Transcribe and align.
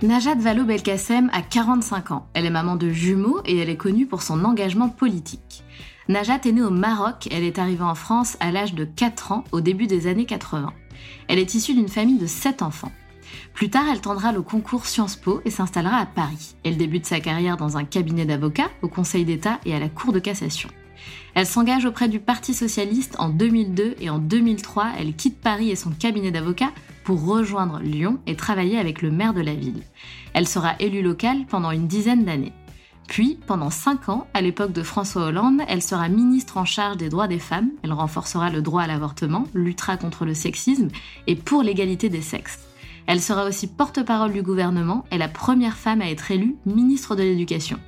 Najat 0.00 0.36
Vallaud-Belkacem 0.36 1.28
a 1.32 1.42
45 1.42 2.12
ans. 2.12 2.28
Elle 2.32 2.46
est 2.46 2.50
maman 2.50 2.76
de 2.76 2.88
jumeaux 2.88 3.40
et 3.44 3.58
elle 3.58 3.68
est 3.68 3.76
connue 3.76 4.06
pour 4.06 4.22
son 4.22 4.44
engagement 4.44 4.88
politique. 4.88 5.64
Najat 6.08 6.38
est 6.44 6.52
née 6.52 6.62
au 6.62 6.70
Maroc, 6.70 7.28
elle 7.32 7.42
est 7.42 7.58
arrivée 7.58 7.82
en 7.82 7.96
France 7.96 8.36
à 8.38 8.52
l'âge 8.52 8.74
de 8.74 8.84
4 8.84 9.32
ans 9.32 9.44
au 9.50 9.60
début 9.60 9.88
des 9.88 10.06
années 10.06 10.24
80. 10.24 10.72
Elle 11.26 11.40
est 11.40 11.52
issue 11.52 11.74
d'une 11.74 11.88
famille 11.88 12.18
de 12.18 12.28
7 12.28 12.62
enfants. 12.62 12.92
Plus 13.54 13.70
tard, 13.70 13.86
elle 13.90 14.00
tendra 14.00 14.30
le 14.30 14.40
concours 14.40 14.86
Sciences 14.86 15.16
Po 15.16 15.40
et 15.44 15.50
s'installera 15.50 15.96
à 15.96 16.06
Paris. 16.06 16.54
Elle 16.64 16.76
débute 16.76 17.04
sa 17.04 17.18
carrière 17.18 17.56
dans 17.56 17.76
un 17.76 17.84
cabinet 17.84 18.24
d'avocats, 18.24 18.70
au 18.82 18.88
Conseil 18.88 19.24
d'État 19.24 19.58
et 19.64 19.74
à 19.74 19.80
la 19.80 19.88
Cour 19.88 20.12
de 20.12 20.20
cassation. 20.20 20.68
Elle 21.34 21.46
s'engage 21.46 21.84
auprès 21.86 22.08
du 22.08 22.20
Parti 22.20 22.54
socialiste 22.54 23.16
en 23.18 23.30
2002 23.30 23.96
et 24.00 24.10
en 24.10 24.18
2003, 24.18 24.92
elle 24.98 25.14
quitte 25.14 25.40
Paris 25.40 25.70
et 25.70 25.76
son 25.76 25.90
cabinet 25.90 26.30
d'avocats 26.30 26.72
pour 27.08 27.24
rejoindre 27.24 27.80
Lyon 27.80 28.18
et 28.26 28.36
travailler 28.36 28.78
avec 28.78 29.00
le 29.00 29.10
maire 29.10 29.32
de 29.32 29.40
la 29.40 29.54
ville. 29.54 29.82
Elle 30.34 30.46
sera 30.46 30.74
élue 30.78 31.00
locale 31.00 31.46
pendant 31.48 31.70
une 31.70 31.86
dizaine 31.86 32.26
d'années. 32.26 32.52
Puis, 33.08 33.38
pendant 33.46 33.70
cinq 33.70 34.10
ans, 34.10 34.26
à 34.34 34.42
l'époque 34.42 34.72
de 34.72 34.82
François 34.82 35.28
Hollande, 35.28 35.62
elle 35.68 35.80
sera 35.80 36.10
ministre 36.10 36.58
en 36.58 36.66
charge 36.66 36.98
des 36.98 37.08
droits 37.08 37.26
des 37.26 37.38
femmes, 37.38 37.70
elle 37.82 37.94
renforcera 37.94 38.50
le 38.50 38.60
droit 38.60 38.82
à 38.82 38.86
l'avortement, 38.86 39.44
luttera 39.54 39.96
contre 39.96 40.26
le 40.26 40.34
sexisme 40.34 40.88
et 41.26 41.34
pour 41.34 41.62
l'égalité 41.62 42.10
des 42.10 42.20
sexes. 42.20 42.58
Elle 43.06 43.22
sera 43.22 43.46
aussi 43.46 43.68
porte-parole 43.68 44.34
du 44.34 44.42
gouvernement 44.42 45.06
et 45.10 45.16
la 45.16 45.28
première 45.28 45.78
femme 45.78 46.02
à 46.02 46.10
être 46.10 46.30
élue 46.30 46.56
ministre 46.66 47.16
de 47.16 47.22
l'Éducation. 47.22 47.78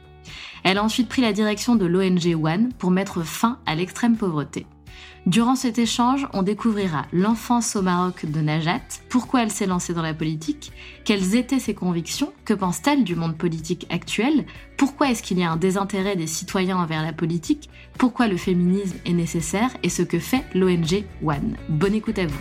Elle 0.64 0.78
a 0.78 0.82
ensuite 0.82 1.10
pris 1.10 1.20
la 1.20 1.34
direction 1.34 1.76
de 1.76 1.84
l'ONG 1.84 2.42
One 2.42 2.72
pour 2.78 2.90
mettre 2.90 3.22
fin 3.22 3.58
à 3.66 3.74
l'extrême 3.74 4.16
pauvreté. 4.16 4.66
Durant 5.26 5.54
cet 5.54 5.78
échange, 5.78 6.26
on 6.32 6.42
découvrira 6.42 7.04
l'enfance 7.12 7.76
au 7.76 7.82
Maroc 7.82 8.24
de 8.24 8.40
Najat, 8.40 8.80
pourquoi 9.10 9.42
elle 9.42 9.50
s'est 9.50 9.66
lancée 9.66 9.92
dans 9.92 10.02
la 10.02 10.14
politique, 10.14 10.72
quelles 11.04 11.36
étaient 11.36 11.58
ses 11.58 11.74
convictions, 11.74 12.32
que 12.46 12.54
pense-t-elle 12.54 13.04
du 13.04 13.14
monde 13.14 13.36
politique 13.36 13.86
actuel, 13.90 14.46
pourquoi 14.78 15.10
est-ce 15.10 15.22
qu'il 15.22 15.38
y 15.38 15.44
a 15.44 15.50
un 15.50 15.58
désintérêt 15.58 16.16
des 16.16 16.26
citoyens 16.26 16.78
envers 16.78 17.02
la 17.02 17.12
politique, 17.12 17.68
pourquoi 17.98 18.28
le 18.28 18.38
féminisme 18.38 18.96
est 19.04 19.12
nécessaire 19.12 19.70
et 19.82 19.90
ce 19.90 20.02
que 20.02 20.18
fait 20.18 20.44
l'ONG 20.54 21.04
One. 21.22 21.56
Bonne 21.68 21.94
écoute 21.94 22.18
à 22.18 22.26
vous. 22.26 22.40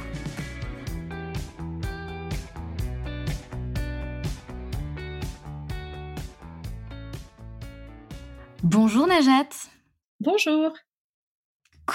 Bonjour 8.63 9.05
Najat. 9.05 9.49
Bonjour. 10.21 10.71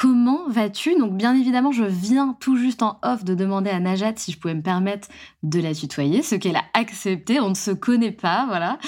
Comment 0.01 0.49
vas-tu? 0.49 0.99
Donc 0.99 1.17
bien 1.17 1.37
évidemment, 1.37 1.71
je 1.71 1.85
viens 1.85 2.37
tout 2.41 2.57
juste 2.57 2.83
en 2.83 2.99
off 3.05 3.23
de 3.23 3.37
demander 3.37 3.71
à 3.71 3.79
Najat 3.79 4.15
si 4.17 4.33
je 4.33 4.41
pouvais 4.41 4.55
me 4.55 4.61
permettre 4.61 5.07
de 5.45 5.61
la 5.61 5.73
tutoyer, 5.73 6.23
ce 6.23 6.35
qu'elle 6.35 6.57
a 6.57 6.65
accepté. 6.75 7.39
On 7.39 7.51
ne 7.51 7.55
se 7.55 7.71
connaît 7.71 8.11
pas, 8.11 8.45
voilà. 8.47 8.81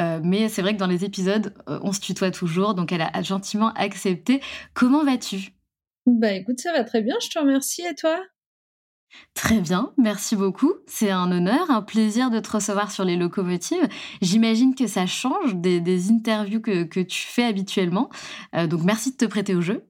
Euh, 0.00 0.20
mais 0.24 0.48
c'est 0.48 0.62
vrai 0.62 0.72
que 0.72 0.78
dans 0.78 0.86
les 0.86 1.04
épisodes, 1.04 1.52
euh, 1.68 1.78
on 1.82 1.92
se 1.92 2.00
tutoie 2.00 2.30
toujours, 2.30 2.72
donc 2.72 2.92
elle 2.92 3.02
a 3.02 3.20
gentiment 3.20 3.74
accepté. 3.74 4.40
Comment 4.72 5.04
vas-tu? 5.04 5.52
Bah 6.06 6.32
écoute, 6.32 6.58
ça 6.60 6.72
va 6.72 6.82
très 6.82 7.02
bien, 7.02 7.16
je 7.22 7.28
te 7.28 7.38
remercie. 7.38 7.82
Et 7.82 7.94
toi? 7.94 8.18
Très 9.34 9.60
bien, 9.60 9.92
merci 9.98 10.34
beaucoup. 10.34 10.72
C'est 10.86 11.10
un 11.10 11.30
honneur, 11.30 11.70
un 11.70 11.82
plaisir 11.82 12.30
de 12.30 12.40
te 12.40 12.50
recevoir 12.50 12.90
sur 12.90 13.04
les 13.04 13.16
locomotives. 13.16 13.86
J'imagine 14.22 14.74
que 14.74 14.86
ça 14.86 15.04
change 15.04 15.56
des, 15.56 16.10
interviews 16.10 16.62
que, 16.62 17.02
tu 17.02 17.26
fais 17.26 17.44
habituellement. 17.44 18.08
Euh, 18.56 18.66
donc 18.66 18.82
merci 18.82 19.10
de 19.10 19.16
te 19.18 19.26
prêter 19.26 19.54
au 19.54 19.60
jeu. 19.60 19.84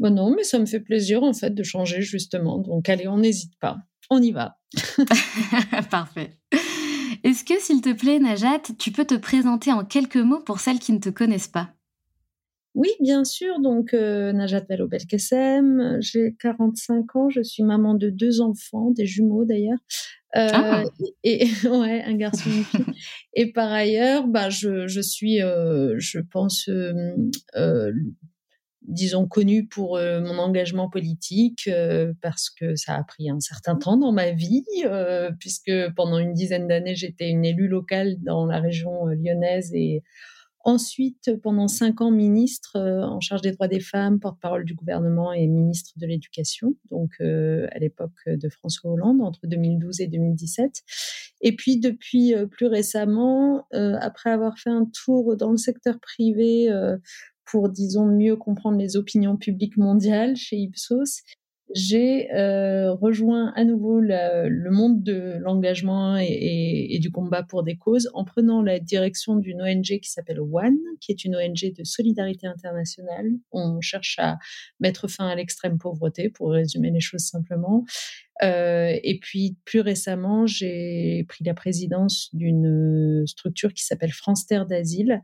Bon 0.00 0.14
non, 0.14 0.34
mais 0.34 0.44
ça 0.44 0.58
me 0.58 0.64
fait 0.64 0.80
plaisir 0.80 1.22
en 1.22 1.34
fait 1.34 1.54
de 1.54 1.62
changer 1.62 2.00
justement. 2.00 2.58
Donc 2.58 2.88
allez, 2.88 3.06
on 3.06 3.18
n'hésite 3.18 3.52
pas. 3.60 3.76
On 4.08 4.20
y 4.20 4.32
va. 4.32 4.58
Parfait. 5.90 6.38
Est-ce 7.22 7.44
que, 7.44 7.60
s'il 7.60 7.82
te 7.82 7.92
plaît, 7.92 8.18
Najat, 8.18 8.62
tu 8.78 8.92
peux 8.92 9.04
te 9.04 9.14
présenter 9.14 9.72
en 9.72 9.84
quelques 9.84 10.16
mots 10.16 10.40
pour 10.40 10.58
celles 10.58 10.78
qui 10.78 10.92
ne 10.92 10.98
te 10.98 11.10
connaissent 11.10 11.48
pas? 11.48 11.74
Oui, 12.74 12.88
bien 13.00 13.24
sûr. 13.24 13.60
Donc, 13.60 13.92
euh, 13.92 14.32
Najat 14.32 14.64
Vallaud-Belkacem, 14.68 15.98
j'ai 16.00 16.34
45 16.40 17.16
ans, 17.16 17.28
je 17.28 17.42
suis 17.42 17.62
maman 17.62 17.94
de 17.94 18.08
deux 18.08 18.40
enfants, 18.40 18.90
des 18.90 19.04
jumeaux 19.04 19.44
d'ailleurs. 19.44 19.78
Euh, 20.36 20.48
ah. 20.52 20.84
et, 21.24 21.44
ouais, 21.68 22.02
un 22.04 22.14
garçon 22.14 22.48
et 22.48 22.56
une 22.56 22.64
fille. 22.64 22.94
et 23.34 23.52
par 23.52 23.70
ailleurs, 23.70 24.26
bah, 24.26 24.48
je, 24.48 24.86
je 24.86 25.00
suis, 25.02 25.42
euh, 25.42 25.96
je 25.98 26.20
pense, 26.20 26.68
euh, 26.68 26.94
euh, 27.56 27.92
disons, 28.82 29.26
connue 29.26 29.66
pour 29.66 29.96
euh, 29.96 30.20
mon 30.20 30.38
engagement 30.38 30.88
politique, 30.88 31.68
parce 32.22 32.50
que 32.50 32.76
ça 32.76 32.96
a 32.96 33.04
pris 33.04 33.30
un 33.30 33.40
certain 33.40 33.76
temps 33.76 33.96
dans 33.96 34.12
ma 34.12 34.32
vie, 34.32 34.64
puisque 35.38 35.72
pendant 35.96 36.18
une 36.18 36.32
dizaine 36.32 36.68
d'années, 36.68 36.94
j'étais 36.94 37.28
une 37.28 37.44
élue 37.44 37.68
locale 37.68 38.16
dans 38.22 38.46
la 38.46 38.60
région 38.60 39.06
lyonnaise 39.06 39.72
et 39.74 40.02
Ensuite, 40.62 41.30
pendant 41.42 41.68
cinq 41.68 42.02
ans, 42.02 42.10
ministre 42.10 42.76
euh, 42.76 43.02
en 43.02 43.20
charge 43.20 43.40
des 43.40 43.52
droits 43.52 43.66
des 43.66 43.80
femmes, 43.80 44.20
porte-parole 44.20 44.66
du 44.66 44.74
gouvernement 44.74 45.32
et 45.32 45.46
ministre 45.46 45.92
de 45.96 46.06
l'Éducation, 46.06 46.76
donc 46.90 47.12
euh, 47.22 47.66
à 47.72 47.78
l'époque 47.78 48.18
de 48.26 48.48
François 48.50 48.90
Hollande, 48.90 49.22
entre 49.22 49.46
2012 49.46 50.02
et 50.02 50.06
2017. 50.06 50.82
Et 51.40 51.56
puis 51.56 51.80
depuis 51.80 52.34
euh, 52.34 52.46
plus 52.46 52.66
récemment, 52.66 53.66
après 53.72 54.30
avoir 54.30 54.58
fait 54.58 54.70
un 54.70 54.84
tour 54.84 55.36
dans 55.36 55.50
le 55.50 55.56
secteur 55.56 55.98
privé 56.00 56.68
pour, 57.50 57.68
disons, 57.68 58.06
mieux 58.06 58.36
comprendre 58.36 58.78
les 58.78 58.96
opinions 58.96 59.36
publiques 59.36 59.76
mondiales 59.76 60.36
chez 60.36 60.56
Ipsos, 60.56 61.22
j'ai 61.74 62.32
euh, 62.32 62.92
rejoint 62.94 63.52
à 63.54 63.64
nouveau 63.64 64.00
le 64.00 64.70
monde 64.70 65.04
de 65.04 65.36
l'engagement 65.40 66.16
et, 66.18 66.98
du 67.00 67.12
combat 67.12 67.44
pour 67.44 67.62
des 67.62 67.76
causes 67.76 68.10
en 68.12 68.24
prenant 68.24 68.60
la 68.60 68.80
direction 68.80 69.36
d'une 69.36 69.62
ONG 69.62 69.84
qui 69.84 70.10
s'appelle 70.10 70.40
One, 70.40 70.78
qui 71.00 71.12
est 71.12 71.24
une 71.24 71.36
ONG 71.36 71.72
de 71.76 71.84
solidarité 71.84 72.48
internationale. 72.48 73.30
On 73.52 73.80
cherche 73.80 74.16
à 74.18 74.38
mettre 74.80 75.08
fin 75.08 75.28
à 75.28 75.36
l'extrême 75.36 75.78
pauvreté, 75.78 76.28
pour 76.28 76.50
résumer 76.50 76.90
les 76.90 77.00
choses 77.00 77.22
simplement. 77.22 77.84
Euh, 78.42 78.92
et 79.02 79.20
puis 79.20 79.56
plus 79.64 79.80
récemment, 79.80 80.46
j'ai 80.46 81.24
pris 81.28 81.44
la 81.44 81.54
présidence 81.54 82.30
d'une 82.32 83.22
structure 83.26 83.72
qui 83.72 83.84
s'appelle 83.84 84.12
France 84.12 84.46
Terre 84.46 84.66
d'Asile, 84.66 85.22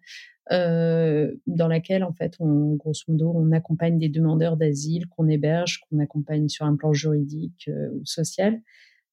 dans 0.50 1.68
laquelle, 1.68 2.04
en 2.04 2.12
fait, 2.12 2.34
on, 2.40 2.74
grosso 2.74 3.04
modo, 3.08 3.32
on 3.34 3.52
accompagne 3.52 3.98
des 3.98 4.08
demandeurs 4.08 4.56
d'asile 4.56 5.06
qu'on 5.08 5.28
héberge, 5.28 5.80
qu'on 5.80 5.98
accompagne 5.98 6.48
sur 6.48 6.66
un 6.66 6.76
plan 6.76 6.92
juridique 6.92 7.68
ou 7.92 8.04
social. 8.04 8.60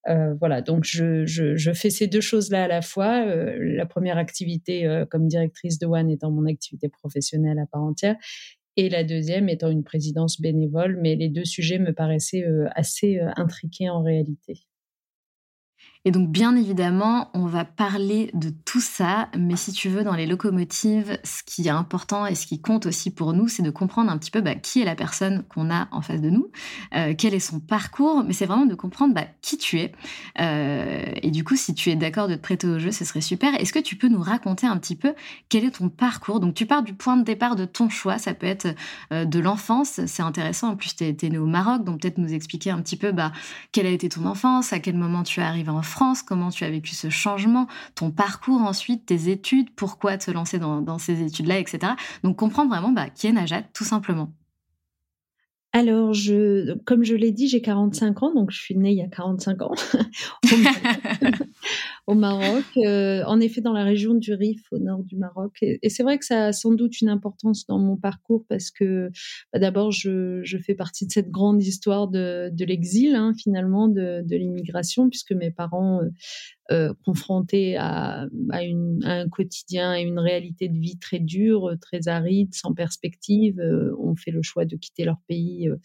voilà, 0.06 0.62
donc 0.62 0.84
je, 0.84 1.72
fais 1.74 1.90
ces 1.90 2.06
deux 2.06 2.20
choses-là 2.20 2.64
à 2.64 2.68
la 2.68 2.82
fois. 2.82 3.24
la 3.26 3.86
première 3.86 4.18
activité 4.18 5.04
comme 5.10 5.26
directrice 5.26 5.78
de 5.78 5.86
One 5.86 6.10
étant 6.10 6.30
mon 6.30 6.46
activité 6.46 6.88
professionnelle 6.88 7.58
à 7.58 7.66
part 7.66 7.82
entière, 7.82 8.16
et 8.76 8.88
la 8.88 9.04
deuxième 9.04 9.48
étant 9.48 9.70
une 9.70 9.84
présidence 9.84 10.40
bénévole, 10.40 10.98
mais 11.00 11.14
les 11.14 11.28
deux 11.28 11.44
sujets 11.44 11.78
me 11.78 11.92
paraissaient 11.92 12.44
assez 12.74 13.20
intriqués 13.36 13.88
en 13.88 14.02
réalité. 14.02 14.60
Et 16.06 16.10
donc, 16.10 16.28
bien 16.28 16.54
évidemment, 16.54 17.30
on 17.32 17.46
va 17.46 17.64
parler 17.64 18.30
de 18.34 18.50
tout 18.50 18.80
ça, 18.80 19.28
mais 19.38 19.56
si 19.56 19.72
tu 19.72 19.88
veux, 19.88 20.04
dans 20.04 20.14
les 20.14 20.26
locomotives, 20.26 21.18
ce 21.24 21.42
qui 21.42 21.66
est 21.66 21.70
important 21.70 22.26
et 22.26 22.34
ce 22.34 22.46
qui 22.46 22.60
compte 22.60 22.84
aussi 22.84 23.10
pour 23.10 23.32
nous, 23.32 23.48
c'est 23.48 23.62
de 23.62 23.70
comprendre 23.70 24.10
un 24.10 24.18
petit 24.18 24.30
peu 24.30 24.42
bah, 24.42 24.54
qui 24.54 24.82
est 24.82 24.84
la 24.84 24.96
personne 24.96 25.44
qu'on 25.48 25.70
a 25.70 25.88
en 25.92 26.02
face 26.02 26.20
de 26.20 26.28
nous, 26.28 26.50
euh, 26.94 27.14
quel 27.16 27.32
est 27.32 27.40
son 27.40 27.58
parcours, 27.58 28.22
mais 28.22 28.34
c'est 28.34 28.44
vraiment 28.44 28.66
de 28.66 28.74
comprendre 28.74 29.14
bah, 29.14 29.24
qui 29.40 29.56
tu 29.56 29.78
es. 29.78 29.92
Euh, 30.40 31.04
et 31.22 31.30
du 31.30 31.42
coup, 31.42 31.56
si 31.56 31.74
tu 31.74 31.88
es 31.88 31.96
d'accord 31.96 32.28
de 32.28 32.34
te 32.34 32.40
prêter 32.40 32.66
au 32.66 32.78
jeu, 32.78 32.90
ce 32.90 33.06
serait 33.06 33.22
super. 33.22 33.58
Est-ce 33.58 33.72
que 33.72 33.78
tu 33.78 33.96
peux 33.96 34.08
nous 34.08 34.20
raconter 34.20 34.66
un 34.66 34.76
petit 34.76 34.96
peu 34.96 35.14
quel 35.48 35.64
est 35.64 35.78
ton 35.78 35.88
parcours? 35.88 36.38
Donc, 36.38 36.54
tu 36.54 36.66
pars 36.66 36.82
du 36.82 36.92
point 36.92 37.16
de 37.16 37.24
départ 37.24 37.56
de 37.56 37.64
ton 37.64 37.88
choix, 37.88 38.18
ça 38.18 38.34
peut 38.34 38.46
être 38.46 38.74
euh, 39.10 39.24
de 39.24 39.38
l'enfance, 39.38 40.00
c'est 40.04 40.22
intéressant. 40.22 40.72
En 40.72 40.76
plus, 40.76 40.94
tu 40.94 41.04
es, 41.04 41.16
né 41.30 41.38
au 41.38 41.46
Maroc, 41.46 41.82
donc 41.82 42.02
peut-être 42.02 42.18
nous 42.18 42.34
expliquer 42.34 42.70
un 42.70 42.82
petit 42.82 42.96
peu 42.96 43.10
bah, 43.10 43.32
quelle 43.72 43.86
a 43.86 43.90
été 43.90 44.10
ton 44.10 44.26
enfance, 44.26 44.74
à 44.74 44.80
quel 44.80 44.96
moment 44.96 45.22
tu 45.22 45.40
es 45.40 45.42
arrivé 45.42 45.70
en 45.70 45.80
France, 45.80 45.93
comment 46.26 46.50
tu 46.50 46.64
as 46.64 46.70
vécu 46.70 46.94
ce 46.94 47.10
changement, 47.10 47.66
ton 47.94 48.10
parcours 48.10 48.62
ensuite, 48.62 49.06
tes 49.06 49.30
études, 49.30 49.70
pourquoi 49.74 50.18
te 50.18 50.30
lancer 50.30 50.58
dans, 50.58 50.98
ces 50.98 51.22
études-là, 51.22 51.58
etc. 51.58 51.92
Donc 52.22 52.36
comprendre 52.36 52.70
vraiment 52.70 52.92
bah, 52.92 53.10
qui 53.10 53.26
est 53.26 53.32
Najat, 53.32 53.62
tout 53.72 53.84
simplement. 53.84 54.32
Alors, 55.72 56.12
je, 56.12 56.78
comme 56.84 57.02
je 57.02 57.16
l'ai 57.16 57.32
dit, 57.32 57.48
j'ai 57.48 57.60
45 57.60 58.22
ans, 58.22 58.32
donc 58.32 58.52
je 58.52 58.60
suis 58.60 58.76
née 58.76 58.92
il 58.92 58.98
y 58.98 59.02
a 59.02 59.08
45 59.08 59.62
ans 59.62 59.74
au 62.06 62.14
Maroc, 62.14 62.64
euh, 62.76 63.22
en 63.26 63.40
effet 63.40 63.60
dans 63.60 63.72
la 63.72 63.84
région 63.84 64.14
du 64.14 64.34
Rif, 64.34 64.62
au 64.72 64.78
nord 64.78 65.02
du 65.02 65.16
Maroc. 65.16 65.56
Et, 65.62 65.88
c'est 65.88 66.02
vrai 66.02 66.18
que 66.18 66.24
ça 66.24 66.46
a 66.46 66.52
sans 66.52 66.72
doute 66.72 67.00
une 67.00 67.08
importance 67.08 67.66
dans 67.66 67.78
mon 67.78 67.96
parcours 67.96 68.44
parce 68.48 68.70
que 68.70 69.10
bah, 69.52 69.58
d'abord, 69.58 69.90
je, 69.90 70.40
je, 70.44 70.58
fais 70.58 70.74
partie 70.74 71.06
de 71.06 71.12
cette 71.12 71.30
grande 71.30 71.62
histoire 71.62 72.08
de, 72.08 72.50
de 72.52 72.64
l'exil, 72.64 73.14
hein, 73.14 73.32
finalement, 73.38 73.88
de, 73.88 74.22
de 74.22 74.36
l'immigration, 74.36 75.08
puisque 75.08 75.32
mes 75.32 75.50
parents 75.50 76.02
euh, 76.02 76.10
euh, 76.72 76.94
confrontés 77.04 77.76
à, 77.76 78.26
à, 78.50 78.62
une, 78.62 79.04
un 79.04 79.28
quotidien 79.28 79.94
et 79.94 80.00
une 80.00 80.18
réalité 80.18 80.70
de 80.70 80.78
vie 80.78 80.98
très 80.98 81.18
dure, 81.18 81.74
très 81.78 82.08
aride, 82.08 82.54
sans 82.54 82.72
perspective, 82.72 83.60
euh, 83.60 83.94
ont 83.98 84.16
fait 84.16 84.30
le 84.30 84.40
choix 84.40 84.64
de 84.64 84.76
quitter 84.76 85.04
leur 85.04 85.18
pays 85.28 85.68
euh, 85.68 85.76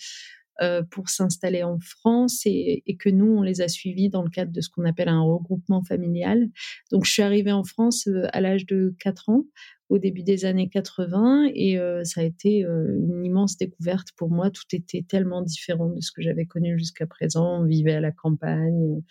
pour 0.91 1.09
s'installer 1.09 1.63
en 1.63 1.79
France 1.79 2.41
et, 2.45 2.83
que 3.00 3.09
nous, 3.09 3.38
on 3.38 3.41
les 3.41 3.61
a 3.61 3.67
suivis 3.67 4.09
dans 4.09 4.23
le 4.23 4.29
cadre 4.29 4.51
de 4.51 4.61
ce 4.61 4.69
qu'on 4.69 4.85
appelle 4.85 5.09
un 5.09 5.21
regroupement 5.21 5.83
familial. 5.83 6.50
Donc, 6.91 7.06
je 7.06 7.11
suis 7.11 7.21
arrivée 7.21 7.51
en 7.51 7.63
France 7.63 8.09
à 8.33 8.41
l'âge 8.41 8.65
de 8.65 8.95
4 9.00 9.29
ans 9.29 9.45
au 9.89 9.97
début 9.97 10.23
des 10.23 10.45
années 10.45 10.69
80 10.69 11.50
et 11.53 11.79
euh, 11.79 12.03
ça 12.03 12.21
a 12.21 12.23
été 12.23 12.63
euh, 12.63 12.95
une 12.95 13.25
immense 13.25 13.57
découverte 13.57 14.09
pour 14.15 14.29
moi. 14.29 14.51
Tout 14.51 14.63
était 14.71 15.03
tellement 15.07 15.41
différent 15.41 15.89
de 15.89 16.00
ce 16.00 16.11
que 16.11 16.21
j'avais 16.21 16.45
connu 16.45 16.77
jusqu'à 16.77 17.07
présent. 17.07 17.61
On 17.61 17.65
vivait 17.65 17.95
à 17.95 18.00
la 18.00 18.11
campagne, 18.11 19.01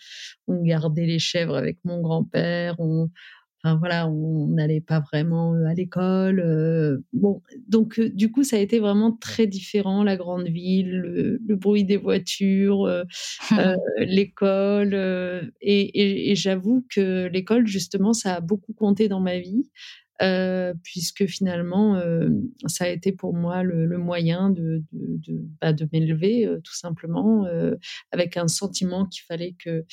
on 0.47 0.63
gardait 0.63 1.05
les 1.05 1.19
chèvres 1.19 1.55
avec 1.55 1.79
mon 1.83 2.01
grand-père, 2.01 2.79
on, 2.79 3.09
Enfin 3.61 3.75
voilà, 3.77 4.07
on 4.07 4.47
n'allait 4.47 4.81
pas 4.81 5.01
vraiment 5.01 5.53
à 5.65 5.73
l'école. 5.73 7.03
bon, 7.13 7.41
donc 7.67 7.99
du 7.99 8.31
coup, 8.31 8.43
ça 8.43 8.55
a 8.55 8.59
été 8.59 8.79
vraiment 8.79 9.11
très 9.11 9.47
différent 9.47 10.03
la 10.03 10.15
grande 10.15 10.47
ville, 10.47 10.91
le, 10.91 11.55
bruit 11.55 11.83
des 11.83 11.97
voitures, 11.97 12.87
l'école. 13.97 15.51
et 15.61 16.33
j'avoue 16.35 16.85
que 16.89 17.27
l'école, 17.27 17.67
justement, 17.67 18.13
ça 18.13 18.35
a 18.35 18.39
beaucoup 18.39 18.73
compté 18.73 19.09
dans 19.09 19.19
ma 19.19 19.39
vie. 19.39 19.69
Puisque 20.83 21.25
finalement, 21.27 22.01
ça 22.67 22.85
a 22.85 22.87
été 22.89 23.11
pour 23.11 23.33
moi 23.33 23.63
le, 23.63 23.97
moyen 23.97 24.49
de, 24.49 24.83
de, 24.91 25.17
de, 25.17 25.45
bah, 25.61 25.73
de 25.73 25.87
m'élever, 25.93 26.47
tout 26.63 26.75
simplement, 26.75 27.45
avec 28.11 28.37
un 28.37 28.47
sentiment 28.47 29.05
qu'il 29.05 29.23
fallait 29.23 29.55
que 29.63 29.85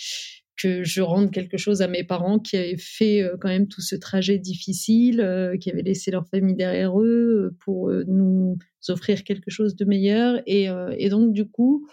que 0.57 0.85
je 0.85 1.03
rende 1.03 1.31
quelque 1.31 1.57
chose 1.57 1.83
à 1.83 1.89
mes 1.89 2.05
parents 2.05 2.39
qui 2.39 2.57
avaient 2.57 2.77
fait 2.79 3.29
quand 3.41 3.49
même 3.49 3.69
tout 3.69 3.83
ce 3.83 3.97
trajet 3.97 4.39
difficile, 4.39 5.57
qui 5.61 5.71
avaient 5.71 5.83
laissé 5.83 6.11
leur 6.11 6.27
famille 6.29 6.55
derrière 6.55 6.99
eux 7.01 7.55
pour 7.65 7.91
nous 8.07 8.59
offrir 8.89 9.25
quelque 9.25 9.51
chose 9.51 9.77
de 9.77 9.85
meilleur. 9.85 10.41
Et, 10.47 10.69
et 10.99 11.09
donc, 11.09 11.33
du 11.33 11.47
coup, 11.47 11.87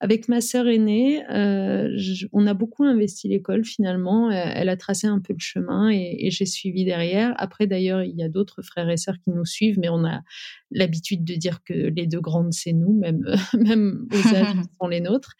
avec 0.00 0.28
ma 0.28 0.40
sœur 0.40 0.68
aînée, 0.68 1.24
euh, 1.28 1.88
on 2.32 2.46
a 2.46 2.54
beaucoup 2.54 2.84
investi 2.84 3.26
l'école 3.26 3.64
finalement. 3.64 4.30
Elle, 4.30 4.68
a 4.68 4.76
tracé 4.76 5.08
un 5.08 5.18
peu 5.18 5.32
le 5.32 5.40
chemin 5.40 5.90
et, 5.90 6.30
j'ai 6.30 6.46
suivi 6.46 6.84
derrière. 6.84 7.34
Après, 7.36 7.66
d'ailleurs, 7.66 8.04
il 8.04 8.14
y 8.16 8.22
a 8.22 8.28
d'autres 8.28 8.62
frères 8.62 8.88
et 8.88 8.96
sœurs 8.96 9.16
qui 9.24 9.30
nous 9.30 9.44
suivent, 9.44 9.78
mais 9.80 9.88
on 9.88 10.04
a 10.04 10.20
l'habitude 10.70 11.24
de 11.24 11.34
dire 11.34 11.64
que 11.64 11.72
les 11.72 12.06
deux 12.06 12.20
grandes, 12.20 12.52
c'est 12.52 12.72
nous, 12.72 12.96
même, 12.96 13.24
même 13.54 14.06
aux 14.12 14.34
âges 14.34 14.52
qui 14.62 14.74
sont 14.80 14.86
les 14.86 15.00
nôtres. 15.00 15.34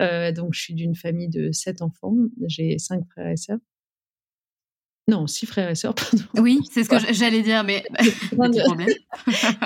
Euh, 0.00 0.32
donc, 0.32 0.54
je 0.54 0.60
suis 0.60 0.74
d'une 0.74 0.94
famille 0.94 1.28
de 1.28 1.52
sept 1.52 1.82
enfants. 1.82 2.14
J'ai 2.46 2.78
cinq 2.78 3.04
frères 3.10 3.28
et 3.28 3.36
sœurs. 3.36 3.60
Non, 5.06 5.26
six 5.26 5.44
frères 5.44 5.68
et 5.68 5.74
sœurs, 5.74 5.94
pardon. 6.10 6.24
Oui, 6.38 6.60
c'est 6.72 6.82
ce 6.84 6.88
que 6.88 7.12
j'allais 7.12 7.42
dire, 7.42 7.62
mais 7.62 7.84
problème. 8.32 8.88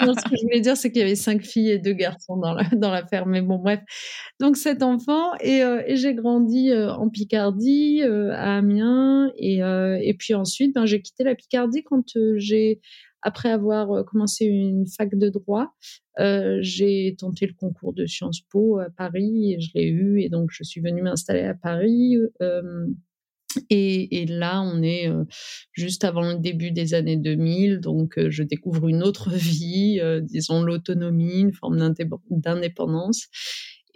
non, 0.04 0.14
ce 0.14 0.28
que 0.28 0.36
je 0.36 0.42
voulais 0.42 0.60
dire, 0.60 0.76
c'est 0.76 0.90
qu'il 0.90 1.00
y 1.00 1.04
avait 1.04 1.14
cinq 1.14 1.42
filles 1.42 1.70
et 1.70 1.78
deux 1.78 1.92
garçons 1.92 2.36
dans 2.36 2.54
la, 2.54 2.64
dans 2.72 3.06
ferme. 3.06 3.30
Mais 3.30 3.42
bon, 3.42 3.58
bref. 3.58 3.80
Donc, 4.40 4.56
sept 4.56 4.82
enfants. 4.82 5.34
Et, 5.40 5.62
euh, 5.62 5.82
et 5.86 5.94
j'ai 5.94 6.14
grandi 6.14 6.72
euh, 6.72 6.92
en 6.92 7.08
Picardie, 7.08 8.02
euh, 8.02 8.32
à 8.32 8.56
Amiens. 8.56 9.30
Et, 9.36 9.58
et 9.58 10.14
puis 10.18 10.34
ensuite, 10.34 10.74
ben, 10.74 10.86
j'ai 10.86 11.00
quitté 11.00 11.22
la 11.22 11.36
Picardie 11.36 11.84
quand 11.84 12.04
j'ai, 12.36 12.80
après 13.22 13.50
avoir 13.50 14.04
commencé 14.04 14.44
une 14.44 14.86
fac 14.86 15.14
de 15.14 15.28
droit, 15.28 15.74
j'ai 16.60 17.16
tenté 17.18 17.46
le 17.46 17.54
concours 17.54 17.92
de 17.92 18.06
Sciences 18.06 18.40
Po 18.50 18.78
à 18.78 18.90
Paris 18.90 19.54
et 19.54 19.60
je 19.60 19.70
l'ai 19.74 19.86
eu. 19.86 20.20
Et 20.20 20.28
donc, 20.28 20.50
je 20.52 20.64
suis 20.64 20.80
venue 20.80 21.02
m'installer 21.02 21.42
à 21.42 21.54
Paris 21.54 22.16
et, 23.70 24.26
là, 24.26 24.62
on 24.62 24.82
est 24.82 25.08
euh, 25.08 25.24
juste 25.72 26.04
avant 26.04 26.22
le 26.22 26.38
début 26.38 26.70
des 26.70 26.94
années 26.94 27.16
2000, 27.16 27.80
donc 27.80 28.18
euh, 28.18 28.30
je 28.30 28.42
découvre 28.42 28.88
une 28.88 29.02
autre 29.02 29.30
vie, 29.34 29.98
euh, 30.00 30.20
disons 30.20 30.62
l'autonomie, 30.62 31.40
une 31.40 31.52
forme 31.52 31.78
d'indépendance. 32.30 33.28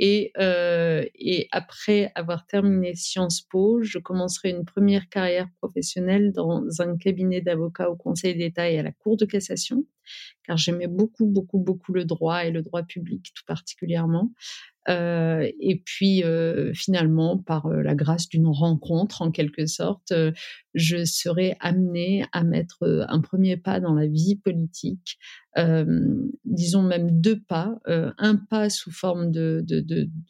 Et, 0.05 0.33
et, 0.37 1.49
après 1.53 2.11
avoir 2.17 2.45
terminé 2.49 2.97
Sciences 2.97 3.41
Po, 3.41 3.83
je 3.85 3.99
commencerai 3.99 4.51
une 4.51 4.65
première 4.65 5.09
carrière 5.09 5.47
professionnelle 5.59 6.33
dans 6.33 6.65
un 6.81 6.97
cabinet 6.97 7.41
d'avocats 7.41 7.89
au 7.89 7.95
Conseil 7.95 8.35
d'État 8.35 8.69
et 8.69 8.81
à 8.81 8.83
la 8.83 8.91
Cour 8.91 9.17
de 9.17 9.27
cassation, 9.27 9.85
car 10.45 10.57
j'aimais 10.57 10.89
beaucoup, 10.89 11.27
beaucoup, 11.27 11.59
beaucoup 11.59 11.93
le 11.93 12.05
droit 12.05 12.45
et 12.45 12.51
le 12.51 12.63
droit 12.63 12.83
public 12.83 13.33
tout 13.35 13.45
particulièrement. 13.47 14.33
Euh, 14.89 15.49
et 15.61 15.81
puis 15.85 16.25
euh, 16.25 16.73
finalement, 16.75 17.39
par 17.39 17.67
euh, 17.67 17.83
la 17.83 17.95
grâce 17.95 18.29
d'une 18.29 18.49
rencontre 18.49 19.23
en 19.23 19.31
quelque 19.31 19.67
sorte, 19.67 20.13
je 20.75 21.05
serai 21.05 21.57
amenée 21.61 22.25
à 22.33 22.43
mettre 22.43 23.07
un 23.09 23.21
premier 23.21 23.57
pas 23.57 23.79
dans 23.79 23.95
la 23.95 24.07
vie 24.07 24.37
politique, 24.37 25.19
disons 26.47 26.83
même 26.83 27.21
deux 27.21 27.39
pas, 27.39 27.79
un 27.85 28.37
pas 28.37 28.71
sous 28.71 28.91
forme 28.91 29.31
de, 29.31 29.63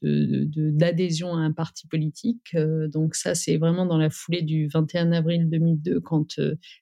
d'adhésion 0.03 1.35
à 1.35 1.39
un 1.39 1.53
parti 1.53 1.87
politique. 1.87 2.57
donc 2.89 3.15
ça, 3.15 3.37
c'est 3.37 3.57
vraiment 3.57 3.87
dans 3.87 3.99
la 3.99 4.11
foulée 4.11 4.43
du 4.43 4.67
21 4.67 5.13
avril 5.13 5.49
2002, 5.49 6.01
quand 6.01 6.41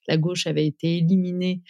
la 0.09 0.16
gauche 0.16 0.47
avait 0.47 0.66
été 0.66 0.97
éliminée 0.97 1.62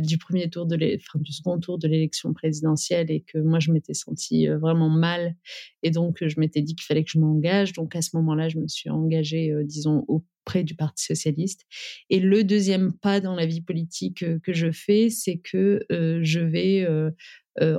du 0.00 0.18
premier 0.18 0.50
tour 0.50 0.66
de 0.66 0.76
enfin, 0.76 1.18
du 1.20 1.32
second 1.32 1.58
tour 1.60 1.78
de 1.78 1.86
l'élection 1.86 2.32
présidentielle 2.32 3.10
et 3.10 3.20
que 3.20 3.38
moi 3.38 3.60
je 3.60 3.70
m'étais 3.70 3.94
sentie 3.94 4.48
vraiment 4.48 4.88
mal 4.88 5.36
et 5.82 5.90
donc 5.90 6.18
je 6.26 6.40
m'étais 6.40 6.62
dit 6.62 6.74
qu'il 6.74 6.86
fallait 6.86 7.04
que 7.04 7.10
je 7.10 7.18
m'engage. 7.18 7.72
Donc 7.72 7.94
à 7.94 8.02
ce 8.02 8.10
moment-là, 8.14 8.48
je 8.48 8.58
me 8.58 8.66
suis 8.66 8.90
engagée, 8.90 9.52
disons, 9.64 10.04
au 10.08 10.24
près 10.44 10.64
du 10.64 10.74
Parti 10.74 11.04
socialiste. 11.04 11.66
Et 12.08 12.20
le 12.20 12.44
deuxième 12.44 12.92
pas 12.92 13.20
dans 13.20 13.34
la 13.34 13.46
vie 13.46 13.60
politique 13.60 14.22
euh, 14.22 14.38
que 14.42 14.52
je 14.52 14.70
fais, 14.72 15.10
c'est 15.10 15.38
que 15.38 15.84
euh, 15.92 16.20
je 16.22 16.40
vais 16.40 16.84
euh, 16.84 17.10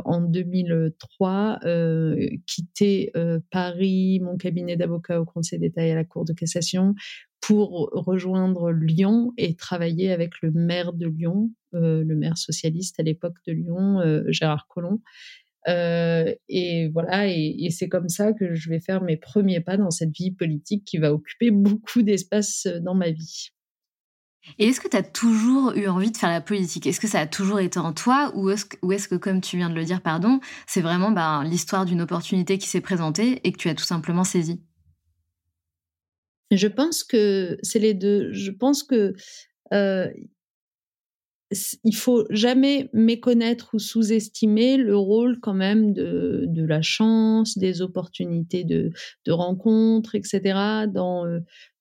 en 0.06 0.22
2003 0.22 1.60
quitter 2.46 3.12
Paris, 3.50 4.20
mon 4.22 4.38
cabinet 4.38 4.76
d'avocat 4.76 5.20
au 5.20 5.26
Conseil 5.26 5.60
d'État 5.60 5.84
et 5.84 5.92
à 5.92 5.96
la 5.96 6.04
Cour 6.04 6.24
de 6.24 6.34
cassation 6.34 6.94
pour 7.42 7.90
rejoindre 7.92 8.72
Lyon 8.72 9.34
et 9.38 9.56
travailler 9.56 10.12
avec 10.12 10.34
le 10.42 10.52
maire 10.52 10.94
de 10.94 11.08
Lyon, 11.08 11.50
le 11.74 12.14
maire 12.16 12.38
socialiste 12.38 13.00
à 13.00 13.04
l'époque 13.04 13.38
de 13.48 13.54
Lyon, 13.54 14.24
Gérard 14.30 14.68
Collomb, 14.68 15.02
euh, 15.68 16.34
et 16.50 16.90
voilà, 16.90 17.28
et, 17.28 17.70
c'est 17.70 17.88
comme 17.88 18.10
ça 18.10 18.34
que 18.34 18.56
je 18.56 18.70
vais 18.70 18.80
faire 18.80 19.02
mes 19.02 19.18
premiers 19.18 19.62
pas 19.62 19.78
dans 19.78 19.92
cette 19.92 20.16
vie 20.16 20.32
politique 20.32 20.86
qui 20.86 20.98
va 20.98 21.14
occuper 21.14 21.52
beaucoup 21.52 22.02
d'espace 22.02 22.66
euh, 22.66 22.80
dans 22.80 22.96
ma 22.96 23.12
vie. 23.12 23.50
Et 24.58 24.70
est-ce 24.70 24.82
que 24.82 24.88
tu 24.88 24.98
as 24.98 25.04
toujours 25.04 25.74
eu 25.76 25.88
envie 25.88 26.10
de 26.10 26.18
faire 26.18 26.32
la 26.32 26.42
politique? 26.42 26.88
Est-ce 26.88 27.00
que 27.00 27.08
ça 27.08 27.20
a 27.20 27.28
toujours 27.28 27.60
été 27.60 27.78
en 27.78 27.94
toi? 27.94 28.32
Ou 28.36 28.50
est-ce 28.50 28.66
que, 29.08 29.16
comme 29.16 29.40
tu 29.40 29.58
viens 29.58 29.70
de 29.70 29.76
le 29.76 29.86
dire, 29.86 30.02
pardon, 30.02 30.40
c'est 30.66 30.82
vraiment 30.82 31.12
ben, 31.12 31.44
l'histoire 31.44 31.86
d'une 31.86 32.02
opportunité 32.02 32.58
qui 32.58 32.68
s'est 32.68 32.82
présentée 32.82 33.40
et 33.44 33.52
que 33.52 33.58
tu 33.58 33.70
as 33.70 33.76
tout 33.76 33.84
simplement 33.84 34.24
saisi 34.24 34.64
Je 36.52 36.68
pense 36.68 37.04
que 37.04 37.58
c'est 37.64 37.80
les 37.80 37.94
deux. 37.94 38.32
Je 38.34 38.52
pense 38.52 38.84
que 38.84 39.14
il 41.84 41.96
faut 41.96 42.26
jamais 42.30 42.90
méconnaître 42.94 43.72
ou 43.74 43.80
sous-estimer 43.80 44.78
le 44.78 44.96
rôle 44.96 45.40
quand 45.42 45.54
même 45.54 45.94
de, 45.94 46.46
de, 46.48 46.64
la 46.64 46.82
chance, 46.82 47.58
des 47.58 47.82
opportunités 47.82 48.64
de, 48.64 48.92
de 49.26 49.32
rencontres, 49.32 50.16
etc. 50.16 50.86
dans, 50.88 51.26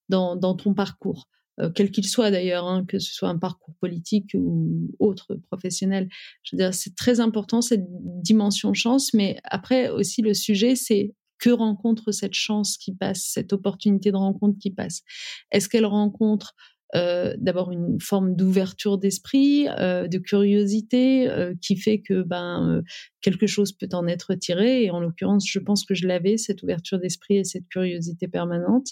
dans, 0.09 0.37
dans 0.37 0.55
ton 0.55 0.75
parcours. 0.75 1.29
Quel 1.75 1.91
qu'il 1.91 2.07
soit 2.07 2.31
d'ailleurs, 2.31 2.67
hein, 2.67 2.87
que 2.89 2.99
ce 2.99 3.13
soit 3.13 3.29
un 3.29 3.39
parcours 3.39 3.75
politique 3.81 4.31
ou 4.35 4.91
autre 4.99 5.35
professionnel. 5.35 6.09
Je 6.43 6.57
veux 6.57 6.63
dire, 6.63 6.73
c'est 6.73 6.97
très 6.97 7.21
important 7.21 7.61
cette 7.61 7.85
dimension 8.23 8.73
chance, 8.73 9.13
mais 9.13 9.37
après 9.45 9.91
aussi 9.91 10.23
le 10.23 10.33
sujet, 10.33 10.75
c'est 10.75 11.15
que 11.41 11.51
rencontre 11.51 12.13
cette 12.13 12.35
chance 12.35 12.77
qui 12.77 12.95
passe, 12.95 13.23
cette 13.33 13.53
opportunité 13.53 14.13
de 14.13 14.17
rencontre 14.17 14.59
qui 14.59 14.71
passe? 14.71 15.03
Est-ce 15.51 15.69
qu'elle 15.69 15.87
rencontre 15.87 16.55
euh, 16.97 17.37
d'abord 17.39 17.71
une 17.71 18.01
forme 18.01 18.35
d'ouverture 18.35 18.99
d'esprit, 18.99 19.69
euh, 19.79 20.09
de 20.09 20.19
curiosité, 20.19 21.29
euh, 21.31 21.55
qui 21.61 21.77
fait 21.77 22.01
que 22.01 22.23
ben 22.23 22.83
quelque 23.21 23.47
chose 23.47 23.73
peut 23.73 23.89
en 23.93 24.07
être 24.09 24.35
tiré? 24.35 24.85
Et 24.85 24.91
en 24.91 25.01
l'occurrence, 25.01 25.47
je 25.49 25.59
pense 25.61 25.85
que 25.85 25.95
je 25.95 26.09
l'avais 26.09 26.37
cette 26.37 26.63
ouverture 26.63 26.99
d'esprit 26.99 27.37
et 27.37 27.45
cette 27.45 27.69
curiosité 27.69 28.27
permanente. 28.27 28.89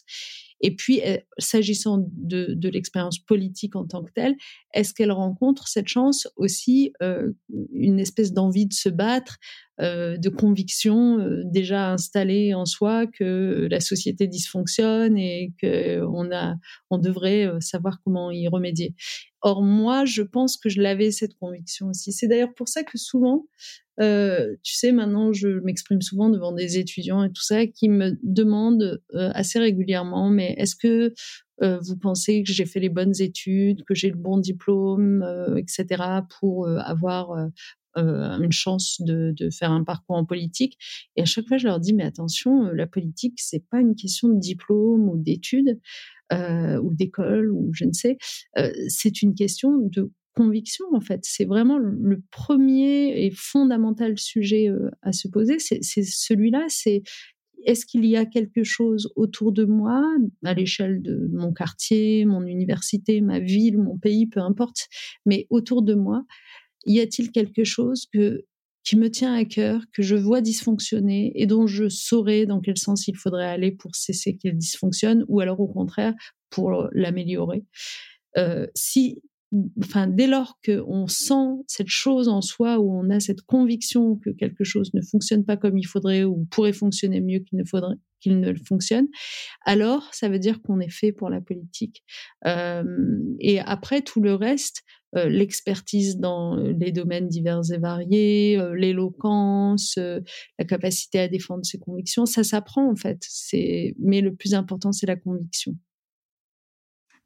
Et 0.61 0.75
puis, 0.75 1.01
s'agissant 1.39 2.05
de, 2.11 2.69
l'expérience 2.69 3.21
politique 3.21 3.77
en 3.77 3.87
tant 3.87 4.03
que 4.03 4.11
telle, 4.13 4.35
est-ce 4.75 4.93
qu'elle 4.93 5.13
rencontre 5.13 5.69
cette 5.69 5.87
chance 5.87 6.27
aussi 6.37 6.93
une 7.73 8.01
espèce 8.01 8.33
d'envie 8.33 8.67
de 8.67 8.73
se 8.73 8.89
battre, 8.89 9.39
de 9.79 10.29
conviction 10.29 11.21
euh, 11.21 11.43
déjà 11.45 11.93
installée 11.93 12.53
en 12.53 12.65
soi 12.65 13.07
que 13.07 13.69
la 13.71 13.81
société 13.81 14.27
dysfonctionne 14.27 15.17
et 15.17 15.53
qu'on 15.61 16.33
a, 16.33 16.57
on 16.91 16.99
devrait 16.99 17.47
euh, 17.47 17.61
savoir 17.61 18.01
comment 18.03 18.31
y 18.31 18.49
remédier. 18.49 18.95
Or 19.41 19.63
moi, 19.63 20.05
je 20.05 20.23
pense 20.23 20.57
que 20.57 20.69
je 20.69 20.81
l'avais 20.81 21.13
cette 21.13 21.35
conviction 21.35 21.89
aussi. 21.89 22.13
C'est 22.13 22.27
d'ailleurs 22.27 22.55
pour 22.55 22.69
ça 22.69 22.83
que 22.83 22.99
souvent, 22.99 23.47
euh, 24.01 24.57
tu 24.65 24.75
sais, 24.75 24.91
maintenant, 24.91 25.33
je 25.33 25.61
m'exprime 25.61 26.03
souvent 26.03 26.29
devant 26.29 26.51
des 26.51 26.79
étudiants 26.79 27.23
et 27.23 27.29
tout 27.29 27.43
ça 27.43 27.67
qui 27.67 27.89
me 27.89 28.19
demandent 28.25 29.01
assez 29.15 29.61
régulièrement, 29.61 30.29
mais 30.29 30.55
est-ce 30.59 30.75
que 30.75 31.15
vous 31.61 31.97
pensez 31.97 32.45
que 32.45 32.53
j'ai 32.53 32.67
fait 32.67 32.79
les 32.79 32.89
bonnes 32.89 33.21
études, 33.21 33.85
que 33.85 33.95
j'ai 33.95 34.11
le 34.11 34.17
bon 34.17 34.39
diplôme, 34.39 35.25
etc., 35.57 36.03
pour 36.39 36.69
avoir 36.69 37.51
euh, 37.99 38.39
une 38.39 38.53
chance 38.53 39.01
de, 39.01 39.35
faire 39.51 39.73
un 39.73 39.85
parcours 39.85 40.17
en 40.17 40.25
politique. 40.25 40.79
Et 41.17 41.23
à 41.23 41.25
chaque 41.25 41.47
fois, 41.47 41.59
je 41.59 41.67
leur 41.67 41.81
dis, 41.81 41.95
mais 41.95 42.05
attention, 42.05 42.67
euh, 42.67 42.73
la 42.73 42.87
politique, 42.87 43.35
c'est 43.37 43.65
pas 43.71 43.81
une 43.81 43.95
question 43.95 44.29
de 44.29 44.39
diplôme 44.39 45.09
ou 45.09 45.17
d'études 45.17 45.79
euh, 46.33 46.79
ou 46.81 46.95
d'école 46.95 47.51
ou 47.53 47.71
je 47.73 47.85
ne 47.85 47.93
sais. 47.93 48.19
C'est 48.89 49.23
une 49.23 49.35
question 49.35 49.79
de 49.79 50.13
conviction, 50.35 50.85
en 50.93 51.01
fait. 51.01 51.21
C'est 51.23 51.47
vraiment 51.47 51.79
le 51.79 52.23
premier 52.31 53.25
et 53.25 53.31
fondamental 53.35 54.19
sujet 54.19 54.69
à 55.03 55.13
se 55.13 55.27
poser. 55.27 55.59
C'est 55.59 55.83
celui-là, 55.83 56.67
c'est 56.69 57.03
est-ce 57.65 57.87
qu'il 57.87 58.05
y 58.05 58.17
a 58.17 58.25
quelque 58.25 58.65
chose 58.65 59.13
autour 59.17 59.53
de 59.53 59.65
moi, 59.65 60.03
à 60.45 60.55
l'échelle 60.55 61.03
de 61.03 61.29
mon 61.33 61.53
quartier, 61.53 62.25
mon 62.25 62.47
université, 62.47 63.21
ma 63.21 63.41
ville, 63.41 63.79
mon 63.79 63.99
pays, 63.99 64.27
peu 64.27 64.41
importe, 64.41 64.89
mais 65.27 65.47
autour 65.51 65.83
de 65.83 65.95
moi, 65.95 66.25
y 66.89 67.01
a-t-il 67.01 67.31
quelque 67.31 67.65
chose 67.65 68.07
que, 68.13 68.45
qui 68.85 68.97
me 68.97 69.11
tient 69.11 69.35
à 69.35 69.45
cœur, 69.45 69.83
que 69.93 70.03
je 70.03 70.17
vois 70.17 70.41
dysfonctionner 70.41 71.33
et 71.35 71.47
dont 71.47 71.67
je 71.67 71.89
saurais 71.89 72.47
dans 72.47 72.61
quel 72.61 72.79
sens 72.79 73.07
il 73.09 73.17
faudrait 73.17 73.47
aller 73.47 73.73
pour 73.73 73.95
cesser 73.95 74.37
qu'elle 74.37 74.57
dysfonctionne 74.57 75.25
ou 75.29 75.41
alors 75.41 75.61
au 75.61 75.69
contraire 75.69 76.15
pour 76.51 76.89
l'améliorer? 76.93 77.65
Euh, 78.37 78.67
si, 78.75 79.23
enfin, 79.83 80.07
dès 80.07 80.27
lors 80.27 80.59
qu'on 80.65 81.07
sent 81.07 81.65
cette 81.67 81.89
chose 81.89 82.29
en 82.29 82.41
soi 82.41 82.79
où 82.79 82.93
on 82.93 83.11
a 83.11 83.21
cette 83.21 83.43
conviction 83.43 84.17
que 84.17 84.31
quelque 84.31 84.65
chose 84.65 84.93
ne 84.95 85.03
fonctionne 85.03 85.45
pas 85.45 85.57
comme 85.57 85.79
il 85.79 85.87
faudrait 85.87 86.25
ou 86.25 86.47
pourrait 86.51 86.73
fonctionner 86.73 87.21
mieux 87.21 87.41
qu'il 87.41 87.59
ne 87.59 87.65
faudrait 87.65 87.97
qu'il 88.21 88.41
ne 88.41 88.53
fonctionne, 88.67 89.07
alors 89.65 90.13
ça 90.13 90.29
veut 90.29 90.41
dire 90.41 90.61
qu'on 90.63 90.81
est 90.81 90.91
fait 90.91 91.13
pour 91.13 91.31
la 91.31 91.41
politique. 91.41 92.03
Euh, 92.47 92.83
et 93.39 93.61
après 93.61 94.03
tout 94.03 94.21
le 94.21 94.35
reste, 94.35 94.83
l'expertise 95.15 96.19
dans 96.19 96.57
euh, 96.59 96.73
les 96.79 96.93
domaines 96.93 97.29
divers 97.29 97.63
et 97.73 97.79
variés, 97.79 98.59
euh, 98.59 98.75
l'éloquence, 98.75 99.97
la 99.97 100.65
capacité 100.65 101.19
à 101.21 101.29
défendre 101.29 101.65
ses 101.65 101.79
convictions, 101.79 102.27
ça 102.27 102.45
s'apprend 102.45 102.91
en 102.91 102.97
fait. 102.97 103.19
C'est 103.23 103.95
mais 103.99 104.21
le 104.21 104.35
plus 104.35 104.55
important 104.55 104.93
c'est 104.93 105.07
la 105.07 105.17
conviction. 105.17 105.75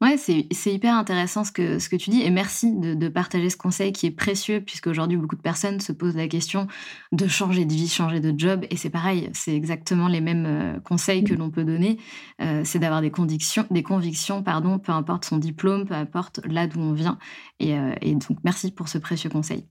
Ouais, 0.03 0.17
c'est 0.17 0.73
hyper 0.73 0.95
intéressant 0.95 1.45
ce 1.45 1.53
que, 1.53 1.79
ce 1.79 1.87
que 1.87 1.95
tu 1.95 2.09
dis 2.09 2.23
et 2.23 2.29
merci 2.29 2.73
de, 2.73 2.93
de 2.93 3.07
partager 3.07 3.49
ce 3.49 3.55
conseil 3.55 3.93
qui 3.93 4.05
est 4.05 4.11
précieux 4.11 4.59
puisque 4.59 4.87
aujourd'hui 4.87 5.15
beaucoup 5.15 5.37
de 5.37 5.41
personnes 5.41 5.79
se 5.79 5.93
posent 5.93 6.17
la 6.17 6.27
question 6.27 6.67
de 7.13 7.25
changer 7.25 7.63
de 7.63 7.71
vie, 7.71 7.87
changer 7.87 8.19
de 8.19 8.37
job 8.37 8.65
et 8.69 8.75
c'est 8.75 8.89
pareil, 8.89 9.29
c'est 9.31 9.55
exactement 9.55 10.09
les 10.09 10.19
mêmes 10.19 10.45
euh, 10.45 10.79
conseils 10.81 11.23
que 11.23 11.33
mmh. 11.33 11.37
l'on 11.37 11.51
peut 11.51 11.63
donner, 11.63 11.99
euh, 12.41 12.63
c'est 12.65 12.79
d'avoir 12.79 12.99
des 12.99 13.11
convictions, 13.11 13.65
des 13.71 13.81
convictions, 13.81 14.43
pardon, 14.43 14.77
peu 14.77 14.91
importe 14.91 15.23
son 15.23 15.37
diplôme, 15.37 15.85
peu 15.85 15.93
importe 15.93 16.41
là 16.47 16.67
d'où 16.67 16.81
on 16.81 16.91
vient 16.91 17.17
et, 17.61 17.77
euh, 17.77 17.93
et, 18.01 18.13
donc 18.13 18.39
merci 18.43 18.71
pour 18.71 18.89
ce 18.89 18.97
précieux 18.97 19.29
conseil. 19.29 19.65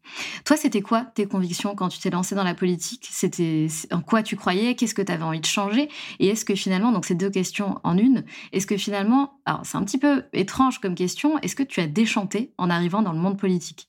Toi, 0.47 0.57
c'était 0.57 0.81
quoi 0.81 1.05
tes 1.05 1.27
convictions 1.27 1.75
quand 1.75 1.91
tu 1.91 1.99
t'es 1.99 2.09
lancé 2.09 2.35
dans 2.35 2.45
la 2.45 2.55
politique? 2.55 3.07
C'était 3.11 3.67
en 3.91 4.01
quoi 4.01 4.23
tu 4.23 4.37
croyais? 4.37 4.75
Qu'est-ce 4.77 4.95
que 4.95 5.03
tu 5.03 5.12
avais 5.12 5.25
envie 5.25 5.41
de 5.41 5.47
changer? 5.47 5.91
Et 6.19 6.29
est-ce 6.29 6.47
que 6.47 6.55
finalement, 6.55 6.91
donc 6.91 7.05
ces 7.05 7.15
deux 7.15 7.29
questions 7.29 7.81
en 7.85 7.99
une, 7.99 8.25
est-ce 8.53 8.67
que 8.67 8.79
finalement, 8.79 9.35
alors 9.45 9.61
c'est 9.65 9.77
un 9.77 9.85
petit 9.85 9.99
peu 9.99 10.22
étrange 10.33 10.81
comme 10.81 10.95
question. 10.95 11.38
Est-ce 11.38 11.57
que 11.57 11.62
tu 11.62 11.81
as 11.81 11.87
déchanté 11.87 12.52
en 12.59 12.71
arrivant 12.71 13.02
dans 13.02 13.12
le 13.12 13.19
monde 13.19 13.38
politique? 13.38 13.88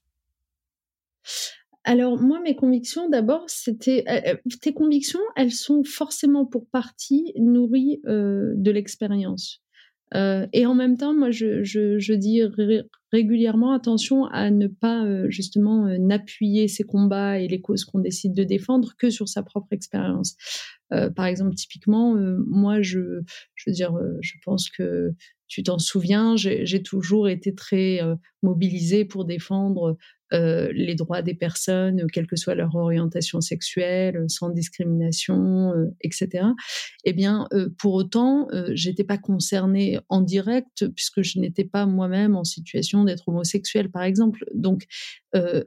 Alors 1.86 2.20
moi, 2.20 2.40
mes 2.40 2.56
convictions, 2.56 3.10
d'abord, 3.10 3.44
c'était 3.48 4.06
euh, 4.08 4.34
euh, 4.34 4.36
tes 4.62 4.74
convictions, 4.74 5.20
elles 5.36 5.52
sont 5.52 5.84
forcément 5.84 6.46
pour 6.46 6.66
partie 6.68 7.34
nourries 7.36 8.02
euh, 8.08 8.54
de 8.56 8.72
l'expérience. 8.72 9.63
Et 10.14 10.66
en 10.66 10.76
même 10.76 10.98
temps, 10.98 11.14
moi, 11.14 11.32
je, 11.32 12.14
dis 12.14 12.42
régulièrement 13.12 13.74
attention 13.74 14.26
à 14.26 14.52
ne 14.52 14.68
pas 14.68 15.06
justement 15.30 15.88
n'appuyer 15.98 16.68
ces 16.68 16.84
combats 16.84 17.40
et 17.40 17.48
les 17.48 17.62
causes 17.62 17.86
qu'on 17.86 18.00
décide 18.00 18.34
de 18.34 18.44
défendre 18.44 18.94
que 18.98 19.10
sur 19.10 19.28
sa 19.28 19.44
propre 19.44 19.72
expérience. 19.72 20.36
par 21.16 21.26
exemple, 21.26 21.56
typiquement, 21.56 22.16
moi, 22.48 22.82
je, 22.82 23.00
veux 23.00 23.74
dire, 23.74 23.98
je 24.22 24.34
pense 24.44 24.70
que 24.70 25.14
tu 25.54 25.62
t'en 25.62 25.78
souviens, 25.78 26.36
j'ai 26.36 26.82
toujours 26.82 27.30
été 27.30 27.54
très 27.54 28.02
euh, 28.02 28.16
mobilisée 28.42 29.06
pour 29.06 29.24
défendre 29.24 29.98
euh, 30.34 30.72
les 30.74 30.96
droits 30.96 31.22
des 31.22 31.34
personnes, 31.34 32.08
quelle 32.12 32.28
que 32.28 32.36
soit 32.36 32.56
leur 32.56 32.76
orientation 32.76 33.42
sexuelle, 33.42 34.26
sans 34.28 34.50
discrimination, 34.50 35.74
euh, 35.74 35.86
etc. 36.02 36.46
Eh 37.04 37.14
bien, 37.14 37.48
pour 37.78 37.94
autant, 37.94 38.48
j'étais 38.72 39.04
pas 39.04 39.18
concernée 39.18 40.00
en 40.10 40.22
direct 40.22 40.88
puisque 40.90 41.22
je 41.22 41.40
n'étais 41.40 41.66
pas 41.66 41.86
moi-même 41.86 42.36
en 42.36 42.44
situation 42.44 43.04
d'être 43.04 43.28
homosexuelle, 43.30 43.90
par 43.90 44.04
exemple. 44.04 44.46
Donc, 44.54 44.86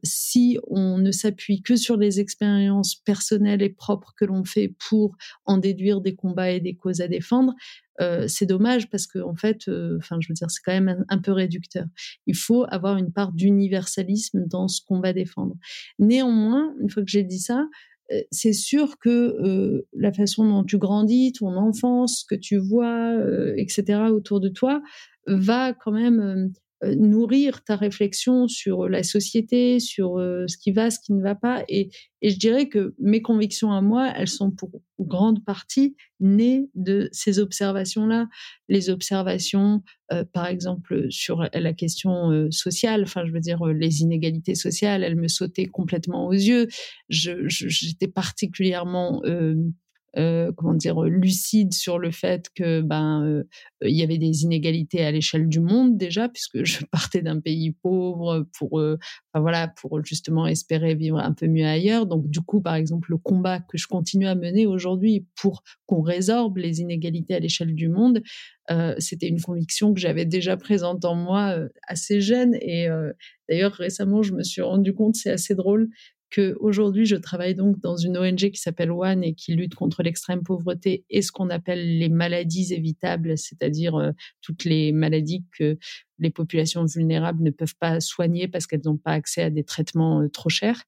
si 0.03 0.59
on 0.69 0.99
ne 0.99 1.11
s'appuie 1.11 1.61
que 1.61 1.77
sur 1.77 1.97
les 1.97 2.21
expériences 2.21 2.95
personnelles 2.95 3.63
et 3.63 3.71
propres 3.71 4.15
que 4.17 4.25
l'on 4.25 4.45
fait 4.45 4.75
pour 4.89 5.17
en 5.45 5.59
déduire 5.59 6.01
des 6.01 6.15
combats 6.15 6.51
et 6.51 6.61
des 6.61 6.77
causes 6.77 7.01
à 7.01 7.09
défendre, 7.09 7.55
euh, 8.01 8.27
c'est 8.29 8.47
dommage 8.47 8.91
parce 8.91 9.07
que 9.07 9.19
en 9.19 9.35
fait, 9.35 9.69
euh, 9.69 9.97
enfin, 9.99 10.19
je 10.21 10.29
veux 10.29 10.35
dire, 10.35 10.51
c'est 10.51 10.61
quand 10.65 10.73
même 10.73 11.05
un, 11.09 11.19
peu 11.19 11.33
réducteur. 11.33 11.87
Il 12.27 12.37
faut 12.37 12.65
avoir 12.69 12.97
une 12.97 13.13
part 13.13 13.33
d'universalisme 13.33 14.45
dans 14.47 14.69
ce 14.69 14.81
qu'on 14.87 15.01
va 15.01 15.13
défendre. 15.13 15.57
Néanmoins, 15.99 16.75
une 16.81 16.91
fois 16.91 17.03
que 17.03 17.11
j'ai 17.11 17.25
dit 17.25 17.39
ça, 17.39 17.67
euh, 18.13 18.21
c'est 18.31 18.53
sûr 18.53 18.99
que 18.99 19.85
la 19.95 20.13
façon 20.13 20.49
dont 20.49 20.65
tu 20.65 20.79
grandis, 20.79 21.33
ton 21.33 21.57
enfance, 21.57 22.21
ce 22.21 22.35
que 22.35 22.39
tu 22.39 22.57
vois, 22.59 23.15
etc. 23.57 24.11
autour 24.11 24.41
de 24.41 24.49
toi, 24.49 24.83
va 25.27 25.73
quand 25.73 25.93
même 25.93 26.21
euh, 26.21 26.49
nourrir 26.83 27.65
ta 27.65 27.77
réflexion 27.77 28.49
sur 28.49 28.89
la 28.89 29.03
société, 29.03 29.81
sur 29.81 30.19
euh, 30.19 30.47
ce 30.47 30.59
qui 30.59 30.73
va, 30.73 30.91
ce 30.91 30.99
qui 31.01 31.15
ne 31.15 31.23
va 31.23 31.35
pas. 31.35 31.65
Et, 31.69 31.91
et, 32.21 32.31
je 32.31 32.39
dirais 32.39 32.69
que 32.69 32.95
mes 32.99 33.23
convictions 33.23 33.73
à 33.73 33.81
moi, 33.81 34.13
elles 34.15 34.29
sont 34.29 34.51
pour 34.51 34.83
grande 34.99 35.45
partie 35.45 35.97
nées 36.21 36.69
de 36.75 37.09
ces 37.13 37.39
observations-là. 37.39 38.29
Les 38.69 38.91
observations, 38.91 39.83
euh, 40.13 40.25
par 40.33 40.47
exemple, 40.47 41.07
sur 41.11 41.49
la 41.53 41.73
question 41.73 42.49
sociale, 42.51 43.03
enfin, 43.05 43.25
je 43.27 43.33
veux 43.33 43.41
dire, 43.41 43.65
les 43.67 44.01
inégalités 44.03 44.55
sociales, 44.55 45.03
elles 45.03 45.17
me 45.17 45.29
sautaient 45.29 45.67
complètement 45.67 46.27
aux 46.27 46.33
yeux. 46.33 46.69
J'étais 47.09 48.09
particulièrement 48.09 49.23
euh, 49.25 49.55
comment 50.57 50.75
dire, 50.75 51.03
lucide 51.03 51.75
sur 51.75 51.99
le 51.99 52.11
fait 52.11 52.49
que 52.55 52.81
ben 52.81 53.23
euh, 53.25 53.45
il 53.83 53.95
y 53.95 54.03
avait 54.03 54.19
des 54.19 54.45
inégalités 54.45 55.05
à 55.05 55.11
l'échelle 55.11 55.49
du 55.49 55.61
monde 55.61 55.99
déjà, 55.99 56.29
puisque 56.29 56.65
je 56.65 56.85
partais 56.87 57.23
d'un 57.23 57.41
pays 57.41 57.73
pauvre 57.73 58.47
pour, 58.59 58.81
euh, 58.81 58.99
voilà, 59.35 59.69
pour 59.69 60.03
justement 60.05 60.47
espérer 60.47 60.95
vivre 60.95 61.19
un 61.19 61.33
peu 61.33 61.47
mieux 61.47 61.67
ailleurs. 61.67 62.07
Donc 62.07 62.29
du 62.29 62.41
coup, 62.41 62.61
par 62.61 62.75
exemple, 62.75 63.11
le 63.11 63.19
combat 63.19 63.61
que 63.61 63.77
je 63.77 63.87
continue 63.87 64.27
à 64.27 64.35
mener 64.35 64.67
aujourd'hui 64.67 65.27
pour 65.41 65.63
qu'on 65.87 66.01
résorbe 66.01 66.57
les 66.57 66.81
inégalités 66.81 67.35
à 67.35 67.39
l'échelle 67.39 67.75
du 67.75 67.89
monde, 67.89 68.23
euh, 68.71 68.95
c'était 68.99 69.29
une 69.29 69.41
conviction 69.41 69.95
que 69.95 70.01
j'avais 70.01 70.25
déjà 70.25 70.57
présente 70.57 71.05
en 71.05 71.15
moi 71.15 71.57
assez 71.87 72.21
jeune. 72.21 72.55
Et 72.55 72.89
d'ailleurs, 73.49 73.73
récemment, 73.73 74.23
je 74.23 74.33
me 74.33 74.43
suis 74.43 74.63
rendu 74.63 74.95
compte, 74.95 75.15
c'est 75.17 75.31
assez 75.31 75.55
drôle, 75.55 75.89
Aujourd'hui, 76.61 77.07
je 77.07 77.17
travaille 77.17 77.55
donc 77.55 77.81
dans 77.81 77.97
une 77.97 78.19
ONG 78.19 78.51
qui 78.51 78.61
s'appelle 78.61 78.91
One 78.91 79.25
et 79.25 79.35
qui 79.35 79.55
lutte 79.55 79.75
contre 79.75 80.03
l'extrême 80.03 80.43
pauvreté 80.43 81.05
et 81.09 81.23
ce 81.23 81.33
qu'on 81.33 81.49
appelle 81.49 81.99
les 81.99 82.09
maladies 82.09 82.75
évitables, 82.75 83.39
c'est-à-dire 83.39 83.95
euh, 83.95 84.11
toutes 84.43 84.65
les 84.65 84.93
maladies 84.93 85.45
que 85.57 85.79
les 86.19 86.31
populations 86.31 86.85
vulnérables 86.85 87.43
ne 87.43 87.51
peuvent 87.51 87.77
pas 87.79 88.01
soigner 88.01 88.49
parce 88.49 88.67
qu'elles 88.67 88.83
n'ont 88.85 88.99
pas 88.99 89.13
accès 89.13 89.43
à 89.43 89.51
des 89.51 89.65
traitements 89.65 90.21
euh, 90.21 90.29
trop 90.29 90.51
chers. 90.51 90.83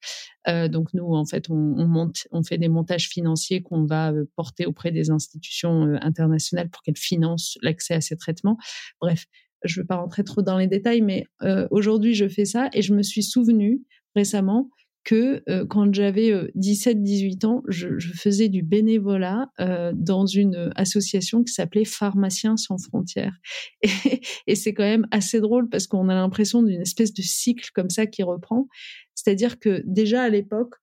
Euh, 0.48 0.68
donc 0.68 0.92
nous, 0.92 1.14
en 1.14 1.24
fait, 1.24 1.48
on, 1.48 2.12
on, 2.30 2.42
fait 2.42 2.58
des 2.58 2.68
montages 2.68 3.08
financiers 3.08 3.62
qu'on 3.62 3.84
va 3.84 4.12
porter 4.36 4.66
auprès 4.66 4.90
des 4.90 5.10
institutions 5.10 5.98
internationales 6.02 6.68
pour 6.68 6.82
qu'elles 6.82 6.98
financent 6.98 7.56
l'accès 7.62 7.94
à 7.94 8.00
ces 8.02 8.16
traitements. 8.16 8.58
Bref, 9.00 9.26
je 9.64 9.78
ne 9.78 9.82
vais 9.82 9.86
pas 9.86 9.96
rentrer 9.96 10.24
trop 10.24 10.42
dans 10.42 10.58
les 10.58 10.66
détails, 10.68 11.00
mais 11.00 11.24
aujourd'hui, 11.70 12.14
je 12.14 12.28
fais 12.28 12.44
ça 12.44 12.68
et 12.72 12.80
je 12.80 12.94
me 12.94 13.02
suis 13.02 13.22
souvenu 13.22 13.82
récemment 14.14 14.70
euh, 15.12 15.66
quand 15.66 15.92
j'avais 15.94 16.30
17-18 16.56 17.44
euh, 17.44 17.48
ans, 17.48 17.62
je, 17.68 17.88
faisais 17.98 18.48
du 18.48 18.62
bénévolat 18.62 19.50
euh, 19.60 19.92
dans 19.94 20.26
une 20.26 20.70
association 20.76 21.44
qui 21.44 21.52
s'appelait 21.52 21.84
Pharmaciens 21.84 22.56
sans 22.56 22.78
frontières. 22.78 23.36
Et, 24.46 24.54
c'est 24.54 24.74
quand 24.74 24.84
même 24.84 25.06
assez 25.10 25.40
drôle 25.40 25.68
parce 25.68 25.86
qu'on 25.86 26.08
a 26.08 26.14
l'impression 26.14 26.62
d'une 26.62 26.82
espèce 26.82 27.12
de 27.12 27.22
cycle 27.22 27.70
comme 27.74 27.90
ça 27.90 28.06
qui 28.06 28.22
reprend. 28.22 28.66
C'est-à-dire 29.14 29.58
que 29.58 29.82
déjà 29.86 30.22
à 30.22 30.28
l'époque, 30.28 30.74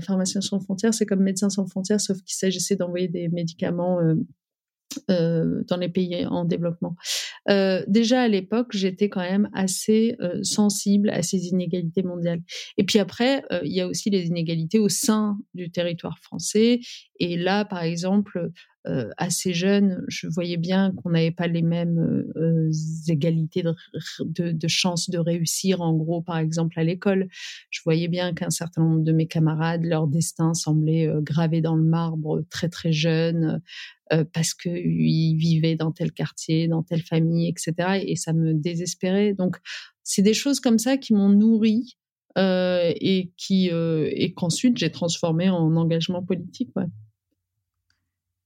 Pharmaciens 0.00 0.40
sans 0.40 0.58
frontières, 0.58 0.94
c'est 0.94 1.04
comme 1.04 1.22
Médecins 1.22 1.50
sans 1.50 1.66
frontières, 1.66 2.00
sauf 2.00 2.16
qu'il 2.22 2.34
s'agissait 2.34 2.76
d'envoyer 2.76 3.08
des 3.08 3.28
médicaments 3.28 3.98
euh, 5.10 5.62
dans 5.68 5.76
les 5.76 5.88
pays 5.88 6.26
en 6.26 6.44
développement. 6.44 6.96
Euh, 7.48 7.82
déjà 7.86 8.22
à 8.22 8.28
l'époque, 8.28 8.68
j'étais 8.72 9.08
quand 9.08 9.20
même 9.20 9.48
assez 9.52 10.16
euh, 10.20 10.42
sensible 10.42 11.10
à 11.10 11.22
ces 11.22 11.48
inégalités 11.48 12.02
mondiales. 12.02 12.40
Et 12.78 12.84
puis 12.84 12.98
après, 12.98 13.44
il 13.64 13.72
y 13.72 13.80
a 13.80 13.86
aussi 13.86 14.10
les 14.10 14.26
inégalités 14.26 14.78
au 14.78 14.88
sein 14.88 15.38
du 15.54 15.70
territoire 15.70 16.18
français. 16.18 16.80
Et 17.18 17.36
là, 17.36 17.64
par 17.64 17.82
exemple, 17.82 18.50
assez 19.16 19.52
jeune, 19.52 20.04
je 20.06 20.28
voyais 20.28 20.56
bien 20.56 20.92
qu'on 20.92 21.10
n'avait 21.10 21.32
pas 21.32 21.48
les 21.48 21.62
mêmes 21.62 22.24
égalités 23.08 23.62
de, 23.62 24.68
chances 24.68 25.10
de 25.10 25.18
réussir, 25.18 25.80
en 25.80 25.94
gros, 25.94 26.22
par 26.22 26.38
exemple, 26.38 26.78
à 26.78 26.84
l'école. 26.84 27.28
Je 27.70 27.80
voyais 27.84 28.08
bien 28.08 28.32
qu'un 28.32 28.50
certain 28.50 28.82
nombre 28.82 29.02
de 29.02 29.12
mes 29.12 29.26
camarades, 29.26 29.84
leur 29.84 30.06
destin 30.06 30.54
semblait 30.54 31.10
gravé 31.20 31.60
dans 31.60 31.74
le 31.74 31.82
marbre 31.82 32.44
très 32.50 32.68
très 32.68 32.92
jeune. 32.92 33.60
Parce 34.32 34.54
qu'ils 34.54 35.36
vivaient 35.36 35.74
dans 35.74 35.90
tel 35.90 36.12
quartier, 36.12 36.68
dans 36.68 36.84
telle 36.84 37.02
famille, 37.02 37.48
etc. 37.48 38.04
Et, 38.06 38.14
ça 38.14 38.32
me 38.32 38.54
désespérait. 38.54 39.34
Donc, 39.34 39.56
c'est 40.04 40.22
des 40.22 40.34
choses 40.34 40.60
comme 40.60 40.78
ça 40.78 40.96
qui 40.96 41.12
m'ont 41.12 41.28
nourri 41.30 41.96
et 42.36 43.32
qui 43.36 43.68
et 43.68 44.32
qu'ensuite 44.34 44.76
j'ai 44.76 44.92
transformé 44.92 45.50
en 45.50 45.74
engagement 45.74 46.22
politique. 46.22 46.70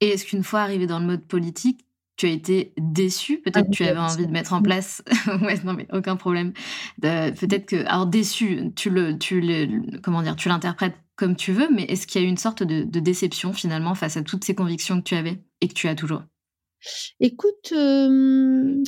Et 0.00 0.08
est-ce 0.08 0.24
qu'une 0.24 0.42
fois 0.42 0.60
arrivé 0.60 0.86
dans 0.86 0.98
le 0.98 1.06
mode 1.06 1.26
politique, 1.26 1.86
tu 2.16 2.26
as 2.26 2.30
été 2.30 2.72
déçu? 2.78 3.38
Peut-être 3.38 3.66
que 3.66 3.76
tu 3.76 3.84
avais 3.84 3.98
envie 3.98 4.26
de 4.26 4.32
mettre 4.32 4.52
en 4.52 4.62
place. 4.62 5.02
ouais, 5.42 5.58
non, 5.64 5.74
mais 5.74 5.86
aucun 5.92 6.16
problème. 6.16 6.52
Peut-être 7.00 7.66
que, 7.66 7.84
alors 7.86 8.06
déçu, 8.06 8.72
tu 8.76 8.90
le, 8.90 9.18
tu 9.18 9.40
le, 9.40 10.00
comment 10.02 10.22
dire, 10.22 10.36
tu 10.36 10.48
l'interprètes 10.48 10.96
comme 11.20 11.36
tu 11.36 11.52
veux, 11.52 11.68
mais 11.70 11.82
est-ce 11.82 12.06
qu'il 12.06 12.22
y 12.22 12.24
a 12.24 12.26
eu 12.26 12.30
une 12.30 12.38
sorte 12.38 12.62
de, 12.62 12.98
déception 12.98 13.52
finalement 13.52 13.94
face 13.94 14.16
à 14.16 14.22
toutes 14.22 14.42
ces 14.42 14.54
convictions 14.54 14.98
que 14.98 15.04
tu 15.04 15.14
avais 15.14 15.42
et 15.60 15.68
que 15.68 15.74
tu 15.74 15.86
as 15.86 15.94
toujours? 15.94 16.22
Écoute, 17.20 17.72
euh, 17.72 18.82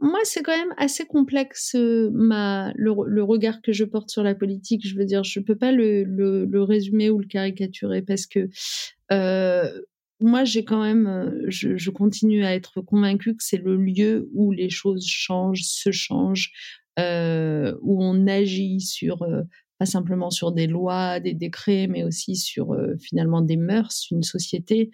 moi 0.00 0.20
c'est 0.22 0.42
quand 0.42 0.56
même 0.56 0.72
assez 0.76 1.06
complexe 1.06 1.74
ma, 2.12 2.72
le, 2.76 3.22
regard 3.24 3.62
que 3.62 3.72
je 3.72 3.84
porte 3.84 4.10
sur 4.10 4.22
la 4.22 4.36
politique. 4.36 4.86
Je 4.86 4.94
veux 4.94 5.04
dire, 5.04 5.24
je 5.24 5.40
peux 5.40 5.56
pas 5.56 5.72
le, 5.72 6.04
le, 6.04 6.62
résumer 6.62 7.10
ou 7.10 7.18
le 7.18 7.26
caricaturer 7.26 8.02
parce 8.02 8.26
que 8.26 8.48
euh, 9.10 9.68
moi, 10.20 10.44
j'ai 10.44 10.64
quand 10.64 10.82
même, 10.82 11.44
je, 11.48 11.76
je, 11.76 11.90
continue 11.90 12.44
à 12.44 12.54
être 12.54 12.80
convaincue 12.80 13.34
que 13.36 13.42
c'est 13.42 13.62
le 13.62 13.76
lieu 13.76 14.28
où 14.34 14.52
les 14.52 14.70
choses 14.70 15.06
changent, 15.06 15.64
se 15.64 15.90
changent, 15.90 16.52
euh, 16.98 17.74
où 17.80 18.02
on 18.02 18.26
agit 18.26 18.80
sur 18.80 19.22
pas 19.80 19.86
simplement 19.86 20.30
sur 20.30 20.52
des 20.52 20.66
lois, 20.66 21.20
des 21.20 21.32
décrets, 21.32 21.86
mais 21.86 22.04
aussi 22.04 22.36
sur 22.36 22.74
euh, 22.74 22.98
finalement 23.00 23.40
des 23.40 23.56
mœurs, 23.56 24.08
une 24.10 24.22
société, 24.22 24.90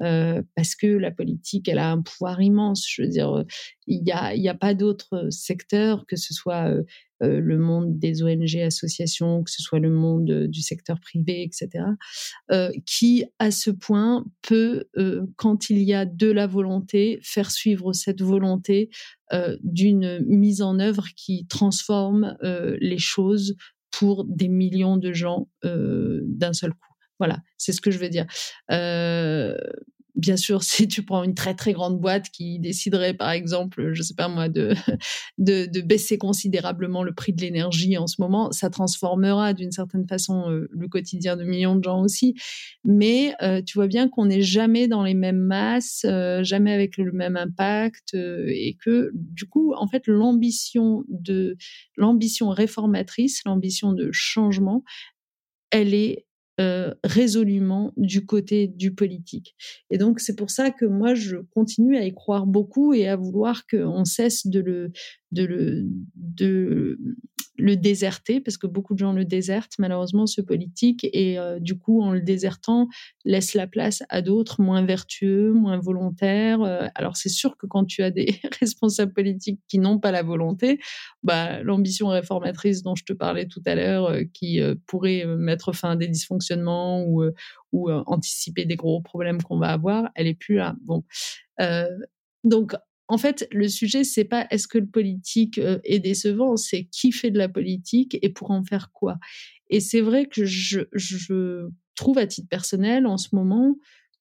euh, 0.00 0.40
parce 0.56 0.74
que 0.74 0.86
la 0.86 1.10
politique, 1.10 1.68
elle 1.68 1.78
a 1.78 1.90
un 1.90 2.00
pouvoir 2.00 2.40
immense. 2.40 2.86
Je 2.88 3.02
veux 3.02 3.08
dire, 3.08 3.44
il 3.86 4.02
n'y 4.02 4.12
a, 4.12 4.52
a 4.52 4.54
pas 4.54 4.72
d'autre 4.72 5.26
secteur, 5.28 6.06
que 6.06 6.16
ce 6.16 6.32
soit 6.32 6.70
euh, 6.70 6.84
le 7.20 7.58
monde 7.58 7.98
des 7.98 8.22
ONG, 8.22 8.56
associations, 8.56 9.42
que 9.42 9.50
ce 9.50 9.62
soit 9.62 9.78
le 9.78 9.90
monde 9.90 10.46
du 10.46 10.62
secteur 10.62 10.98
privé, 11.00 11.42
etc., 11.42 11.84
qui, 12.86 13.26
à 13.38 13.50
ce 13.50 13.70
point, 13.70 14.24
peut, 14.40 14.86
quand 15.36 15.68
il 15.68 15.82
y 15.82 15.92
a 15.92 16.06
de 16.06 16.30
la 16.30 16.46
volonté, 16.46 17.18
faire 17.22 17.50
suivre 17.50 17.92
cette 17.92 18.22
volonté 18.22 18.88
d'une 19.62 20.24
mise 20.24 20.62
en 20.62 20.78
œuvre 20.78 21.08
qui 21.14 21.46
transforme 21.46 22.38
les 22.42 22.98
choses 22.98 23.54
pour 24.00 24.24
des 24.24 24.48
millions 24.48 24.96
de 24.96 25.12
gens 25.12 25.50
euh, 25.66 26.22
d'un 26.24 26.54
seul 26.54 26.70
coup. 26.70 26.94
Voilà, 27.18 27.40
c'est 27.58 27.72
ce 27.72 27.82
que 27.82 27.90
je 27.90 27.98
veux 27.98 28.08
dire. 28.08 28.24
Euh, 28.70 29.54
bien 30.20 30.36
sûr, 30.36 30.62
si 30.62 30.86
tu 30.86 31.02
prends 31.02 31.24
une 31.24 31.34
très 31.34 31.54
très 31.54 31.72
grande 31.72 31.98
boîte 31.98 32.30
qui 32.30 32.58
déciderait, 32.58 33.14
par 33.14 33.30
exemple, 33.30 33.92
je 33.94 34.02
sais 34.02 34.14
pas 34.14 34.28
moi, 34.28 34.48
de, 34.48 34.74
de, 35.38 35.80
baisser 35.80 36.18
considérablement 36.18 37.02
le 37.02 37.12
prix 37.12 37.32
de 37.32 37.40
l'énergie 37.40 37.96
en 37.96 38.06
ce 38.06 38.16
moment, 38.20 38.52
ça 38.52 38.70
transformera 38.70 39.54
d'une 39.54 39.72
certaine 39.72 40.06
façon 40.06 40.50
euh, 40.50 40.68
le 40.70 40.88
quotidien 40.88 41.36
de 41.36 41.44
millions 41.44 41.74
de 41.74 41.82
gens 41.82 42.02
aussi. 42.02 42.34
Mais 42.84 43.34
euh, 43.42 43.62
tu 43.62 43.78
vois 43.78 43.88
bien 43.88 44.08
qu'on 44.08 44.26
n'est 44.26 44.42
jamais 44.42 44.88
dans 44.88 45.02
les 45.02 45.14
mêmes 45.14 45.40
masses, 45.40 46.04
euh, 46.04 46.44
jamais 46.44 46.72
avec 46.72 46.96
le 46.96 47.10
même 47.12 47.36
impact, 47.36 48.14
et 48.14 48.76
que 48.84 49.10
du 49.14 49.46
coup, 49.46 49.72
en 49.74 49.88
fait, 49.88 50.06
l'ambition 50.06 51.04
de 51.08 51.56
l'ambition 51.96 52.50
réformatrice, 52.50 53.42
l'ambition 53.44 53.92
de 53.92 54.10
changement, 54.12 54.84
elle 55.70 55.94
est 55.94 56.26
euh, 56.60 56.92
résolument 57.04 57.92
du 57.96 58.26
côté 58.26 58.68
du 58.68 58.94
politique. 58.94 59.56
Et 59.90 59.98
donc 59.98 60.20
c'est 60.20 60.36
pour 60.36 60.50
ça 60.50 60.70
que 60.70 60.84
moi 60.84 61.14
je 61.14 61.36
continue 61.54 61.96
à 61.96 62.04
y 62.04 62.12
croire 62.12 62.46
beaucoup 62.46 62.92
et 62.92 63.08
à 63.08 63.16
vouloir 63.16 63.66
qu'on 63.66 64.04
cesse 64.04 64.46
de 64.46 64.60
le, 64.60 64.92
de 65.32 65.44
le, 65.44 65.86
de 66.16 66.98
le 67.56 67.76
déserter, 67.76 68.40
parce 68.40 68.56
que 68.56 68.66
beaucoup 68.66 68.94
de 68.94 68.98
gens 68.98 69.12
le 69.12 69.24
désertent, 69.24 69.74
malheureusement, 69.78 70.26
ce 70.26 70.40
politique, 70.40 71.06
et 71.12 71.38
euh, 71.38 71.58
du 71.58 71.78
coup, 71.78 72.02
en 72.02 72.12
le 72.12 72.20
désertant, 72.20 72.88
laisse 73.24 73.54
la 73.54 73.66
place 73.66 74.02
à 74.08 74.22
d'autres 74.22 74.60
moins 74.60 74.84
vertueux, 74.84 75.52
moins 75.52 75.78
volontaires. 75.78 76.62
Euh, 76.62 76.88
alors, 76.94 77.16
c'est 77.16 77.28
sûr 77.28 77.56
que 77.56 77.66
quand 77.66 77.84
tu 77.84 78.02
as 78.02 78.10
des 78.10 78.40
responsables 78.60 79.12
politiques 79.12 79.60
qui 79.68 79.78
n'ont 79.78 79.98
pas 79.98 80.10
la 80.10 80.22
volonté, 80.22 80.80
bah, 81.22 81.62
l'ambition 81.62 82.08
réformatrice 82.08 82.82
dont 82.82 82.94
je 82.94 83.04
te 83.04 83.12
parlais 83.12 83.46
tout 83.46 83.62
à 83.66 83.74
l'heure, 83.74 84.06
euh, 84.06 84.22
qui 84.32 84.60
pourrait 84.86 85.24
mettre 85.26 85.72
fin 85.72 85.90
à 85.90 85.96
des 85.96 86.08
dysfonctionnements 86.08 87.04
ou, 87.04 87.24
ou 87.72 87.90
anticiper 87.90 88.64
des 88.64 88.76
gros 88.76 89.00
problèmes 89.00 89.42
qu'on 89.42 89.58
va 89.58 89.68
avoir, 89.68 90.10
elle 90.14 90.26
est 90.26 90.34
plus 90.34 90.56
là. 90.56 90.74
Bon. 90.82 91.04
donc, 92.44 92.74
en 93.10 93.18
fait, 93.18 93.48
le 93.50 93.68
sujet, 93.68 94.04
c'est 94.04 94.24
pas 94.24 94.46
est-ce 94.50 94.68
que 94.68 94.78
le 94.78 94.86
politique 94.86 95.58
euh, 95.58 95.80
est 95.82 95.98
décevant, 95.98 96.56
c'est 96.56 96.84
qui 96.84 97.10
fait 97.10 97.32
de 97.32 97.38
la 97.38 97.48
politique 97.48 98.16
et 98.22 98.28
pour 98.28 98.52
en 98.52 98.62
faire 98.62 98.92
quoi. 98.92 99.18
Et 99.68 99.80
c'est 99.80 100.00
vrai 100.00 100.26
que 100.26 100.44
je, 100.44 100.82
je 100.92 101.66
trouve 101.96 102.18
à 102.18 102.26
titre 102.28 102.48
personnel 102.48 103.06
en 103.06 103.16
ce 103.16 103.34
moment 103.34 103.76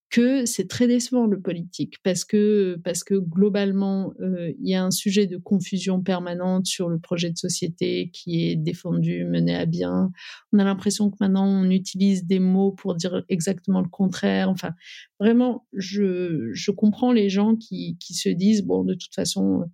que 0.10 0.46
c'est 0.46 0.68
très 0.68 0.88
décevant 0.88 1.28
le 1.28 1.40
politique 1.40 1.96
parce 2.04 2.26
que 2.26 2.80
parce 2.84 3.04
que 3.04 3.14
globalement 3.14 4.14
euh, 4.20 4.52
il 4.60 4.68
y 4.68 4.74
a 4.74 4.84
un 4.84 4.92
sujet 4.92 5.28
de 5.28 5.38
confusion 5.38 6.02
permanente 6.02 6.66
sur 6.66 6.90
le 6.90 7.00
projet 7.00 7.30
de 7.30 7.38
société 7.38 8.10
qui 8.12 8.50
est 8.50 8.56
défendu 8.56 9.26
mené 9.26 9.56
à 9.56 9.66
bien. 9.66 10.12
On 10.52 10.60
a 10.60 10.64
l'impression 10.64 11.12
que 11.12 11.18
maintenant 11.20 11.48
on 11.48 11.70
utilise 11.70 12.26
des 12.26 12.40
mots 12.40 12.72
pour 12.72 12.96
dire 12.96 13.24
exactement 13.30 13.82
le 13.82 13.90
contraire. 13.90 14.50
Enfin 14.50 14.74
vraiment 15.20 15.68
je 15.74 16.50
je 16.54 16.72
comprends 16.72 17.12
les 17.12 17.30
gens 17.30 17.56
qui 17.56 17.98
qui 18.00 18.16
se 18.16 18.30
disent 18.30 18.64
bon 18.64 18.84
de 18.84 18.96
toute 18.96 19.14
façon 19.14 19.66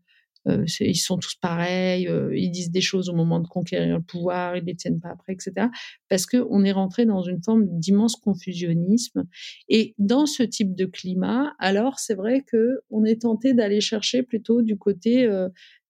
ils 0.46 0.96
sont 0.96 1.18
tous 1.18 1.36
pareils, 1.36 2.10
ils 2.34 2.52
disent 2.52 2.72
des 2.72 2.82
choses 2.82 3.10
au 3.10 3.14
moment 3.14 3.40
de 3.40 3.48
conquérir 3.48 3.98
le 3.98 4.04
pouvoir, 4.04 4.56
ils 4.58 4.62
ne 4.62 4.68
les 4.68 4.76
tiennent 4.76 5.00
pas 5.00 5.10
après, 5.10 5.34
etc. 5.34 5.68
Parce 6.10 6.26
qu'on 6.26 6.64
est 6.64 6.72
rentré 6.72 7.06
dans 7.06 7.24
une 7.24 7.42
forme 7.44 7.66
d'immense 7.80 8.16
confusionnisme. 8.16 9.26
Et 9.70 9.96
dans 9.98 10.26
ce 10.26 10.44
type 10.44 10.76
de 10.76 10.86
climat, 10.86 11.54
alors 11.60 12.00
c'est 12.00 12.16
vrai 12.16 12.44
que 12.46 12.82
on 12.90 13.06
est 13.06 13.22
tenté 13.22 13.54
d'aller 13.54 13.82
chercher 13.82 14.24
plutôt 14.24 14.62
du 14.62 14.78
côté 14.78 15.28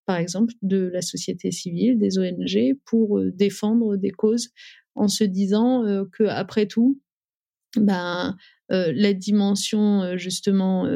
par 0.05 0.17
exemple, 0.17 0.53
de 0.61 0.89
la 0.93 1.01
société 1.01 1.51
civile, 1.51 1.97
des 1.97 2.19
ONG, 2.19 2.77
pour 2.85 3.21
défendre 3.33 3.97
des 3.97 4.11
causes 4.11 4.49
en 4.93 5.07
se 5.07 5.23
disant 5.23 5.83
que 6.11 6.23
après 6.25 6.67
tout, 6.67 7.01
ben, 7.75 8.37
la 8.69 9.13
dimension 9.13 10.15
justement 10.15 10.87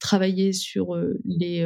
travailler 0.00 0.52
sur 0.52 0.96
les 1.24 1.64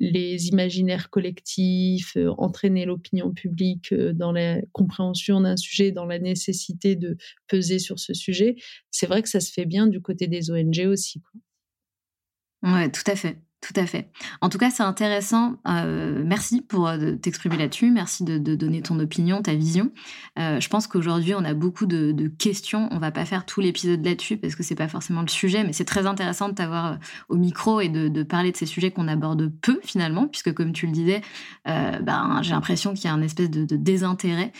les 0.00 0.48
imaginaires 0.48 1.10
collectifs, 1.10 2.16
entraîner 2.38 2.86
l'opinion 2.86 3.32
publique 3.32 3.94
dans 3.94 4.32
la 4.32 4.60
compréhension 4.72 5.40
d'un 5.42 5.56
sujet, 5.56 5.92
dans 5.92 6.06
la 6.06 6.18
nécessité 6.18 6.96
de 6.96 7.16
peser 7.46 7.78
sur 7.78 7.98
ce 7.98 8.14
sujet, 8.14 8.56
c'est 8.90 9.06
vrai 9.06 9.22
que 9.22 9.28
ça 9.28 9.40
se 9.40 9.52
fait 9.52 9.66
bien 9.66 9.86
du 9.86 10.00
côté 10.00 10.26
des 10.26 10.50
ONG 10.50 10.86
aussi. 10.86 11.20
Quoi. 11.20 12.72
Ouais, 12.72 12.90
tout 12.90 13.02
à 13.06 13.16
fait. 13.16 13.38
Tout 13.60 13.74
à 13.76 13.84
fait. 13.84 14.10
En 14.40 14.48
tout 14.48 14.56
cas, 14.56 14.70
c'est 14.70 14.82
intéressant. 14.82 15.56
Euh, 15.68 16.22
merci 16.24 16.62
pour 16.62 16.88
euh, 16.88 17.16
t'exprimer 17.16 17.58
là-dessus. 17.58 17.90
Merci 17.90 18.24
de, 18.24 18.38
donner 18.38 18.80
ton 18.80 18.98
opinion, 18.98 19.42
ta 19.42 19.54
vision. 19.54 19.92
Euh, 20.38 20.58
je 20.60 20.68
pense 20.70 20.86
qu'aujourd'hui, 20.86 21.34
on 21.34 21.44
a 21.44 21.52
beaucoup 21.52 21.84
de, 21.84 22.28
questions. 22.38 22.88
On 22.90 22.98
va 22.98 23.10
pas 23.10 23.26
faire 23.26 23.44
tout 23.44 23.60
l'épisode 23.60 24.02
là-dessus 24.02 24.38
parce 24.38 24.54
que 24.54 24.62
c'est 24.62 24.74
pas 24.74 24.88
forcément 24.88 25.20
le 25.20 25.28
sujet, 25.28 25.62
mais 25.62 25.74
c'est 25.74 25.84
très 25.84 26.06
intéressant 26.06 26.48
de 26.48 26.54
t'avoir 26.54 26.98
au 27.28 27.36
micro 27.36 27.80
et 27.80 27.90
de, 27.90 28.22
parler 28.22 28.50
de 28.50 28.56
ces 28.56 28.66
sujets 28.66 28.92
qu'on 28.92 29.08
aborde 29.08 29.52
peu 29.60 29.78
finalement, 29.82 30.26
puisque 30.26 30.54
comme 30.54 30.72
tu 30.72 30.86
le 30.86 30.92
disais, 30.92 31.20
ben, 31.66 32.40
j'ai 32.42 32.52
l'impression 32.52 32.94
qu'il 32.94 33.04
y 33.04 33.08
a 33.08 33.12
un 33.12 33.22
espèce 33.22 33.50
de, 33.50 33.76
désintérêt 33.76 34.52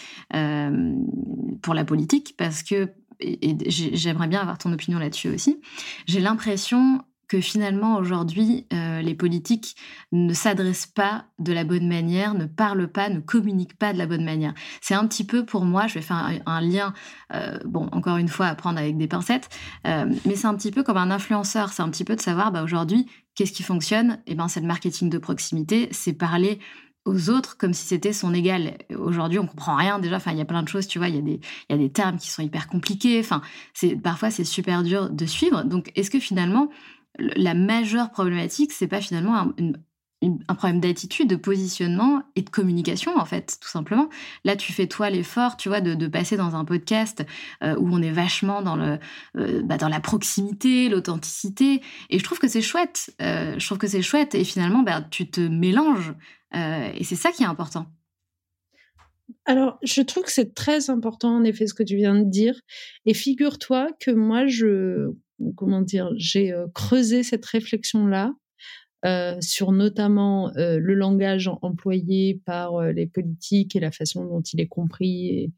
pour 1.63 1.75
la 1.75 1.85
politique 1.85 2.35
parce 2.37 2.63
que 2.63 2.91
et 3.21 3.57
j'aimerais 3.69 4.29
bien 4.29 4.41
avoir 4.41 4.57
ton 4.57 4.73
opinion 4.73 4.99
là-dessus 4.99 5.29
aussi. 5.29 5.61
J'ai 6.07 6.21
l'impression 6.21 7.03
que 7.31 7.41
finalement 7.41 7.97
aujourd'hui 7.97 8.67
euh, 8.73 9.01
les 9.03 9.15
politiques 9.15 9.77
ne 10.11 10.35
s'adressent 10.35 10.89
pas 10.89 11.27
de 11.39 11.53
la 11.53 11.63
bonne 11.63 11.87
manière, 11.87 12.35
ne 12.35 12.45
parlent 12.45 12.91
pas, 12.91 13.09
ne 13.09 13.21
communiquent 13.21 13.79
pas 13.79 13.93
de 13.93 13.99
la 13.99 14.07
bonne 14.07 14.25
manière. 14.25 14.53
C'est 14.81 14.95
un 14.95 15.07
petit 15.07 15.23
peu 15.23 15.45
pour 15.47 15.65
moi, 15.65 15.87
je 15.87 15.95
vais 15.95 16.03
faire 16.03 16.29
un, 16.45 16.61
lien, 16.61 16.93
euh, 17.33 17.57
bon 17.65 17.89
encore 17.93 18.17
une 18.17 18.27
fois 18.27 18.47
à 18.47 18.57
prendre 18.57 18.81
avec 18.81 18.99
des 18.99 19.07
pincettes, 19.07 19.49
euh, 19.87 20.13
mais 20.27 20.35
c'est 20.35 20.49
un 20.49 20.57
petit 20.57 20.73
peu 20.73 20.83
comme 20.83 20.97
un 20.97 21.13
influenceur, 21.13 21.73
c'est 21.73 21.83
un 21.83 21.89
petit 21.89 22.03
peu 22.03 22.17
de 22.17 22.21
savoir 22.21 22.51
bah, 22.51 22.65
aujourd'hui 22.65 23.07
qu'est-ce 23.37 23.53
qui 23.53 23.63
fonctionne, 23.63 24.19
et 24.27 24.33
eh 24.33 24.35
ben 24.35 24.49
c'est 24.49 24.61
le 24.61 24.67
marketing 24.67 25.09
de 25.09 25.19
proximité, 25.19 25.89
c'est 25.93 26.13
parler 26.13 26.59
aux 27.05 27.31
autres 27.31 27.57
comme 27.57 27.75
si 27.75 27.87
c'était 27.87 28.13
son 28.13 28.35
égal. 28.35 28.77
Aujourd'hui, 28.99 29.39
on 29.39 29.47
comprend 29.47 29.77
rien 29.77 30.01
déjà. 30.01 30.17
Enfin, 30.17 30.33
il 30.33 30.39
y 30.39 30.43
a 30.43 30.45
plein 30.45 30.63
de 30.63 30.69
choses, 30.69 30.87
tu 30.87 30.99
vois. 30.99 31.09
Il 31.09 31.15
y 31.15 31.19
a 31.19 31.23
des, 31.23 31.41
il 31.69 31.73
y 31.73 31.75
a 31.75 31.79
des 31.79 31.91
termes 31.91 32.19
qui 32.19 32.29
sont 32.29 32.43
hyper 32.43 32.69
compliqués. 32.69 33.21
Enfin, 33.21 33.41
c'est 33.73 33.97
parfois 33.97 34.31
c'est 34.31 34.45
super 34.45 34.83
dur 34.83 35.09
de 35.09 35.25
suivre. 35.25 35.65
Donc, 35.65 35.91
est-ce 35.95 36.11
que 36.11 36.21
finalement, 36.21 36.69
la 37.19 37.55
majeure 37.55 38.11
problématique, 38.11 38.73
c'est 38.73 38.89
pas 38.89 39.01
finalement 39.01 39.37
un, 39.37 40.55
problème 40.55 40.81
d'attitude, 40.81 41.29
de 41.29 41.37
positionnement 41.37 42.23
et 42.37 42.43
de 42.43 42.51
communication, 42.51 43.17
en 43.17 43.25
fait, 43.25 43.59
tout 43.61 43.69
simplement. 43.69 44.11
Là, 44.45 44.55
tu 44.55 44.73
fais 44.73 44.87
toi 44.87 45.09
l'effort, 45.09 45.57
tu 45.57 45.69
vois, 45.69 45.81
de, 45.81 46.07
passer 46.09 46.37
dans 46.37 46.57
un 46.57 46.65
podcast 46.65 47.25
euh, 47.63 47.75
où 47.77 47.89
on 47.91 48.03
est 48.03 48.11
vachement 48.11 48.61
dans, 48.61 48.77
le, 48.77 48.99
euh, 49.37 49.63
bah, 49.63 49.79
dans 49.79 49.89
la 49.89 50.01
proximité, 50.01 50.89
l'authenticité. 50.89 51.81
Et 52.11 52.19
je 52.19 52.25
trouve 52.25 52.39
que 52.39 52.49
c'est 52.49 52.61
chouette. 52.61 53.15
Euh, 53.23 53.55
je 53.59 53.65
trouve 53.65 53.79
que 53.79 53.89
c'est 53.89 54.03
chouette. 54.03 54.35
Et 54.35 54.45
finalement, 54.45 54.83
bah, 54.83 55.03
tu 55.11 55.31
te 55.31 55.41
mélanges. 55.41 56.15
et 56.53 57.05
c'est 57.05 57.17
ça 57.17 57.33
qui 57.33 57.43
est 57.43 57.47
important. 57.47 57.87
Alors, 59.47 59.79
je 59.83 60.03
trouve 60.03 60.25
que 60.25 60.33
c'est 60.33 60.55
très 60.55 60.91
important, 60.91 61.35
en 61.37 61.45
effet, 61.45 61.67
ce 61.67 61.75
que 61.75 61.83
tu 61.83 61.97
viens 61.97 62.15
de 62.15 62.29
dire. 62.29 62.61
Et 63.07 63.15
figure-toi 63.15 63.89
que 63.99 64.11
moi, 64.11 64.47
je 64.47 65.13
comment 65.57 65.83
dire, 65.83 66.11
j'ai 66.17 66.53
euh, 66.53 66.67
creusé 66.75 67.23
cette 67.23 67.45
réflexion-là 67.45 68.35
euh, 69.07 69.37
sur 69.41 69.73
notamment 69.73 70.55
euh, 70.57 70.79
le 70.79 70.95
langage 70.95 71.51
employé 71.63 72.41
par 72.45 72.83
les 72.93 73.07
politiques 73.07 73.75
et 73.77 73.81
la 73.81 73.91
façon 73.91 74.25
dont 74.25 74.43
il 74.43 74.61
est 74.61 74.69
compris 74.69 75.29
et, 75.29 75.53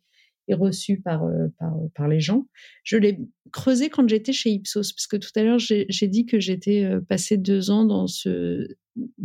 reçu 0.50 1.00
par, 1.00 1.22
par, 1.58 1.74
par, 1.94 2.08
les 2.08 2.20
gens. 2.20 2.46
Je 2.84 2.98
l'ai 2.98 3.18
creusé 3.52 3.88
quand 3.88 4.06
j'étais 4.06 4.34
chez 4.34 4.50
Ipsos, 4.50 4.92
parce 4.92 5.06
que 5.06 5.16
tout 5.16 5.30
à 5.34 5.42
l'heure, 5.42 5.58
j'ai 5.58 6.08
dit 6.08 6.26
que 6.26 6.40
j'étais 6.40 6.86
passé 7.08 7.38
deux 7.38 7.70
ans 7.70 7.86
dans 7.86 8.06
ce, 8.06 8.68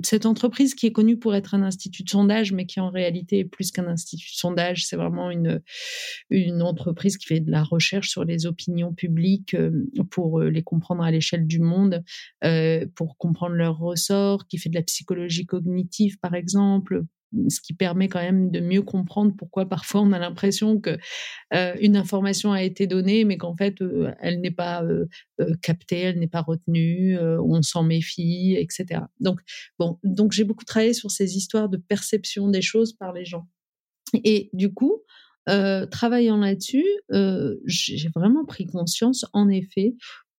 cette 0.04 0.26
entreprise 0.26 0.76
qui 0.76 0.88
est 0.88 0.92
connue 0.92 1.18
pour 1.18 1.36
être 1.36 1.54
un 1.54 1.64
institut 1.64 2.04
de 2.04 2.10
sondage, 2.10 2.54
mais 2.54 2.66
qui 2.66 2.80
en 2.80 2.90
réalité 2.90 3.40
est 3.40 3.46
plus 3.46 3.72
qu'un 3.72 3.88
institut 3.88 4.32
de 4.32 4.38
sondage, 4.38 4.86
c'est 4.86 4.96
vraiment 4.96 5.30
une, 5.30 5.62
une 6.30 6.62
entreprise 6.62 7.18
qui 7.18 7.28
fait 7.28 7.40
de 7.40 7.52
la 7.52 7.64
recherche 7.64 8.10
sur 8.10 8.24
les 8.24 8.46
opinions 8.46 8.94
publiques 8.94 9.54
euh, 9.54 9.86
pour 10.10 10.40
euh, 10.40 10.50
les 10.50 10.64
comprendre 10.64 11.04
à 11.04 11.12
l'échelle 11.12 11.48
du 11.48 11.60
monde, 11.60 12.04
euh, 12.44 12.86
pour 12.96 13.18
comprendre 13.18 13.56
leurs 13.56 13.78
ressorts, 13.78 14.48
qui 14.48 14.58
fait 14.58 14.70
de 14.70 14.76
la 14.76 14.84
psychologie 14.84 15.46
cognitive, 15.46 16.18
par 16.20 16.34
exemple, 16.34 17.04
ce 17.50 17.62
qui 17.62 17.74
permet 17.74 18.08
quand 18.08 18.22
même 18.22 18.52
de 18.52 18.60
mieux 18.60 18.82
comprendre 18.82 19.34
pourquoi 19.38 19.68
parfois 19.68 20.02
on 20.02 20.12
a 20.12 20.20
l'impression 20.20 20.80
que 20.80 20.98
euh, 21.54 21.76
une 21.80 21.96
information 21.96 22.52
a 22.52 22.64
été 22.64 22.88
donnée, 22.88 23.26
mais 23.26 23.38
qu'en 23.38 23.56
fait 23.56 23.82
euh, 23.82 24.12
elle 24.20 24.42
n'est 24.42 24.52
pas 24.52 24.84
euh, 24.84 25.06
captée, 25.62 26.00
elle 26.00 26.20
n'est 26.20 26.28
pas 26.28 26.42
retenue, 26.42 27.18
on 27.20 27.62
s'en 27.62 27.84
méfie, 27.84 28.56
etc. 28.58 29.02
Donc 29.20 29.40
bon, 29.80 30.00
donc 30.04 30.32
j'ai 30.32 30.44
beaucoup 30.44 30.66
travaillé 30.66 30.94
sur 30.94 31.12
ces 31.12 31.38
histoires 31.38 31.70
de 31.70 31.78
perception 31.78 32.50
des 32.50 32.62
choses 32.62 32.94
par 32.94 33.14
les 33.14 33.26
gens. 33.26 33.48
Et 34.24 34.50
du 34.54 34.74
coup, 34.74 35.04
travaillant 35.46 36.38
là-dessus, 36.38 36.86
j'ai 37.66 38.10
vraiment 38.16 38.46
pris 38.46 38.66
conscience, 38.66 39.26
en 39.34 39.50
effet, 39.50 39.96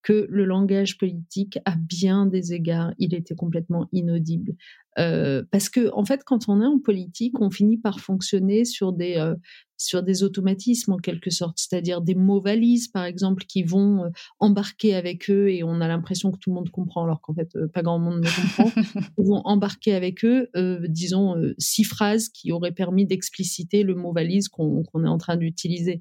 que 0.08 0.26
le 0.30 0.46
langage 0.46 0.96
politique, 0.96 1.58
à 1.66 1.74
bien 1.76 2.24
des 2.24 2.54
égards, 2.54 2.94
il 2.98 3.14
était 3.14 3.34
complètement 3.34 3.88
inaudible. 3.92 4.54
Euh, 4.98 5.44
parce 5.52 5.68
que 5.68 5.92
en 5.92 6.06
fait, 6.06 6.22
quand 6.24 6.48
on 6.48 6.62
est 6.62 6.66
en 6.66 6.78
politique, 6.78 7.38
on 7.42 7.50
finit 7.50 7.76
par 7.76 8.00
fonctionner 8.00 8.64
sur 8.64 8.94
des 8.94 9.16
euh, 9.16 9.34
sur 9.76 10.02
des 10.02 10.22
automatismes 10.22 10.94
en 10.94 10.96
quelque 10.96 11.28
sorte, 11.28 11.58
c'est-à-dire 11.58 12.00
des 12.00 12.14
mots 12.14 12.40
valises, 12.40 12.88
par 12.88 13.04
exemple, 13.04 13.44
qui 13.44 13.64
vont 13.64 14.04
euh, 14.04 14.08
embarquer 14.40 14.94
avec 14.94 15.28
eux 15.28 15.50
et 15.50 15.62
on 15.62 15.82
a 15.82 15.86
l'impression 15.86 16.32
que 16.32 16.38
tout 16.38 16.48
le 16.48 16.54
monde 16.54 16.70
comprend, 16.70 17.04
alors 17.04 17.20
qu'en 17.20 17.34
fait, 17.34 17.50
pas 17.74 17.82
grand 17.82 17.98
monde 17.98 18.24
ne 18.24 18.64
comprend. 18.64 18.82
Ils 19.18 19.26
vont 19.26 19.42
embarquer 19.44 19.92
avec 19.92 20.24
eux, 20.24 20.48
disons, 20.88 21.36
six 21.58 21.84
phrases 21.84 22.30
qui 22.30 22.50
auraient 22.50 22.72
permis 22.72 23.04
d'expliciter 23.06 23.82
le 23.82 23.94
mot 23.94 24.14
valise 24.14 24.48
qu'on 24.48 24.82
est 24.82 25.08
en 25.08 25.18
train 25.18 25.36
d'utiliser 25.36 26.00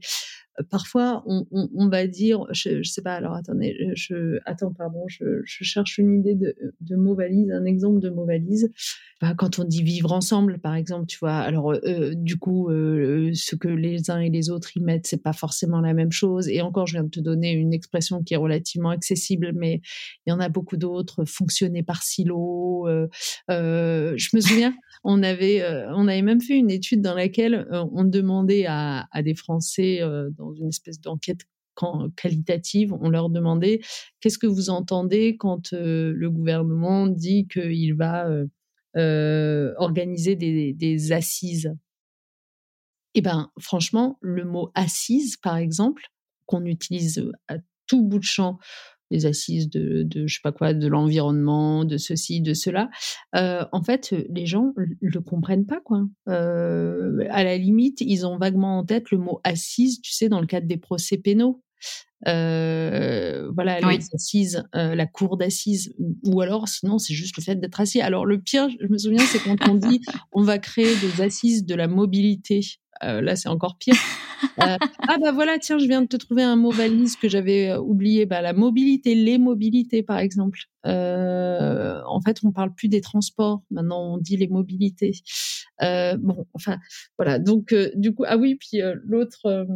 parfois 0.69 1.23
on, 1.25 1.45
on, 1.51 1.69
on, 1.75 1.89
va 1.89 2.07
dire, 2.07 2.45
je, 2.51 2.81
je 2.83 2.89
sais 2.89 3.01
pas, 3.01 3.15
alors 3.15 3.33
attendez, 3.33 3.75
je, 3.95 4.39
attends, 4.45 4.73
pardon, 4.73 5.03
je, 5.07 5.41
je 5.43 5.63
cherche 5.63 5.97
une 5.97 6.19
idée 6.19 6.35
de, 6.35 6.55
de 6.81 6.95
mot 6.95 7.15
valise, 7.15 7.51
un 7.51 7.65
exemple 7.65 7.99
de 7.99 8.09
mot 8.09 8.25
valise. 8.25 8.71
Bah, 9.19 9.33
quand 9.35 9.57
on 9.57 9.63
dit 9.63 9.81
vivre 9.81 10.11
ensemble, 10.11 10.59
par 10.59 10.75
exemple, 10.75 11.07
tu 11.07 11.17
vois, 11.17 11.37
alors 11.37 11.73
euh, 11.73 12.13
du 12.13 12.37
coup, 12.37 12.69
euh, 12.69 13.31
ce 13.33 13.55
que 13.55 13.67
les 13.67 14.11
uns 14.11 14.19
et 14.19 14.29
les 14.29 14.51
autres 14.51 14.77
y 14.77 14.79
mettent, 14.79 15.07
c'est 15.07 15.23
pas 15.23 15.33
forcément 15.33 15.81
la 15.81 15.95
même 15.95 16.11
chose. 16.11 16.47
Et 16.49 16.61
encore, 16.61 16.85
je 16.85 16.93
viens 16.93 17.03
de 17.03 17.09
te 17.09 17.19
donner 17.19 17.51
une 17.51 17.73
expression 17.73 18.21
qui 18.21 18.35
est 18.35 18.37
relativement 18.37 18.91
accessible, 18.91 19.53
mais 19.55 19.81
il 20.25 20.29
y 20.29 20.33
en 20.33 20.39
a 20.39 20.49
beaucoup 20.49 20.77
d'autres. 20.77 21.25
Fonctionner 21.25 21.81
par 21.81 22.03
silo. 22.03 22.87
Euh, 22.87 23.07
je 23.49 24.29
me 24.35 24.39
souviens, 24.39 24.75
on 25.03 25.23
avait, 25.23 25.65
on 25.95 26.07
avait 26.07 26.21
même 26.21 26.41
fait 26.41 26.55
une 26.55 26.69
étude 26.69 27.01
dans 27.01 27.15
laquelle 27.15 27.67
on 27.71 28.03
demandait 28.03 28.65
à, 28.67 29.07
à 29.11 29.23
des 29.23 29.33
Français 29.33 29.99
dans 30.37 30.46
dans 30.47 30.53
une 30.53 30.69
espèce 30.69 30.99
d'enquête 30.99 31.41
qualitative, 32.15 32.93
on 32.93 33.09
leur 33.09 33.29
demandait 33.29 33.81
qu'est-ce 34.19 34.37
que 34.37 34.47
vous 34.47 34.69
entendez 34.69 35.37
quand 35.37 35.73
euh, 35.73 36.11
le 36.15 36.29
gouvernement 36.29 37.07
dit 37.07 37.47
qu'il 37.47 37.93
va 37.93 38.27
euh, 38.27 38.45
euh, 38.95 39.73
organiser 39.77 40.35
des, 40.35 41.11
assises? 41.11 41.71
Eh 43.13 43.21
ben, 43.21 43.51
franchement, 43.59 44.17
le 44.21 44.43
mot 44.45 44.71
assise, 44.75 45.37
par 45.37 45.57
exemple, 45.57 46.03
qu'on 46.45 46.65
utilise 46.65 47.23
à 47.47 47.57
tout 47.87 48.03
bout 48.03 48.19
de 48.19 48.23
champ 48.23 48.57
les 49.11 49.25
assises 49.25 49.69
de, 49.69 50.03
de 50.03 50.27
je 50.27 50.35
sais 50.35 50.41
pas 50.43 50.51
quoi, 50.51 50.73
de 50.73 50.87
l'environnement, 50.87 51.85
de 51.85 51.97
ceci, 51.97 52.41
de 52.41 52.53
cela. 52.53 52.89
Euh, 53.35 53.65
en 53.71 53.83
fait, 53.83 54.13
les 54.29 54.45
gens 54.45 54.73
le 54.77 55.19
comprennent 55.21 55.65
pas 55.65 55.81
quoi. 55.81 56.03
Euh, 56.27 57.25
à 57.29 57.43
la 57.43 57.57
limite, 57.57 58.01
ils 58.01 58.25
ont 58.25 58.37
vaguement 58.37 58.79
en 58.79 58.85
tête 58.85 59.11
le 59.11 59.17
mot 59.17 59.39
assise, 59.43 60.01
tu 60.01 60.11
sais, 60.11 60.29
dans 60.29 60.41
le 60.41 60.47
cadre 60.47 60.67
des 60.67 60.77
procès 60.77 61.17
pénaux. 61.17 61.63
Euh, 62.27 63.51
voilà, 63.53 63.79
les 63.79 63.99
assises, 64.13 64.63
euh, 64.75 64.95
la 64.95 65.05
cour 65.05 65.37
d'assises, 65.37 65.93
ou 66.25 66.41
alors 66.41 66.67
sinon 66.67 66.97
c'est 66.97 67.13
juste 67.13 67.37
le 67.37 67.43
fait 67.43 67.55
d'être 67.55 67.79
assis. 67.79 68.01
Alors 68.01 68.25
le 68.25 68.39
pire, 68.39 68.69
je 68.69 68.87
me 68.87 68.97
souviens, 68.97 69.23
c'est 69.23 69.39
quand 69.39 69.69
on 69.69 69.75
dit 69.75 70.01
on 70.31 70.41
va 70.41 70.57
créer 70.57 70.95
des 70.95 71.21
assises 71.21 71.65
de 71.65 71.75
la 71.75 71.87
mobilité. 71.87 72.61
Euh, 73.03 73.21
là, 73.21 73.35
c'est 73.35 73.49
encore 73.49 73.77
pire. 73.77 73.93
ah 74.57 74.77
bah 75.21 75.31
voilà, 75.31 75.59
tiens, 75.59 75.77
je 75.77 75.85
viens 75.85 76.01
de 76.01 76.07
te 76.07 76.17
trouver 76.17 76.41
un 76.41 76.55
mot 76.55 76.71
valise 76.71 77.15
que 77.15 77.29
j'avais 77.29 77.75
oublié. 77.75 78.25
Bah 78.25 78.41
la 78.41 78.53
mobilité, 78.53 79.13
les 79.13 79.37
mobilités 79.37 80.01
par 80.01 80.17
exemple. 80.17 80.61
en 80.83 82.21
fait, 82.25 82.39
on 82.43 82.51
parle 82.51 82.73
plus 82.73 82.87
des 82.87 83.01
transports. 83.01 83.61
Maintenant, 83.69 84.15
on 84.15 84.17
dit 84.17 84.37
les 84.37 84.47
mobilités. 84.47 85.11
bon, 85.79 86.47
enfin 86.53 86.79
voilà. 87.19 87.37
Donc 87.37 87.75
du 87.95 88.15
coup, 88.15 88.23
ah 88.27 88.37
oui, 88.37 88.55
puis 88.55 88.81
l'autre 89.03 89.67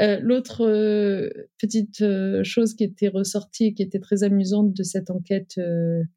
euh, 0.00 0.18
l'autre 0.20 0.64
euh, 0.66 1.28
petite 1.58 2.00
euh, 2.00 2.42
chose 2.44 2.74
qui 2.74 2.84
était 2.84 3.08
ressortie 3.08 3.66
et 3.66 3.74
qui 3.74 3.82
était 3.82 3.98
très 3.98 4.22
amusante 4.22 4.72
de 4.72 4.82
cette 4.82 5.10
enquête 5.10 5.60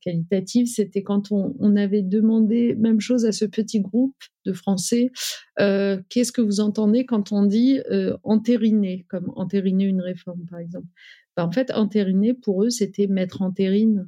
qualitative, 0.02 0.68
c'était 0.68 1.04
quand 1.04 1.32
on, 1.32 1.76
avait 1.76 2.04
demandé 2.04 2.76
même 2.76 3.02
chose 3.02 3.26
à 3.26 3.32
ce 3.32 3.44
petit 3.44 3.82
groupe 3.82 4.16
de 4.46 4.54
Français, 4.54 5.12
qu'est-ce 5.58 6.32
que 6.32 6.42
vous 6.42 6.62
entendez 6.62 7.06
quand 7.06 7.32
on 7.32 7.44
dit 7.44 7.80
entériner, 8.24 9.06
comme 9.10 9.32
entériner 9.36 9.86
une 9.86 10.02
réforme 10.02 10.46
par 10.50 10.60
exemple. 10.60 10.88
Ben, 11.36 11.44
en 11.44 11.52
fait, 11.52 11.72
entériner 11.72 12.34
pour 12.34 12.64
eux, 12.64 12.70
c'était 12.70 13.08
mettre 13.08 13.42
entérine. 13.42 14.08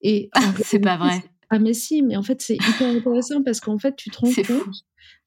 Et 0.00 0.30
ah, 0.32 0.40
c'est 0.64 0.78
pas 0.78 0.96
vrai. 0.96 1.22
Ah 1.50 1.58
mais 1.58 1.74
si, 1.74 2.02
mais 2.02 2.16
en 2.16 2.22
fait 2.22 2.40
c'est 2.42 2.56
hyper 2.56 2.88
intéressant 2.88 3.42
parce 3.42 3.60
qu'en 3.60 3.78
fait 3.78 3.94
tu 3.96 4.10
te 4.10 4.18
rends 4.18 4.32
compte 4.32 4.74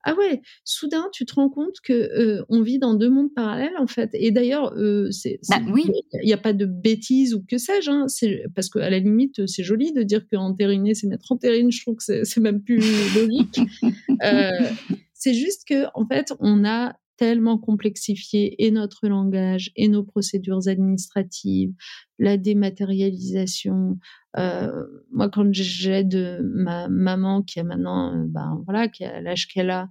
ah 0.06 0.16
ouais, 0.16 0.42
soudain 0.64 1.10
tu 1.12 1.26
te 1.26 1.36
rends 1.36 1.50
compte 1.50 1.82
que 1.84 1.94
euh, 1.94 2.44
on 2.48 2.62
vit 2.62 2.80
dans 2.80 2.94
deux 2.94 3.10
mondes 3.10 3.34
parallèles 3.34 3.78
en 3.78 3.88
fait. 3.88 4.10
Et 4.14 4.32
d'ailleurs, 4.32 4.74
euh, 4.78 5.12
c'est 5.12 5.40
bah, 5.50 5.60
oui. 5.74 5.86
il 6.14 6.26
n'y 6.26 6.34
a 6.34 6.38
pas 6.38 6.54
de 6.54 6.66
bêtises 6.66 7.34
ou 7.34 7.44
que 7.46 7.58
sais-je. 7.58 7.92
Hein. 7.92 8.08
C'est 8.08 8.44
parce 8.56 8.70
qu'à 8.70 8.90
la 8.90 9.00
limite 9.00 9.46
c'est 9.46 9.64
joli 9.64 9.92
de 9.92 10.04
dire 10.04 10.26
que 10.28 10.38
entériner 10.38 10.94
c'est 10.94 11.08
mettre 11.08 11.32
entérine. 11.32 11.72
Je 11.72 11.82
trouve 11.82 11.98
que 11.98 12.24
c'est 12.24 12.40
même 12.40 12.62
plus 12.62 12.78
logique. 13.16 13.60
euh, 14.24 14.70
c'est 15.14 15.34
juste 15.34 15.68
que 15.68 15.86
en 15.94 16.08
fait 16.08 16.34
on 16.40 16.64
a 16.66 16.96
tellement 17.18 17.58
complexifié 17.58 18.56
et 18.66 18.72
notre 18.72 19.10
langage 19.10 19.72
et 19.76 19.90
nos 19.90 20.04
procédures 20.04 20.70
administratives, 20.70 21.74
la 22.18 22.38
dématérialisation. 22.38 23.98
Euh, 24.38 24.86
moi, 25.12 25.30
quand 25.30 25.52
j'aide 25.54 26.42
ma 26.44 26.88
maman 26.88 27.42
qui 27.42 27.60
a 27.60 27.64
maintenant, 27.64 28.14
euh, 28.14 28.26
ben 28.28 28.62
voilà, 28.66 28.88
qui 28.88 29.04
a 29.04 29.22
l'âge 29.22 29.48
qu'elle 29.48 29.72
a, 29.72 29.88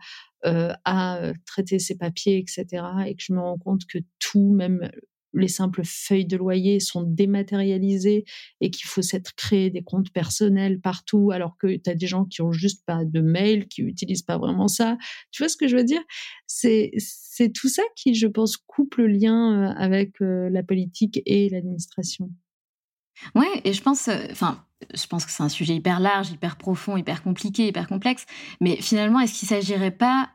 euh, 0.46 0.72
à 0.84 1.20
traiter 1.46 1.78
ses 1.78 1.96
papiers, 1.96 2.38
etc., 2.38 2.66
et 3.06 3.14
que 3.14 3.22
je 3.22 3.32
me 3.32 3.40
rends 3.40 3.58
compte 3.58 3.86
que 3.86 3.98
tout, 4.18 4.52
même 4.52 4.88
les 5.34 5.48
simples 5.48 5.82
feuilles 5.84 6.26
de 6.26 6.36
loyer 6.36 6.80
sont 6.80 7.02
dématérialisées 7.02 8.24
et 8.60 8.70
qu'il 8.70 8.86
faut 8.86 9.02
s'être 9.02 9.34
créé 9.34 9.70
des 9.70 9.82
comptes 9.82 10.10
personnels 10.12 10.80
partout 10.80 11.30
alors 11.32 11.56
que 11.58 11.76
tu 11.76 11.90
as 11.90 11.94
des 11.94 12.06
gens 12.06 12.24
qui 12.24 12.42
ont 12.42 12.52
juste 12.52 12.84
pas 12.86 13.04
de 13.04 13.20
mail, 13.20 13.68
qui 13.68 13.82
utilisent 13.82 14.22
pas 14.22 14.38
vraiment 14.38 14.68
ça. 14.68 14.96
Tu 15.30 15.42
vois 15.42 15.48
ce 15.48 15.56
que 15.56 15.68
je 15.68 15.76
veux 15.76 15.84
dire? 15.84 16.02
C'est 16.46 16.90
c'est 16.96 17.52
tout 17.52 17.68
ça 17.68 17.82
qui 17.94 18.14
je 18.14 18.26
pense 18.26 18.56
coupe 18.56 18.96
le 18.96 19.06
lien 19.06 19.70
euh, 19.70 19.74
avec 19.76 20.20
euh, 20.22 20.48
la 20.50 20.62
politique 20.62 21.22
et 21.26 21.48
l'administration. 21.48 22.30
Ouais, 23.34 23.60
et 23.64 23.72
je 23.72 23.82
pense 23.82 24.08
euh, 24.08 24.26
enfin 24.30 24.64
je 24.94 25.06
pense 25.06 25.26
que 25.26 25.32
c'est 25.32 25.42
un 25.42 25.48
sujet 25.48 25.74
hyper 25.74 26.00
large, 26.00 26.30
hyper 26.30 26.56
profond, 26.56 26.96
hyper 26.96 27.22
compliqué, 27.22 27.66
hyper 27.66 27.88
complexe. 27.88 28.26
Mais 28.60 28.76
finalement, 28.76 29.18
est-ce 29.20 29.38
qu'il 29.38 29.48
s'agirait 29.48 29.90
pas 29.90 30.30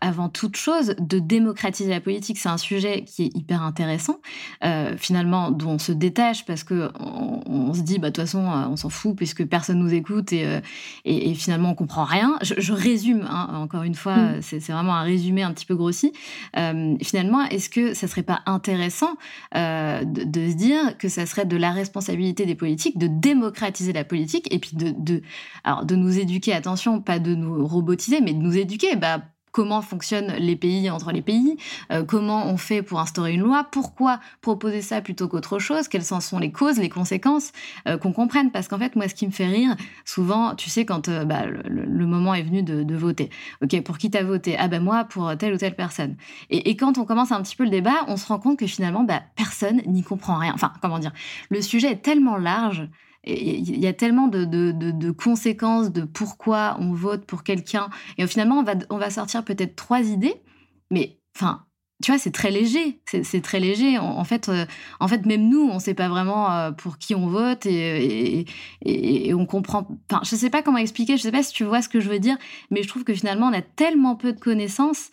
avant 0.00 0.28
toute 0.28 0.56
chose, 0.56 0.94
de 0.98 1.18
démocratiser 1.18 1.90
la 1.90 2.00
politique. 2.00 2.38
C'est 2.38 2.48
un 2.48 2.58
sujet 2.58 3.04
qui 3.04 3.24
est 3.24 3.36
hyper 3.36 3.62
intéressant, 3.62 4.20
euh, 4.64 4.94
finalement, 4.96 5.50
dont 5.50 5.72
on 5.72 5.78
se 5.78 5.92
détache 5.92 6.44
parce 6.44 6.64
que 6.64 6.90
on, 6.98 7.72
se 7.74 7.82
dit, 7.82 7.98
bah, 7.98 8.10
de 8.10 8.14
toute 8.14 8.24
façon, 8.24 8.44
euh, 8.44 8.66
on 8.68 8.76
s'en 8.76 8.88
fout 8.88 9.14
puisque 9.16 9.44
personne 9.46 9.78
nous 9.78 9.94
écoute 9.94 10.32
et, 10.32 10.60
et, 11.04 11.34
finalement, 11.34 11.70
on 11.70 11.74
comprend 11.74 12.04
rien. 12.04 12.38
Je, 12.42 12.72
résume, 12.72 13.26
hein, 13.28 13.48
encore 13.54 13.82
une 13.82 13.94
fois, 13.94 14.16
mm. 14.16 14.42
c'est 14.42 14.68
vraiment 14.68 14.94
un 14.94 15.02
résumé 15.02 15.42
un 15.42 15.52
petit 15.52 15.66
peu 15.66 15.74
grossi. 15.74 16.12
finalement, 16.54 17.44
est-ce 17.44 17.68
que 17.68 17.94
ça 17.94 18.08
serait 18.08 18.22
pas 18.22 18.40
intéressant 18.46 19.16
de, 19.54 20.24
de, 20.24 20.50
se 20.50 20.54
dire 20.54 20.98
que 20.98 21.08
ça 21.08 21.26
serait 21.26 21.44
de 21.44 21.56
la 21.56 21.72
responsabilité 21.72 22.46
des 22.46 22.54
politiques 22.54 22.98
de 22.98 23.06
démocratiser 23.06 23.92
la 23.92 24.04
politique 24.04 24.52
et 24.52 24.58
puis 24.58 24.72
de, 24.74 24.92
de, 24.96 25.22
alors, 25.64 25.84
de 25.84 25.96
nous 25.96 26.18
éduquer, 26.18 26.52
attention, 26.52 27.00
pas 27.00 27.18
de 27.18 27.34
nous 27.34 27.66
robotiser, 27.66 28.20
mais 28.20 28.32
de 28.32 28.38
nous 28.38 28.56
éduquer, 28.56 28.96
bah, 28.96 29.22
comment 29.52 29.82
fonctionnent 29.82 30.34
les 30.38 30.56
pays 30.56 30.90
entre 30.90 31.12
les 31.12 31.22
pays, 31.22 31.56
euh, 31.92 32.04
comment 32.04 32.46
on 32.46 32.56
fait 32.56 32.82
pour 32.82 33.00
instaurer 33.00 33.34
une 33.34 33.42
loi, 33.42 33.66
pourquoi 33.70 34.20
proposer 34.40 34.82
ça 34.82 35.00
plutôt 35.00 35.28
qu'autre 35.28 35.58
chose, 35.58 35.88
quelles 35.88 36.12
en 36.12 36.20
sont 36.20 36.38
les 36.38 36.52
causes, 36.52 36.78
les 36.78 36.88
conséquences, 36.88 37.52
euh, 37.86 37.98
qu'on 37.98 38.12
comprenne. 38.12 38.50
Parce 38.50 38.68
qu'en 38.68 38.78
fait, 38.78 38.96
moi, 38.96 39.08
ce 39.08 39.14
qui 39.14 39.26
me 39.26 39.32
fait 39.32 39.46
rire, 39.46 39.76
souvent, 40.04 40.54
tu 40.54 40.70
sais, 40.70 40.84
quand 40.84 41.08
euh, 41.08 41.24
bah, 41.24 41.46
le, 41.46 42.06
moment 42.06 42.34
est 42.34 42.42
venu 42.42 42.62
de, 42.62 42.96
voter, 42.96 43.30
ok, 43.62 43.82
pour 43.82 43.98
qui 43.98 44.10
t'as 44.10 44.22
voté? 44.22 44.56
Ah 44.58 44.68
ben 44.68 44.82
moi, 44.82 45.04
pour 45.04 45.36
telle 45.36 45.54
ou 45.54 45.58
telle 45.58 45.76
personne. 45.76 46.16
Et, 46.50 46.76
quand 46.76 46.98
on 46.98 47.04
commence 47.04 47.32
un 47.32 47.42
petit 47.42 47.56
peu 47.56 47.64
le 47.64 47.70
débat, 47.70 48.04
on 48.06 48.16
se 48.16 48.26
rend 48.26 48.38
compte 48.38 48.58
que 48.58 48.66
finalement, 48.66 49.04
bah, 49.04 49.22
personne 49.36 49.82
n'y 49.86 50.02
comprend 50.02 50.36
rien. 50.36 50.52
Enfin, 50.54 50.72
comment 50.80 50.98
dire, 50.98 51.12
le 51.50 51.60
sujet 51.60 51.92
est 51.92 52.02
tellement 52.02 52.36
large 52.36 52.88
il 53.24 53.78
y 53.78 53.86
a 53.86 53.92
tellement 53.92 54.28
de, 54.28 55.10
conséquences 55.10 55.92
de 55.92 56.02
pourquoi 56.02 56.76
on 56.80 56.92
vote 56.92 57.26
pour 57.26 57.42
quelqu'un. 57.42 57.90
Et 58.16 58.26
finalement, 58.26 58.58
on 58.58 58.62
va, 58.62 58.74
on 58.90 58.98
va 58.98 59.10
sortir 59.10 59.44
peut-être 59.44 59.76
trois 59.76 60.00
idées, 60.00 60.42
mais 60.90 61.18
enfin, 61.36 61.66
tu 62.02 62.12
vois, 62.12 62.18
c'est 62.18 62.30
très 62.30 62.52
léger. 62.52 63.00
C'est 63.06 63.40
très 63.42 63.58
léger. 63.58 63.98
En, 63.98 64.22
fait, 64.22 64.48
euh, 64.48 64.66
en 65.00 65.08
fait, 65.08 65.26
même 65.26 65.48
nous, 65.48 65.62
on 65.62 65.74
ne 65.74 65.80
sait 65.80 65.94
pas 65.94 66.08
vraiment 66.08 66.52
euh, 66.52 66.70
pour 66.70 66.98
qui 66.98 67.16
on 67.16 67.26
vote 67.26 67.66
et, 67.66 68.46
et, 68.82 69.34
on 69.34 69.46
comprend. 69.46 69.88
Enfin, 70.08 70.22
je 70.24 70.36
ne 70.36 70.38
sais 70.38 70.50
pas 70.50 70.62
comment 70.62 70.78
expliquer. 70.78 71.16
Je 71.16 71.22
ne 71.22 71.24
sais 71.24 71.32
pas 71.32 71.42
si 71.42 71.52
tu 71.52 71.64
vois 71.64 71.82
ce 71.82 71.88
que 71.88 71.98
je 71.98 72.08
veux 72.08 72.20
dire, 72.20 72.36
mais 72.70 72.84
je 72.84 72.88
trouve 72.88 73.02
que 73.02 73.14
finalement, 73.14 73.48
on 73.48 73.52
a 73.52 73.62
tellement 73.62 74.14
peu 74.14 74.32
de 74.32 74.38
connaissances 74.38 75.10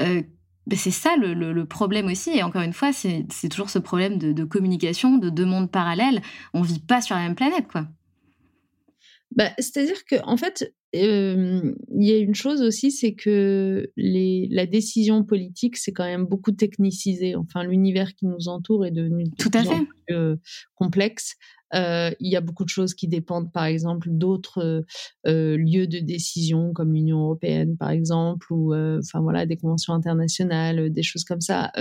euh, 0.00 0.22
ben, 0.68 0.76
c'est 0.76 0.90
ça 0.90 1.16
le, 1.16 1.64
problème 1.64 2.06
aussi. 2.08 2.30
Et 2.36 2.42
encore 2.42 2.60
une 2.60 2.74
fois, 2.74 2.92
c'est 2.92 3.48
toujours 3.48 3.70
ce 3.70 3.78
problème 3.78 4.18
de, 4.18 4.44
communication, 4.44 5.16
de 5.16 5.30
deux 5.30 5.46
mondes 5.46 5.70
parallèles. 5.70 6.20
On 6.52 6.60
vit 6.60 6.80
pas 6.80 7.00
sur 7.00 7.16
la 7.16 7.22
même 7.22 7.34
planète, 7.34 7.66
quoi. 7.72 7.88
Bah, 9.34 9.50
C'est-à-dire 9.58 10.04
qu'en 10.04 10.32
en 10.32 10.36
fait, 10.36 10.74
il 10.92 11.74
y 11.92 12.12
a 12.12 12.18
une 12.18 12.34
chose 12.34 12.60
aussi, 12.60 12.90
c'est 12.90 13.14
que 13.14 13.90
les, 13.96 14.46
la 14.50 14.66
décision 14.66 15.24
politique, 15.24 15.78
c'est 15.78 15.92
quand 15.92 16.04
même 16.04 16.26
beaucoup 16.26 16.52
technicisé. 16.52 17.34
Enfin, 17.34 17.62
l'univers 17.62 18.14
qui 18.14 18.26
nous 18.26 18.48
entoure 18.48 18.84
est 18.84 18.90
devenu 18.90 19.24
tout 19.38 19.50
à 19.54 19.64
fait 19.64 19.86
euh, 20.10 20.36
complexe. 20.74 21.36
Il 21.74 22.28
y 22.28 22.36
a 22.36 22.40
beaucoup 22.40 22.64
de 22.64 22.68
choses 22.68 22.94
qui 22.94 23.08
dépendent, 23.08 23.52
par 23.52 23.64
exemple, 23.64 24.08
d'autres 24.10 24.84
lieux 25.24 25.86
de 25.86 25.98
décision, 25.98 26.72
comme 26.72 26.92
l'Union 26.92 27.22
européenne, 27.24 27.76
par 27.76 27.90
exemple, 27.90 28.52
ou 28.52 28.74
enfin 28.74 29.20
voilà, 29.20 29.46
des 29.46 29.56
conventions 29.56 29.94
internationales, 29.94 30.90
des 30.90 31.02
choses 31.02 31.24
comme 31.24 31.40
ça, 31.40 31.72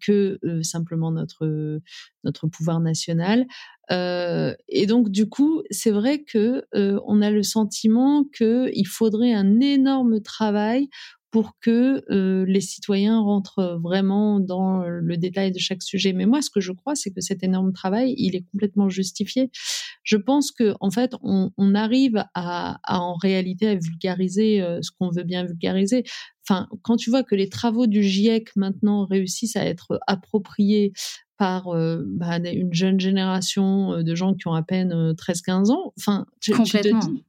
que 0.00 0.38
simplement 0.62 1.10
notre 1.10 1.80
notre 2.24 2.48
pouvoir 2.48 2.80
national. 2.80 3.46
et 3.90 4.86
donc, 4.86 5.10
du 5.10 5.28
coup, 5.28 5.62
c'est 5.70 5.90
vrai 5.90 6.22
que 6.24 6.64
on 6.74 7.22
a 7.22 7.30
le 7.30 7.42
sentiment 7.42 8.24
qu'il 8.24 8.86
faudrait 8.86 9.32
un 9.32 9.60
énorme 9.60 10.20
travail 10.20 10.88
pour 11.36 11.52
que 11.60 12.02
euh, 12.10 12.46
les 12.48 12.62
citoyens 12.62 13.20
rentrent 13.20 13.78
vraiment 13.82 14.40
dans 14.40 14.86
le 14.86 15.18
détail 15.18 15.52
de 15.52 15.58
chaque 15.58 15.82
sujet. 15.82 16.14
Mais 16.14 16.24
moi, 16.24 16.40
ce 16.40 16.48
que 16.48 16.60
je 16.60 16.72
crois, 16.72 16.94
c'est 16.94 17.10
que 17.10 17.20
cet 17.20 17.42
énorme 17.42 17.74
travail, 17.74 18.14
il 18.16 18.34
est 18.36 18.46
complètement 18.50 18.88
justifié. 18.88 19.50
Je 20.02 20.16
pense 20.16 20.50
que 20.50 20.72
en 20.80 20.90
fait, 20.90 21.12
on, 21.20 21.50
on 21.58 21.74
arrive 21.74 22.24
à, 22.32 22.78
à, 22.84 23.00
en 23.00 23.16
réalité 23.16 23.68
à 23.68 23.74
vulgariser 23.74 24.62
euh, 24.62 24.78
ce 24.80 24.90
qu'on 24.98 25.10
veut 25.10 25.24
bien 25.24 25.44
vulgariser. 25.44 26.04
Enfin, 26.48 26.68
quand 26.80 26.96
tu 26.96 27.10
vois 27.10 27.22
que 27.22 27.34
les 27.34 27.50
travaux 27.50 27.86
du 27.86 28.02
GIEC 28.02 28.56
maintenant 28.56 29.04
réussissent 29.04 29.56
à 29.56 29.66
être 29.66 30.00
appropriés 30.06 30.94
par 31.36 31.68
euh, 31.68 32.02
bah, 32.06 32.38
une 32.38 32.72
jeune 32.72 32.98
génération 32.98 34.02
de 34.02 34.14
gens 34.14 34.32
qui 34.32 34.48
ont 34.48 34.54
à 34.54 34.62
peine 34.62 35.12
13-15 35.12 35.70
ans. 35.70 35.92
Enfin, 35.98 36.24
tu, 36.40 36.52
Complètement. 36.52 37.00
te 37.00 37.06
dis, 37.08 37.25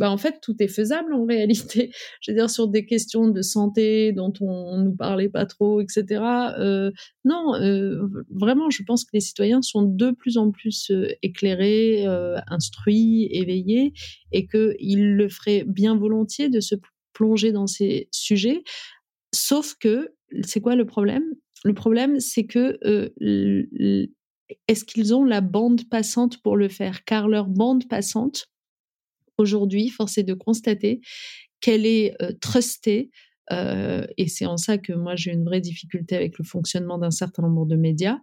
bah 0.00 0.10
en 0.10 0.16
fait 0.16 0.40
tout 0.40 0.56
est 0.60 0.68
faisable 0.68 1.12
en 1.12 1.26
réalité. 1.26 1.92
Je 2.22 2.30
veux 2.30 2.36
dire 2.36 2.48
sur 2.48 2.68
des 2.68 2.86
questions 2.86 3.28
de 3.28 3.42
santé 3.42 4.12
dont 4.12 4.32
on, 4.40 4.78
nous 4.78 4.96
parlait 4.96 5.28
pas 5.28 5.44
trop, 5.44 5.82
etc. 5.82 6.22
Euh, 6.58 6.90
non, 7.26 7.54
euh, 7.56 8.08
vraiment, 8.30 8.70
je 8.70 8.82
pense 8.82 9.04
que 9.04 9.10
les 9.12 9.20
citoyens 9.20 9.60
sont 9.60 9.82
de 9.82 10.10
plus 10.10 10.38
en 10.38 10.50
plus 10.50 10.90
euh, 10.90 11.08
éclairés, 11.22 12.06
instruits, 12.48 13.28
éveillés, 13.30 13.92
et 14.32 14.46
qu'ils 14.46 15.16
le 15.16 15.28
feraient 15.28 15.64
bien 15.66 15.96
volontiers 15.96 16.48
de 16.48 16.60
se 16.60 16.76
plonger 17.12 17.52
dans 17.52 17.66
ces 17.66 18.08
sujets. 18.10 18.62
Sauf 19.34 19.74
que 19.78 20.14
c'est 20.42 20.62
quoi 20.62 20.76
le 20.76 20.86
problème? 20.86 21.24
Le 21.64 21.74
problème, 21.74 22.20
c'est 22.20 22.46
que 22.46 22.78
est-ce 24.66 24.84
qu'ils 24.84 25.14
ont 25.14 25.24
la 25.24 25.42
bande 25.42 25.88
passante 25.90 26.40
pour 26.42 26.56
le 26.56 26.70
faire? 26.70 27.04
Car 27.04 27.28
leur 27.28 27.48
bande 27.48 27.86
passante 27.86 28.46
aujourd'hui, 29.40 29.88
force 29.88 30.18
est 30.18 30.24
de 30.24 30.34
constater 30.34 31.00
qu'elle 31.60 31.86
est 31.86 32.14
euh, 32.22 32.32
trustée 32.40 33.10
et 34.16 34.28
c'est 34.28 34.46
en 34.46 34.56
ça 34.56 34.78
que 34.78 34.92
moi 34.92 35.16
j'ai 35.16 35.32
une 35.32 35.44
vraie 35.44 35.60
difficulté 35.60 36.14
avec 36.14 36.38
le 36.38 36.44
fonctionnement 36.44 36.98
d'un 36.98 37.10
certain 37.10 37.42
nombre 37.42 37.66
de 37.66 37.74
médias, 37.74 38.18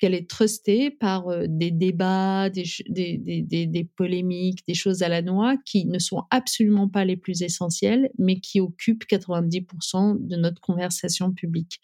qu'elle 0.00 0.12
est 0.12 0.28
trustée 0.28 0.90
par 0.90 1.26
des 1.46 1.70
débats, 1.70 2.50
des, 2.50 2.64
des, 2.88 3.16
des, 3.16 3.66
des, 3.66 3.84
polémiques, 3.84 4.66
des 4.66 4.74
choses 4.74 5.02
à 5.02 5.08
la 5.08 5.22
noix 5.22 5.54
qui 5.64 5.86
ne 5.86 6.00
sont 6.00 6.24
absolument 6.30 6.88
pas 6.88 7.04
les 7.04 7.16
plus 7.16 7.42
essentielles, 7.42 8.10
mais 8.18 8.40
qui 8.40 8.60
occupent 8.60 9.04
90% 9.08 10.26
de 10.26 10.36
notre 10.36 10.60
conversation 10.60 11.32
publique. 11.32 11.78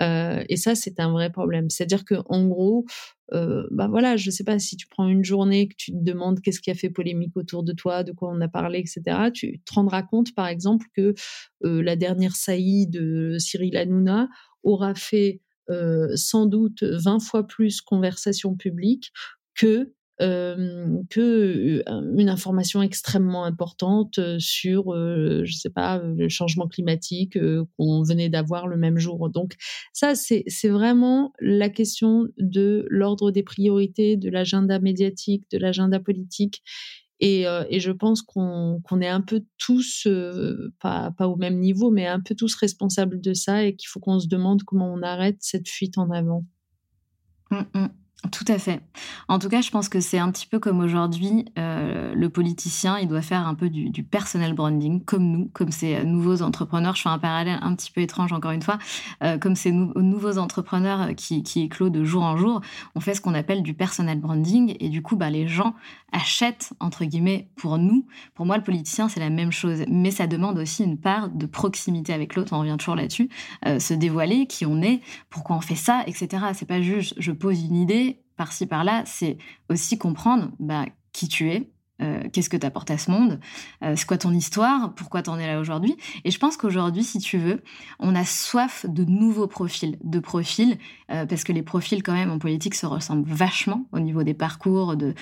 Et 0.00 0.56
ça, 0.56 0.74
c'est 0.74 1.00
un 1.00 1.10
vrai 1.10 1.30
problème. 1.30 1.70
C'est-à-dire 1.70 2.04
que, 2.04 2.14
en 2.26 2.46
gros, 2.46 2.84
euh, 3.34 3.66
bah 3.70 3.88
voilà, 3.88 4.16
je 4.16 4.30
sais 4.30 4.44
pas 4.44 4.58
si 4.58 4.76
tu 4.76 4.86
prends 4.88 5.08
une 5.08 5.24
journée 5.24 5.68
que 5.68 5.74
tu 5.76 5.92
te 5.92 5.96
demandes 6.02 6.40
qu'est-ce 6.40 6.60
qui 6.60 6.70
a 6.70 6.74
fait 6.74 6.88
polémique 6.90 7.36
autour 7.36 7.62
de 7.62 7.72
toi, 7.72 8.02
de 8.04 8.12
quoi 8.12 8.30
on 8.32 8.40
a 8.40 8.48
parlé, 8.48 8.78
etc. 8.78 9.30
Tu 9.32 9.60
te 9.60 9.74
rendras 9.74 10.02
compte, 10.02 10.34
par 10.34 10.46
exemple, 10.46 10.86
que 10.94 11.14
la 11.62 11.96
dernière 11.96 12.36
saillie 12.36 12.86
de 12.86 13.36
Cyril 13.38 13.76
Hanouna 13.76 14.28
aura 14.62 14.94
fait 14.94 15.40
sans 16.14 16.46
doute 16.46 16.82
20 16.82 17.20
fois 17.20 17.46
plus 17.46 17.80
conversation 17.82 18.54
publique 18.54 19.12
que 19.54 19.92
euh, 20.20 21.00
que 21.10 21.82
une 22.16 22.28
information 22.28 22.82
extrêmement 22.82 23.44
importante 23.44 24.18
sur, 24.38 24.92
euh, 24.92 25.42
je 25.44 25.52
sais 25.54 25.70
pas, 25.70 25.98
le 25.98 26.28
changement 26.28 26.66
climatique 26.66 27.38
qu'on 27.76 28.02
venait 28.02 28.28
d'avoir 28.28 28.66
le 28.66 28.76
même 28.76 28.98
jour. 28.98 29.30
Donc 29.30 29.54
ça, 29.92 30.14
c'est 30.14 30.44
vraiment 30.68 31.32
la 31.40 31.68
question 31.68 32.26
de 32.38 32.84
l'ordre 32.90 33.30
des 33.30 33.42
priorités, 33.44 34.16
de 34.16 34.28
l'agenda 34.28 34.80
médiatique, 34.80 35.44
de 35.52 35.58
l'agenda 35.58 36.00
politique. 36.00 36.62
Et, 37.20 37.44
je 37.44 37.90
pense 37.90 38.22
qu'on 38.22 39.00
est 39.00 39.08
un 39.08 39.20
peu 39.20 39.44
tous, 39.56 40.08
pas, 40.80 41.12
pas 41.12 41.28
au 41.28 41.36
même 41.36 41.58
niveau, 41.58 41.90
mais 41.90 42.06
un 42.06 42.20
peu 42.20 42.34
tous 42.34 42.54
responsables 42.56 43.20
de 43.20 43.34
ça 43.34 43.64
et 43.64 43.76
qu'il 43.76 43.88
faut 43.88 44.00
qu'on 44.00 44.18
se 44.18 44.28
demande 44.28 44.62
comment 44.64 44.92
on 44.92 45.02
arrête 45.02 45.36
cette 45.40 45.68
fuite 45.68 45.98
en 45.98 46.10
avant. 46.10 46.44
Mmh, 47.50 47.62
mmh. 47.74 47.88
Tout 48.32 48.44
à 48.48 48.58
fait. 48.58 48.80
En 49.28 49.38
tout 49.38 49.48
cas, 49.48 49.60
je 49.60 49.70
pense 49.70 49.88
que 49.88 50.00
c'est 50.00 50.18
un 50.18 50.32
petit 50.32 50.46
peu 50.46 50.58
comme 50.58 50.80
aujourd'hui, 50.80 51.44
euh, 51.56 52.12
le 52.16 52.28
politicien, 52.28 52.98
il 52.98 53.06
doit 53.06 53.22
faire 53.22 53.46
un 53.46 53.54
peu 53.54 53.70
du, 53.70 53.90
du 53.90 54.02
personal 54.02 54.54
branding, 54.54 55.04
comme 55.04 55.22
nous, 55.22 55.50
comme 55.52 55.70
ces 55.70 55.94
euh, 55.94 56.02
nouveaux 56.02 56.42
entrepreneurs. 56.42 56.96
Je 56.96 57.02
fais 57.02 57.08
un 57.08 57.20
parallèle 57.20 57.60
un 57.62 57.76
petit 57.76 57.92
peu 57.92 58.00
étrange, 58.00 58.32
encore 58.32 58.50
une 58.50 58.60
fois, 58.60 58.78
euh, 59.22 59.38
comme 59.38 59.54
ces 59.54 59.70
nouveaux 59.70 60.36
entrepreneurs 60.36 61.14
qui, 61.16 61.44
qui 61.44 61.62
éclosent 61.62 61.92
de 61.92 62.02
jour 62.02 62.24
en 62.24 62.36
jour, 62.36 62.60
on 62.96 63.00
fait 63.00 63.14
ce 63.14 63.20
qu'on 63.20 63.34
appelle 63.34 63.62
du 63.62 63.72
personal 63.72 64.18
branding, 64.18 64.74
et 64.80 64.88
du 64.88 65.00
coup, 65.00 65.14
bah, 65.14 65.30
les 65.30 65.46
gens 65.46 65.76
achètent, 66.10 66.72
entre 66.80 67.04
guillemets, 67.04 67.48
pour 67.54 67.78
nous. 67.78 68.04
Pour 68.34 68.46
moi, 68.46 68.56
le 68.56 68.64
politicien, 68.64 69.08
c'est 69.08 69.20
la 69.20 69.30
même 69.30 69.52
chose, 69.52 69.84
mais 69.88 70.10
ça 70.10 70.26
demande 70.26 70.58
aussi 70.58 70.82
une 70.82 70.98
part 70.98 71.28
de 71.28 71.46
proximité 71.46 72.12
avec 72.12 72.34
l'autre, 72.34 72.52
on 72.52 72.60
revient 72.60 72.76
toujours 72.78 72.96
là-dessus, 72.96 73.28
se 73.78 73.92
dévoiler, 73.92 74.46
qui 74.46 74.64
on 74.64 74.80
est, 74.80 75.02
pourquoi 75.28 75.56
on 75.56 75.60
fait 75.60 75.74
ça, 75.74 76.02
etc. 76.06 76.46
C'est 76.54 76.66
pas 76.66 76.80
juste, 76.80 77.14
je 77.18 77.30
pose 77.30 77.62
une 77.62 77.76
idée, 77.76 78.07
par-ci 78.38 78.66
par-là, 78.66 79.02
c'est 79.04 79.36
aussi 79.68 79.98
comprendre 79.98 80.50
bah, 80.58 80.86
qui 81.12 81.28
tu 81.28 81.50
es, 81.50 81.68
euh, 82.00 82.22
qu'est-ce 82.32 82.48
que 82.48 82.56
tu 82.56 82.64
apportes 82.64 82.92
à 82.92 82.98
ce 82.98 83.10
monde, 83.10 83.40
euh, 83.82 83.94
c'est 83.96 84.06
quoi 84.06 84.18
ton 84.18 84.32
histoire, 84.32 84.94
pourquoi 84.94 85.20
tu 85.22 85.30
en 85.30 85.38
es 85.38 85.48
là 85.48 85.58
aujourd'hui. 85.58 85.96
Et 86.24 86.30
je 86.30 86.38
pense 86.38 86.56
qu'aujourd'hui, 86.56 87.02
si 87.02 87.18
tu 87.18 87.38
veux, 87.38 87.60
on 87.98 88.14
a 88.14 88.24
soif 88.24 88.86
de 88.88 89.04
nouveaux 89.04 89.48
profils, 89.48 89.98
de 90.04 90.20
profils, 90.20 90.78
euh, 91.10 91.26
parce 91.26 91.42
que 91.42 91.50
les 91.50 91.64
profils 91.64 92.00
quand 92.04 92.12
même 92.12 92.30
en 92.30 92.38
politique 92.38 92.76
se 92.76 92.86
ressemblent 92.86 93.28
vachement 93.28 93.88
au 93.90 93.98
niveau 93.98 94.22
des 94.22 94.34
parcours, 94.34 94.96
de, 94.96 95.14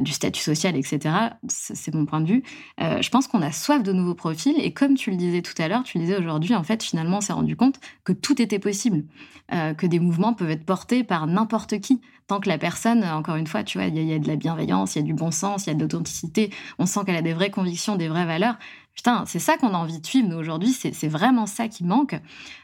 du 0.00 0.12
statut 0.12 0.40
social, 0.40 0.76
etc. 0.76 1.14
C'est 1.48 1.92
mon 1.92 2.06
point 2.06 2.20
de 2.20 2.28
vue. 2.28 2.42
je 2.78 3.08
pense 3.08 3.26
qu'on 3.26 3.42
a 3.42 3.50
soif 3.50 3.82
de 3.82 3.92
nouveaux 3.92 4.14
profils, 4.14 4.54
et 4.58 4.72
comme 4.72 4.94
tu 4.94 5.10
le 5.10 5.16
disais 5.16 5.42
tout 5.42 5.60
à 5.60 5.66
l'heure, 5.66 5.82
tu 5.82 5.98
le 5.98 6.04
disais 6.04 6.16
aujourd'hui, 6.16 6.54
en 6.54 6.62
fait, 6.62 6.82
finalement, 6.82 7.18
on 7.18 7.20
s'est 7.20 7.32
rendu 7.32 7.56
compte 7.56 7.80
que 8.04 8.12
tout 8.12 8.40
était 8.40 8.58
possible, 8.58 9.04
que 9.50 9.86
des 9.86 9.98
mouvements 9.98 10.34
peuvent 10.34 10.50
être 10.50 10.64
portés 10.64 11.02
par 11.02 11.26
n'importe 11.26 11.80
qui 11.80 12.00
tant 12.32 12.40
que 12.40 12.48
la 12.48 12.56
personne, 12.56 13.04
encore 13.04 13.36
une 13.36 13.46
fois, 13.46 13.62
tu 13.62 13.76
vois, 13.76 13.88
il 13.88 13.98
y, 13.98 14.04
y, 14.06 14.14
a 14.14 14.18
de 14.18 14.26
la 14.26 14.36
bienveillance, 14.36 14.94
il 14.94 15.00
y 15.00 15.02
a 15.02 15.04
du 15.04 15.12
bon 15.12 15.30
sens, 15.30 15.66
il 15.66 15.68
y 15.68 15.72
a 15.72 15.74
de 15.74 15.82
l'authenticité, 15.82 16.48
on 16.78 16.86
sent 16.86 17.00
qu'elle 17.04 17.16
a 17.16 17.20
des 17.20 17.34
vraies 17.34 17.50
convictions, 17.50 17.94
des 17.96 18.08
vraies 18.08 18.24
valeurs. 18.24 18.56
Putain, 18.94 19.24
c'est 19.26 19.38
ça 19.38 19.56
qu'on 19.56 19.74
a 19.74 19.78
envie 19.78 20.00
de 20.00 20.06
suivre, 20.06 20.28
nous, 20.28 20.36
aujourd'hui, 20.36 20.72
c'est 20.72 21.08
vraiment 21.08 21.46
ça 21.46 21.68
qui 21.68 21.82
manque. 21.82 22.14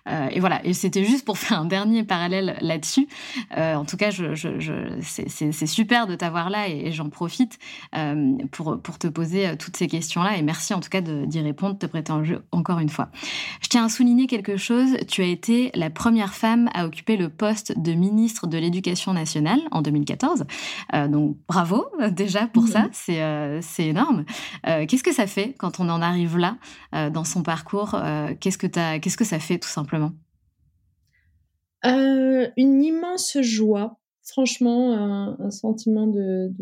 Euh, 0.09 0.29
et 0.31 0.41
voilà, 0.41 0.65
et 0.65 0.75
c'était 0.75 1.05
juste 1.05 1.25
pour 1.25 1.39
faire 1.39 1.59
un 1.59 1.65
dernier 1.65 2.05
parallèle 2.05 2.59
là-dessus. 2.61 3.09
Euh, 3.57 3.75
en 3.75 3.85
tout 3.85 3.97
cas, 3.97 4.11
je, 4.11 4.35
je, 4.35 4.59
je 4.59 4.73
c'est 5.01 5.67
super 5.67 6.07
de 6.07 6.15
t'avoir 6.15 6.51
là 6.51 6.69
et, 6.69 6.93
j'en 6.93 7.09
profite 7.09 7.59
euh, 7.97 8.33
pour, 8.51 8.81
pour 8.81 8.99
te 8.99 9.07
poser 9.07 9.57
toutes 9.59 9.77
ces 9.77 9.87
questions-là. 9.87 10.37
Et 10.37 10.43
merci 10.43 10.75
en 10.75 10.81
tout 10.81 10.89
cas 10.89 11.01
d'y 11.01 11.41
répondre, 11.41 11.75
de 11.75 11.79
te 11.79 11.87
prêter 11.87 12.13
en 12.13 12.25
jeu 12.25 12.45
encore 12.53 12.79
une 12.79 12.89
fois. 12.89 13.09
Je 13.63 13.69
tiens 13.69 13.87
à 13.87 13.89
souligner 13.89 14.27
quelque 14.27 14.57
chose. 14.57 14.97
Tu 15.09 15.23
as 15.23 15.27
été 15.27 15.71
la 15.75 15.91
première 15.91 16.35
femme 16.35 16.69
à 16.75 16.87
occuper 16.87 17.17
le 17.17 17.29
poste 17.29 17.79
de 17.79 17.93
ministre 17.93 18.47
de 18.47 18.59
l'Éducation 18.59 19.13
nationale 19.13 19.61
en 19.71 19.83
2014. 19.83 20.45
Euh, 20.95 21.09
donc 21.09 21.37
bravo 21.47 21.87
déjà 22.11 22.47
pour 22.47 22.65
mmh. 22.65 22.69
ça, 22.69 22.89
c'est 22.93 23.87
énorme. 23.87 24.25
Qu'est-ce 24.65 25.03
que 25.03 25.15
ça 25.15 25.27
fait 25.27 25.55
quand 25.59 25.81
on 25.81 25.89
en 25.89 26.03
arrive 26.03 26.18
là 26.27 26.59
euh, 26.95 27.11
dans 27.11 27.25
son 27.25 27.43
parcours 27.43 27.95
euh, 27.95 28.35
Qu'est-ce 28.41 28.59
que 28.59 28.67
qu'est-ce 28.99 29.17
que 29.17 29.25
ça 29.25 29.39
fait 29.39 29.59
tout 29.59 29.69
simplement? 29.69 30.13
Euh, 31.85 32.49
Une 32.57 32.83
immense 32.83 33.39
joie, 33.41 34.01
franchement, 34.23 35.37
un, 35.39 35.51
sentiment 35.51 36.07
de, 36.07 36.53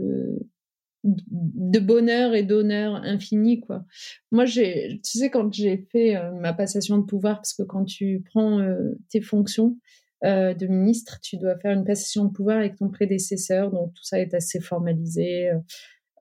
de, 1.05 1.79
bonheur 1.81 2.35
et 2.35 2.42
d'honneur 2.42 2.97
infini 2.97 3.61
quoi. 3.61 3.85
Moi 4.31 4.45
j'ai 4.45 5.01
tu 5.05 5.19
sais 5.19 5.31
quand 5.31 5.53
j'ai 5.53 5.87
fait 5.90 6.16
ma 6.35 6.53
passation 6.53 6.99
de 6.99 7.05
pouvoir 7.05 7.37
parce 7.37 7.55
que 7.55 7.62
quand 7.62 7.85
tu 7.85 8.23
prends 8.31 8.61
tes 9.09 9.21
fonctions 9.21 9.77
de 10.23 10.66
ministre, 10.66 11.21
tu 11.23 11.37
dois 11.37 11.57
faire 11.59 11.73
une 11.73 11.85
passation 11.85 12.25
de 12.25 12.31
pouvoir 12.33 12.59
avec 12.59 12.77
ton 12.77 12.90
prédécesseur 12.90 13.71
donc 13.71 13.95
tout 13.95 14.05
ça 14.05 14.21
est 14.21 14.35
assez 14.35 14.61
formalisé 14.61 15.51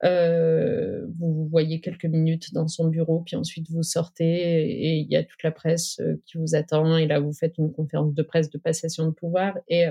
euh, 0.03 1.05
vous 1.17 1.47
voyez 1.49 1.79
quelques 1.79 2.05
minutes 2.05 2.53
dans 2.53 2.67
son 2.67 2.89
bureau, 2.89 3.21
puis 3.21 3.35
ensuite 3.35 3.69
vous 3.69 3.83
sortez 3.83 4.25
et 4.25 4.95
il 4.97 5.11
y 5.11 5.15
a 5.15 5.23
toute 5.23 5.41
la 5.43 5.51
presse 5.51 5.99
euh, 6.01 6.21
qui 6.25 6.37
vous 6.37 6.55
attend. 6.55 6.97
Et 6.97 7.07
là, 7.07 7.19
vous 7.19 7.33
faites 7.33 7.57
une 7.57 7.71
conférence 7.71 8.13
de 8.13 8.23
presse 8.23 8.49
de 8.49 8.57
passation 8.57 9.05
de 9.05 9.11
pouvoir. 9.11 9.57
Et, 9.69 9.85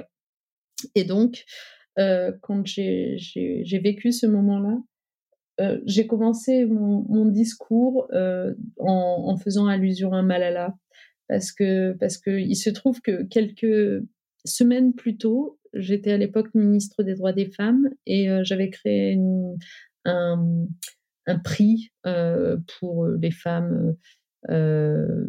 et 0.94 1.04
donc, 1.04 1.44
euh, 1.98 2.32
quand 2.42 2.66
j'ai 2.66 3.80
vécu 3.82 4.12
ce 4.12 4.26
moment-là, 4.26 4.78
euh, 5.60 5.80
j'ai 5.86 6.06
commencé 6.06 6.64
mon, 6.64 7.26
discours 7.26 8.08
euh, 8.12 8.54
en, 8.78 9.36
faisant 9.36 9.66
allusion 9.66 10.12
à 10.12 10.22
Malala 10.22 10.74
parce 11.28 11.52
que 11.52 11.92
parce 11.92 12.18
que 12.18 12.30
il 12.30 12.56
se 12.56 12.70
trouve 12.70 13.00
que 13.00 13.22
quelques 13.22 14.02
semaines 14.44 14.94
plus 14.94 15.16
tôt, 15.16 15.58
j'étais 15.72 16.12
à 16.12 16.16
l'époque 16.16 16.52
ministre 16.54 17.02
des 17.02 17.14
droits 17.14 17.32
des 17.32 17.46
femmes 17.46 17.88
et 18.04 18.28
euh, 18.28 18.42
j'avais 18.42 18.68
créé 18.68 19.12
une, 19.12 19.56
un, 20.04 20.66
prix 21.42 21.90
euh, 22.06 22.58
pour 22.78 23.06
les 23.06 23.30
femmes, 23.30 23.96
euh, 24.50 25.26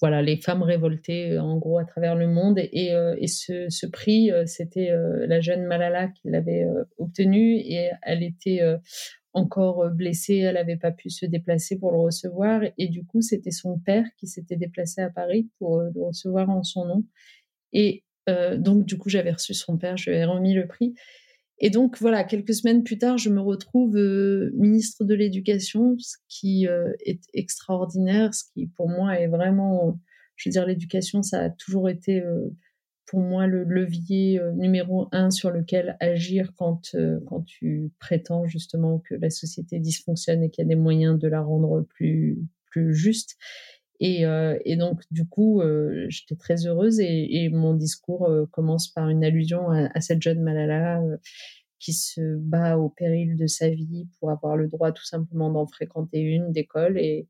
voilà, 0.00 0.20
les 0.20 0.36
femmes 0.36 0.62
révoltées 0.62 1.38
en 1.38 1.56
gros 1.58 1.78
à 1.78 1.84
travers 1.84 2.16
le 2.16 2.26
monde. 2.26 2.58
Et, 2.58 2.92
euh, 2.92 3.14
et 3.18 3.28
ce, 3.28 3.86
prix, 3.86 4.30
euh, 4.30 4.44
c'était 4.46 4.90
euh, 4.90 5.26
la 5.26 5.40
jeune 5.40 5.64
Malala 5.64 6.08
qui 6.08 6.28
l'avait 6.28 6.66
obtenu 6.98 7.56
et 7.56 7.90
elle 8.02 8.22
était 8.22 8.60
encore 9.32 9.90
blessée, 9.90 10.38
elle 10.38 10.54
n'avait 10.54 10.76
pas 10.76 10.92
pu 10.92 11.10
se 11.10 11.26
déplacer 11.26 11.78
pour 11.78 11.92
le 11.92 11.98
recevoir. 11.98 12.62
Et 12.78 12.88
du 12.88 13.04
coup, 13.04 13.20
c'était 13.20 13.50
son 13.50 13.78
père 13.78 14.04
qui 14.18 14.26
s'était 14.26 14.56
déplacé 14.56 15.02
à 15.02 15.10
Paris 15.10 15.48
pour 15.58 15.80
le 15.80 16.02
recevoir 16.02 16.48
en 16.50 16.62
son 16.62 16.86
nom. 16.86 17.04
Et 17.72 18.04
donc, 18.58 18.86
du 18.86 18.98
coup, 18.98 19.08
j'avais 19.08 19.32
reçu 19.32 19.54
son 19.54 19.76
père, 19.76 19.96
je 19.96 20.10
lui 20.10 20.16
ai 20.16 20.24
remis 20.24 20.54
le 20.54 20.66
prix. 20.66 20.94
Et 21.58 21.70
donc 21.70 21.98
voilà, 22.00 22.24
quelques 22.24 22.54
semaines 22.54 22.84
plus 22.84 22.98
tard, 22.98 23.16
je 23.16 23.30
me 23.30 23.40
retrouve 23.40 23.96
euh, 23.96 24.50
ministre 24.54 25.04
de 25.04 25.14
l'Éducation, 25.14 25.96
ce 25.98 26.16
qui 26.28 26.68
euh, 26.68 26.92
est 27.04 27.22
extraordinaire, 27.32 28.34
ce 28.34 28.44
qui 28.52 28.66
pour 28.66 28.88
moi 28.88 29.18
est 29.18 29.26
vraiment, 29.26 29.98
je 30.36 30.48
veux 30.48 30.52
dire, 30.52 30.66
l'éducation, 30.66 31.22
ça 31.22 31.44
a 31.44 31.50
toujours 31.50 31.88
été 31.88 32.20
euh, 32.20 32.50
pour 33.06 33.20
moi 33.20 33.46
le 33.46 33.64
levier 33.64 34.40
numéro 34.56 35.08
un 35.12 35.30
sur 35.30 35.52
lequel 35.52 35.96
agir 36.00 36.52
quand 36.56 36.96
quand 37.26 37.42
tu 37.42 37.92
prétends 38.00 38.48
justement 38.48 38.98
que 38.98 39.14
la 39.14 39.30
société 39.30 39.78
dysfonctionne 39.78 40.42
et 40.42 40.50
qu'il 40.50 40.64
y 40.64 40.66
a 40.66 40.68
des 40.68 40.74
moyens 40.74 41.16
de 41.16 41.28
la 41.28 41.40
rendre 41.40 41.86
plus 41.88 42.36
plus 42.64 42.96
juste. 42.96 43.36
Et, 44.00 44.26
euh, 44.26 44.58
et, 44.64 44.76
donc, 44.76 45.00
du 45.10 45.26
coup, 45.26 45.60
euh, 45.60 46.06
j'étais 46.08 46.36
très 46.36 46.66
heureuse 46.66 47.00
et, 47.00 47.48
mon 47.50 47.74
discours 47.74 48.28
euh, 48.28 48.46
commence 48.50 48.88
par 48.88 49.08
une 49.08 49.24
allusion 49.24 49.70
à, 49.70 50.00
cette 50.00 50.22
jeune 50.22 50.42
Malala 50.42 51.00
qui 51.78 51.92
se 51.92 52.36
bat 52.36 52.78
au 52.78 52.88
péril 52.88 53.36
de 53.36 53.46
sa 53.46 53.68
vie 53.70 54.08
pour 54.18 54.30
avoir 54.30 54.56
le 54.56 54.68
droit 54.68 54.92
tout 54.92 55.04
simplement 55.04 55.50
d'en 55.50 55.66
fréquenter 55.66 56.20
une 56.20 56.52
d'école. 56.52 56.98
Et, 56.98 57.28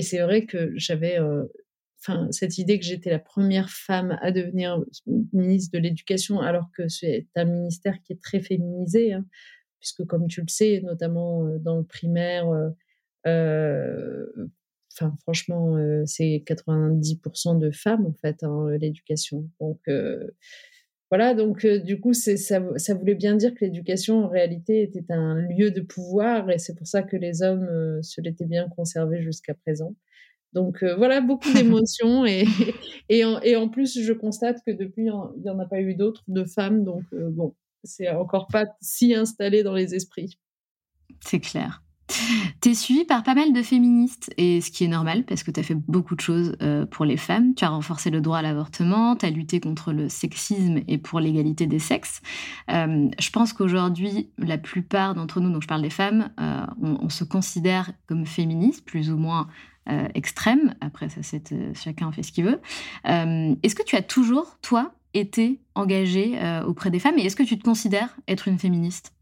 c'est 0.00 0.20
vrai 0.20 0.46
que 0.46 0.72
j'avais 0.76 1.18
enfin 2.00 2.28
cette 2.30 2.56
idée 2.56 2.78
que 2.78 2.86
j'étais 2.86 3.10
la 3.10 3.18
première 3.18 3.68
femme 3.68 4.18
à 4.22 4.32
devenir 4.32 4.82
ministre 5.32 5.72
de 5.76 5.78
l'Éducation, 5.78 6.40
alors 6.40 6.70
que 6.76 6.88
c'est 6.88 7.26
un 7.36 7.44
ministère 7.44 8.00
qui 8.02 8.14
est 8.14 8.22
très 8.22 8.40
féminisé, 8.40 9.12
hein, 9.12 9.26
puisque 9.80 10.04
comme 10.06 10.26
tu 10.26 10.40
le 10.40 10.48
sais, 10.48 10.80
notamment 10.82 11.44
dans 11.58 11.76
le 11.76 11.84
primaire, 11.84 12.46
enfin, 14.98 15.14
franchement, 15.22 15.76
c'est 16.06 16.42
90% 16.46 17.58
de 17.58 17.70
femmes, 17.70 18.06
en 18.06 18.14
fait, 18.14 18.42
hein, 18.42 18.68
l'éducation. 18.80 19.48
Donc, 19.60 19.78
voilà, 21.10 21.34
donc 21.34 21.66
du 21.66 22.00
coup, 22.00 22.12
ça, 22.12 22.36
ça 22.36 22.94
voulait 22.94 23.14
bien 23.14 23.36
dire 23.36 23.54
que 23.54 23.64
l'éducation, 23.64 24.24
en 24.24 24.28
réalité, 24.28 24.82
était 24.82 25.12
un 25.12 25.36
lieu 25.36 25.70
de 25.70 25.80
pouvoir, 25.80 26.50
et 26.50 26.58
c'est 26.58 26.74
pour 26.74 26.86
ça 26.86 27.02
que 27.02 27.16
les 27.16 27.42
hommes 27.42 28.02
se 28.02 28.20
l'étaient 28.20 28.46
bien 28.46 28.68
conservé 28.68 29.22
jusqu'à 29.22 29.54
présent. 29.54 29.94
Donc 30.52 30.84
voilà, 30.84 31.20
beaucoup 31.20 31.52
d'émotions, 31.54 32.26
et, 32.26 32.44
et, 33.08 33.22
et, 33.42 33.56
en, 33.56 33.68
plus, 33.68 34.00
je 34.00 34.12
constate 34.12 34.58
que 34.66 34.72
depuis, 34.72 35.06
il 35.06 35.42
n'y 35.42 35.50
en 35.50 35.58
a 35.58 35.66
pas 35.66 35.80
eu 35.80 35.94
d'autres 35.94 36.24
de 36.28 36.44
femmes, 36.44 36.84
donc 36.84 37.04
bon, 37.12 37.54
c'est 37.84 38.08
encore 38.10 38.48
pas 38.48 38.66
si 38.80 39.14
installé 39.14 39.62
dans 39.62 39.74
les 39.74 39.94
esprits. 39.94 40.38
C'est 41.20 41.40
clair. 41.40 41.82
Tu 42.60 42.70
es 42.70 42.74
suivie 42.74 43.04
par 43.04 43.22
pas 43.22 43.34
mal 43.34 43.52
de 43.52 43.62
féministes, 43.62 44.32
et 44.36 44.60
ce 44.60 44.70
qui 44.70 44.84
est 44.84 44.88
normal 44.88 45.24
parce 45.24 45.42
que 45.42 45.50
tu 45.50 45.60
as 45.60 45.62
fait 45.62 45.74
beaucoup 45.74 46.16
de 46.16 46.20
choses 46.20 46.56
euh, 46.62 46.86
pour 46.86 47.04
les 47.04 47.16
femmes. 47.16 47.54
Tu 47.54 47.64
as 47.64 47.68
renforcé 47.68 48.10
le 48.10 48.20
droit 48.20 48.38
à 48.38 48.42
l'avortement, 48.42 49.16
tu 49.16 49.26
as 49.26 49.30
lutté 49.30 49.60
contre 49.60 49.92
le 49.92 50.08
sexisme 50.08 50.80
et 50.88 50.98
pour 50.98 51.20
l'égalité 51.20 51.66
des 51.66 51.78
sexes. 51.78 52.20
Euh, 52.70 53.08
je 53.18 53.30
pense 53.30 53.52
qu'aujourd'hui, 53.52 54.30
la 54.38 54.58
plupart 54.58 55.14
d'entre 55.14 55.40
nous, 55.40 55.52
donc 55.52 55.62
je 55.62 55.68
parle 55.68 55.82
des 55.82 55.90
femmes, 55.90 56.30
euh, 56.40 56.66
on, 56.80 57.08
se 57.08 57.24
considère 57.24 57.92
comme 58.06 58.26
féministes, 58.26 58.84
plus 58.84 59.10
ou 59.10 59.16
moins 59.16 59.48
extrêmes. 60.14 60.74
Après, 60.82 61.08
c'est 61.08 61.54
chacun 61.74 62.12
fait 62.12 62.22
ce 62.22 62.32
qu'il 62.32 62.44
veut. 62.44 62.60
est-ce 63.04 63.74
que 63.74 63.82
tu 63.82 63.96
as 63.96 64.02
toujours, 64.02 64.58
toi, 64.60 64.92
été 65.14 65.62
engagée 65.74 66.38
auprès 66.66 66.90
des 66.90 66.98
femmes? 66.98 67.18
Et 67.18 67.24
est-ce 67.24 67.36
que 67.36 67.42
tu 67.42 67.58
te 67.58 67.64
considères 67.64 68.14
être 68.28 68.48
une 68.48 68.58
féministe? 68.58 69.14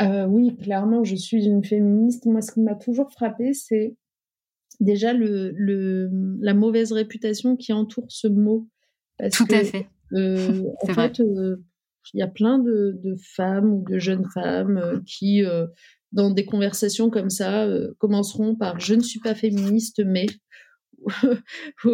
Euh, 0.00 0.26
oui, 0.26 0.56
clairement, 0.56 1.04
je 1.04 1.16
suis 1.16 1.44
une 1.46 1.64
féministe. 1.64 2.26
Moi, 2.26 2.40
ce 2.40 2.52
qui 2.52 2.60
m'a 2.60 2.74
toujours 2.74 3.10
frappé, 3.10 3.52
c'est 3.52 3.96
déjà 4.80 5.12
le, 5.12 5.52
le, 5.56 6.08
la 6.40 6.54
mauvaise 6.54 6.92
réputation 6.92 7.56
qui 7.56 7.72
entoure 7.72 8.06
ce 8.08 8.28
mot. 8.28 8.68
Tout 9.32 9.46
à 9.50 9.64
fait. 9.64 9.88
Euh, 10.12 10.62
en 10.82 10.86
fait, 10.94 11.20
euh, 11.20 11.56
il 12.14 12.20
y 12.20 12.22
a 12.22 12.28
plein 12.28 12.58
de, 12.58 12.98
de, 13.02 13.16
femmes 13.34 13.72
ou 13.72 13.84
de 13.88 13.98
jeunes 13.98 14.26
femmes 14.32 15.02
qui, 15.04 15.42
dans 16.12 16.30
des 16.30 16.46
conversations 16.46 17.10
comme 17.10 17.28
ça, 17.28 17.68
commenceront 17.98 18.54
par 18.54 18.80
je 18.80 18.94
ne 18.94 19.02
suis 19.02 19.20
pas 19.20 19.34
féministe, 19.34 20.00
mais 20.06 20.26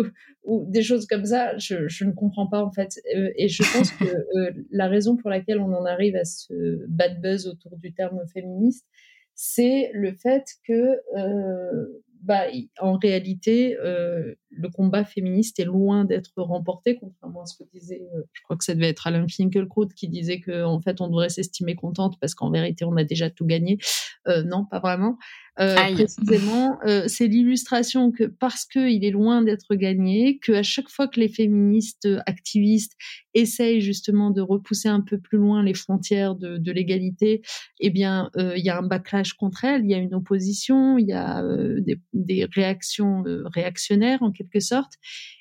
ou, 0.45 0.67
des 0.71 0.83
choses 0.83 1.07
comme 1.07 1.25
ça, 1.25 1.57
je, 1.59 1.89
je, 1.89 2.05
ne 2.05 2.13
comprends 2.13 2.47
pas 2.47 2.63
en 2.63 2.71
fait. 2.71 3.01
Euh, 3.17 3.31
et 3.37 3.49
je 3.49 3.63
pense 3.63 3.91
que 3.93 4.05
euh, 4.37 4.53
la 4.71 4.89
raison 4.89 5.17
pour 5.17 5.31
laquelle 5.31 5.61
on 5.61 5.73
en 5.73 5.85
arrive 5.85 6.17
à 6.17 6.25
ce 6.25 6.85
bad 6.89 7.21
buzz 7.21 7.47
autour 7.47 7.77
du 7.77 7.93
terme 7.93 8.21
féministe, 8.33 8.87
c'est 9.35 9.91
le 9.95 10.13
fait 10.13 10.45
que 10.67 11.01
euh, 11.17 12.03
bah, 12.25 12.45
en 12.81 12.97
réalité, 12.97 13.77
euh, 13.79 14.35
le 14.57 14.69
combat 14.69 15.05
féministe 15.05 15.59
est 15.61 15.65
loin 15.65 16.05
d'être 16.05 16.33
remporté, 16.37 16.97
contrairement 16.97 17.43
à 17.43 17.47
ce 17.47 17.57
que 17.57 17.69
disait, 17.73 18.03
euh, 18.15 18.23
je 18.33 18.43
crois 18.43 18.57
que 18.57 18.65
ça 18.65 18.75
devait 18.75 18.89
être 18.89 19.07
Alain 19.07 19.27
Finkielkraut 19.29 19.89
qui 19.89 20.09
disait 20.09 20.41
qu'en 20.41 20.75
en 20.75 20.81
fait, 20.81 21.01
on 21.01 21.09
devrait 21.09 21.29
s'estimer 21.29 21.75
contente 21.75 22.19
parce 22.21 22.35
qu'en 22.35 22.51
vérité, 22.51 22.85
on 22.85 22.97
a 22.97 23.05
déjà 23.05 23.31
tout 23.31 23.47
gagné. 23.47 23.79
Euh, 24.27 24.43
non, 24.43 24.65
pas 24.65 24.81
vraiment. 24.81 25.19
Euh, 25.61 25.77
précisément, 25.95 26.79
euh, 26.85 27.05
c'est 27.07 27.29
l'illustration 27.29 28.11
que 28.11 28.25
parce 28.25 28.65
qu'il 28.65 29.05
est 29.05 29.11
loin 29.13 29.41
d'être 29.41 29.77
gagné, 29.77 30.41
que 30.43 30.51
à 30.51 30.65
chaque 30.65 30.89
fois 30.89 31.07
que 31.07 31.21
les 31.21 31.29
féministes 31.29 32.09
activistes 32.27 32.95
essayent 33.35 33.81
justement 33.81 34.31
de 34.31 34.41
repousser 34.41 34.89
un 34.89 35.01
peu 35.01 35.19
plus 35.19 35.39
loin 35.39 35.63
les 35.63 35.75
frontières 35.75 36.35
de, 36.35 36.57
de 36.57 36.73
l'égalité, 36.73 37.43
eh 37.79 37.91
bien, 37.91 38.31
il 38.37 38.65
y 38.65 38.71
a 38.71 38.79
un 38.79 38.83
backlash 38.83 39.35
contre 39.35 39.65
elles, 39.65 39.85
il 39.85 39.91
y 39.91 39.95
a 39.95 39.99
une 39.99 40.15
opposition, 40.15 40.99
il 40.99 41.07
y 41.07 41.13
a 41.13 41.41
des, 41.79 42.01
des, 42.13 42.47
réactions 42.53 43.23
réactionnaires 43.55 44.23
en 44.25 44.33
quelque 44.33 44.44
sorte. 44.61 44.95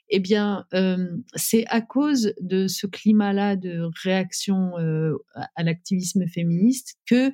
Eh 0.10 0.20
bien, 0.20 0.66
c'est 1.36 1.66
à 1.68 1.82
cause 1.82 2.34
de 2.40 2.68
ce 2.68 2.86
climat-là 2.86 3.56
de 3.56 3.90
réaction 4.04 4.74
à 5.56 5.64
l'activisme 5.64 6.28
féministe 6.28 6.98
que 7.08 7.34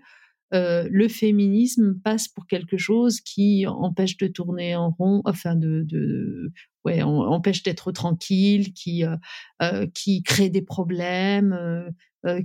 euh, 0.53 0.87
le 0.89 1.07
féminisme 1.07 1.99
passe 2.03 2.27
pour 2.27 2.47
quelque 2.47 2.77
chose 2.77 3.21
qui 3.21 3.67
empêche 3.67 4.17
de 4.17 4.27
tourner 4.27 4.75
en 4.75 4.89
rond, 4.89 5.21
enfin 5.25 5.55
de, 5.55 5.83
de 5.85 6.51
ouais, 6.85 7.03
empêche 7.03 7.61
d'être 7.61 7.91
tranquille, 7.91 8.73
qui 8.73 9.05
euh, 9.05 9.15
euh, 9.61 9.85
qui 9.93 10.23
crée 10.23 10.49
des 10.49 10.63
problèmes, 10.63 11.55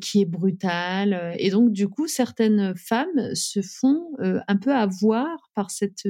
qui 0.01 0.23
est 0.23 0.27
brutal. 0.27 1.35
Et 1.39 1.51
donc 1.51 1.73
du 1.73 1.89
coup, 1.89 2.07
certaines 2.07 2.75
femmes 2.77 3.35
se 3.35 3.61
font 3.61 4.03
un 4.19 4.57
peu 4.57 4.73
avoir 4.73 5.51
par 5.55 5.71
cette 5.71 6.09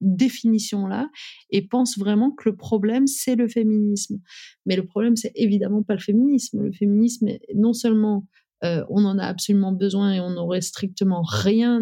définition-là 0.00 1.10
et 1.50 1.66
pensent 1.66 1.98
vraiment 1.98 2.30
que 2.30 2.48
le 2.48 2.56
problème, 2.56 3.06
c'est 3.06 3.36
le 3.36 3.48
féminisme. 3.48 4.20
Mais 4.64 4.76
le 4.76 4.86
problème, 4.86 5.16
c'est 5.16 5.32
évidemment 5.34 5.82
pas 5.82 5.94
le 5.94 6.00
féminisme. 6.00 6.62
Le 6.62 6.72
féminisme, 6.72 7.28
est 7.28 7.40
non 7.54 7.72
seulement 7.72 8.26
euh, 8.64 8.84
on 8.88 9.04
en 9.04 9.18
a 9.18 9.24
absolument 9.24 9.72
besoin 9.72 10.12
et 10.12 10.20
on 10.20 10.30
n'aurait 10.30 10.60
strictement 10.60 11.22
rien 11.22 11.80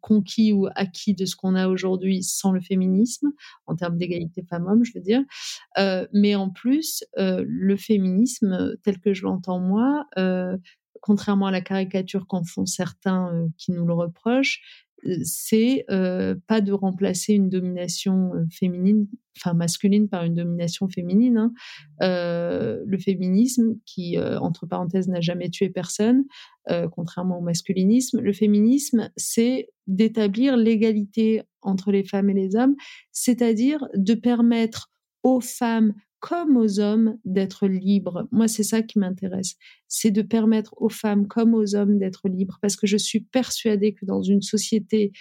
conquis 0.00 0.52
ou 0.52 0.68
acquis 0.74 1.14
de 1.14 1.26
ce 1.26 1.36
qu'on 1.36 1.54
a 1.54 1.68
aujourd'hui 1.68 2.22
sans 2.22 2.52
le 2.52 2.60
féminisme, 2.60 3.32
en 3.66 3.76
termes 3.76 3.98
d'égalité 3.98 4.42
femmes-hommes, 4.42 4.84
je 4.84 4.92
veux 4.94 5.02
dire. 5.02 5.22
Euh, 5.78 6.06
mais 6.12 6.34
en 6.34 6.50
plus, 6.50 7.04
euh, 7.18 7.44
le 7.46 7.76
féminisme, 7.76 8.76
tel 8.82 8.98
que 8.98 9.12
je 9.12 9.24
l'entends 9.24 9.60
moi, 9.60 10.06
contrairement 11.00 11.46
à 11.46 11.50
la 11.50 11.60
caricature 11.60 12.26
qu'en 12.26 12.42
font 12.42 12.66
certains 12.66 13.48
qui 13.58 13.70
nous 13.72 13.86
le 13.86 13.92
reprochent, 13.92 14.85
c'est 15.22 15.84
euh, 15.90 16.34
pas 16.46 16.60
de 16.60 16.72
remplacer 16.72 17.34
une 17.34 17.48
domination 17.48 18.32
euh, 18.34 18.44
féminine, 18.50 19.06
enfin 19.36 19.54
masculine 19.54 20.08
par 20.08 20.24
une 20.24 20.34
domination 20.34 20.88
féminine. 20.88 21.38
Hein. 21.38 21.52
Euh, 22.02 22.82
le 22.86 22.98
féminisme, 22.98 23.76
qui 23.84 24.18
entre 24.18 24.66
parenthèses 24.66 25.08
n'a 25.08 25.20
jamais 25.20 25.50
tué 25.50 25.68
personne, 25.68 26.24
contrairement 26.92 27.38
au 27.38 27.42
masculinisme, 27.42 28.20
le 28.20 28.32
féminisme, 28.32 29.10
c'est 29.16 29.68
d'établir 29.86 30.56
l'égalité 30.56 31.42
entre 31.62 31.92
les 31.92 32.02
femmes 32.02 32.30
et 32.30 32.34
les 32.34 32.56
hommes, 32.56 32.74
c'est-à-dire 33.12 33.86
de 33.94 34.14
permettre 34.14 34.90
aux 35.22 35.40
femmes 35.40 35.92
comme 36.20 36.56
aux 36.56 36.80
hommes 36.80 37.18
d'être 37.24 37.68
libres. 37.68 38.26
Moi, 38.32 38.48
c'est 38.48 38.62
ça 38.62 38.82
qui 38.82 38.98
m'intéresse. 38.98 39.54
C'est 39.88 40.10
de 40.10 40.22
permettre 40.22 40.74
aux 40.78 40.88
femmes 40.88 41.28
comme 41.28 41.54
aux 41.54 41.74
hommes 41.74 41.98
d'être 41.98 42.28
libres 42.28 42.58
parce 42.60 42.76
que 42.76 42.86
je 42.86 42.96
suis 42.96 43.20
persuadée 43.20 43.94
que 43.94 44.04
dans 44.04 44.22
une 44.22 44.42
société 44.42 45.12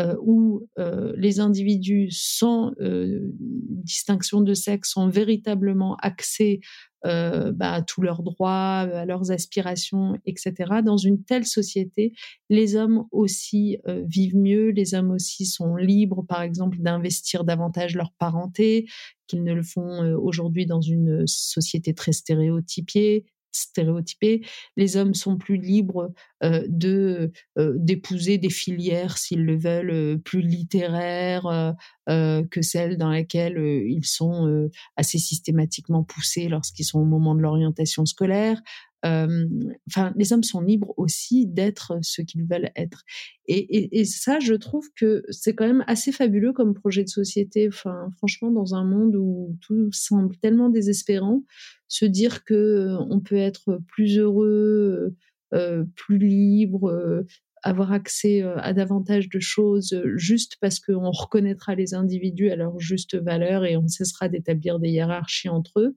euh, 0.00 0.16
où 0.20 0.66
euh, 0.80 1.12
les 1.16 1.38
individus 1.38 2.08
sans 2.10 2.72
euh, 2.80 3.20
distinction 3.38 4.40
de 4.40 4.52
sexe 4.52 4.96
ont 4.96 5.08
véritablement 5.08 5.94
accès 6.02 6.58
euh, 7.06 7.52
bah, 7.52 7.82
tous 7.82 8.02
leurs 8.02 8.22
droits, 8.22 8.80
à 8.80 9.04
leurs 9.04 9.30
aspirations, 9.30 10.16
etc. 10.26 10.80
Dans 10.84 10.96
une 10.96 11.22
telle 11.24 11.46
société, 11.46 12.14
les 12.50 12.76
hommes 12.76 13.04
aussi 13.10 13.78
vivent 13.86 14.36
mieux, 14.36 14.70
les 14.70 14.94
hommes 14.94 15.10
aussi 15.10 15.46
sont 15.46 15.76
libres, 15.76 16.24
par 16.26 16.42
exemple, 16.42 16.78
d'investir 16.80 17.44
davantage 17.44 17.94
leur 17.94 18.12
parenté, 18.12 18.86
qu'ils 19.26 19.42
ne 19.42 19.52
le 19.52 19.62
font 19.62 20.14
aujourd'hui 20.16 20.66
dans 20.66 20.80
une 20.80 21.26
société 21.26 21.94
très 21.94 22.12
stéréotypée, 22.12 23.24
stéréotypés. 23.54 24.42
Les 24.76 24.96
hommes 24.96 25.14
sont 25.14 25.36
plus 25.36 25.56
libres 25.56 26.12
euh, 26.42 26.64
de 26.68 27.32
euh, 27.58 27.72
d'épouser 27.76 28.38
des 28.38 28.50
filières 28.50 29.16
s'ils 29.18 29.44
le 29.44 29.56
veulent 29.56 29.90
euh, 29.90 30.16
plus 30.18 30.42
littéraires 30.42 31.74
que 32.06 32.60
celles 32.60 32.98
dans 32.98 33.10
lesquelles 33.10 33.56
ils 33.56 34.04
sont 34.04 34.68
assez 34.96 35.16
systématiquement 35.16 36.04
poussés 36.04 36.48
lorsqu'ils 36.48 36.84
sont 36.84 36.98
au 36.98 37.06
moment 37.06 37.34
de 37.34 37.40
l'orientation 37.40 38.04
scolaire. 38.04 38.60
Enfin, 39.04 40.12
les 40.16 40.32
hommes 40.32 40.42
sont 40.42 40.62
libres 40.62 40.94
aussi 40.96 41.46
d'être 41.46 41.98
ce 42.00 42.22
qu'ils 42.22 42.44
veulent 42.44 42.70
être. 42.74 43.04
Et, 43.46 44.04
ça, 44.06 44.38
je 44.38 44.54
trouve 44.54 44.88
que 44.96 45.22
c'est 45.28 45.54
quand 45.54 45.66
même 45.66 45.84
assez 45.86 46.10
fabuleux 46.10 46.52
comme 46.52 46.72
projet 46.72 47.04
de 47.04 47.08
société. 47.08 47.68
Enfin, 47.68 48.08
franchement, 48.16 48.50
dans 48.50 48.74
un 48.74 48.84
monde 48.84 49.14
où 49.16 49.58
tout 49.60 49.90
semble 49.92 50.36
tellement 50.38 50.70
désespérant, 50.70 51.42
se 51.88 52.06
dire 52.06 52.44
que 52.44 52.54
euh, 52.54 52.98
on 53.10 53.20
peut 53.20 53.36
être 53.36 53.80
plus 53.88 54.18
heureux, 54.18 55.14
euh, 55.52 55.56
euh, 55.56 55.84
plus 55.96 56.18
libre, 56.18 57.24
avoir 57.62 57.92
accès 57.92 58.42
à 58.42 58.72
davantage 58.72 59.28
de 59.28 59.40
choses 59.40 60.02
juste 60.16 60.56
parce 60.60 60.80
qu'on 60.80 61.10
reconnaîtra 61.10 61.74
les 61.74 61.94
individus 61.94 62.50
à 62.50 62.56
leur 62.56 62.78
juste 62.80 63.16
valeur 63.16 63.64
et 63.64 63.76
on 63.76 63.86
cessera 63.86 64.28
d'établir 64.28 64.78
des 64.80 64.90
hiérarchies 64.90 65.48
entre 65.48 65.80
eux, 65.80 65.96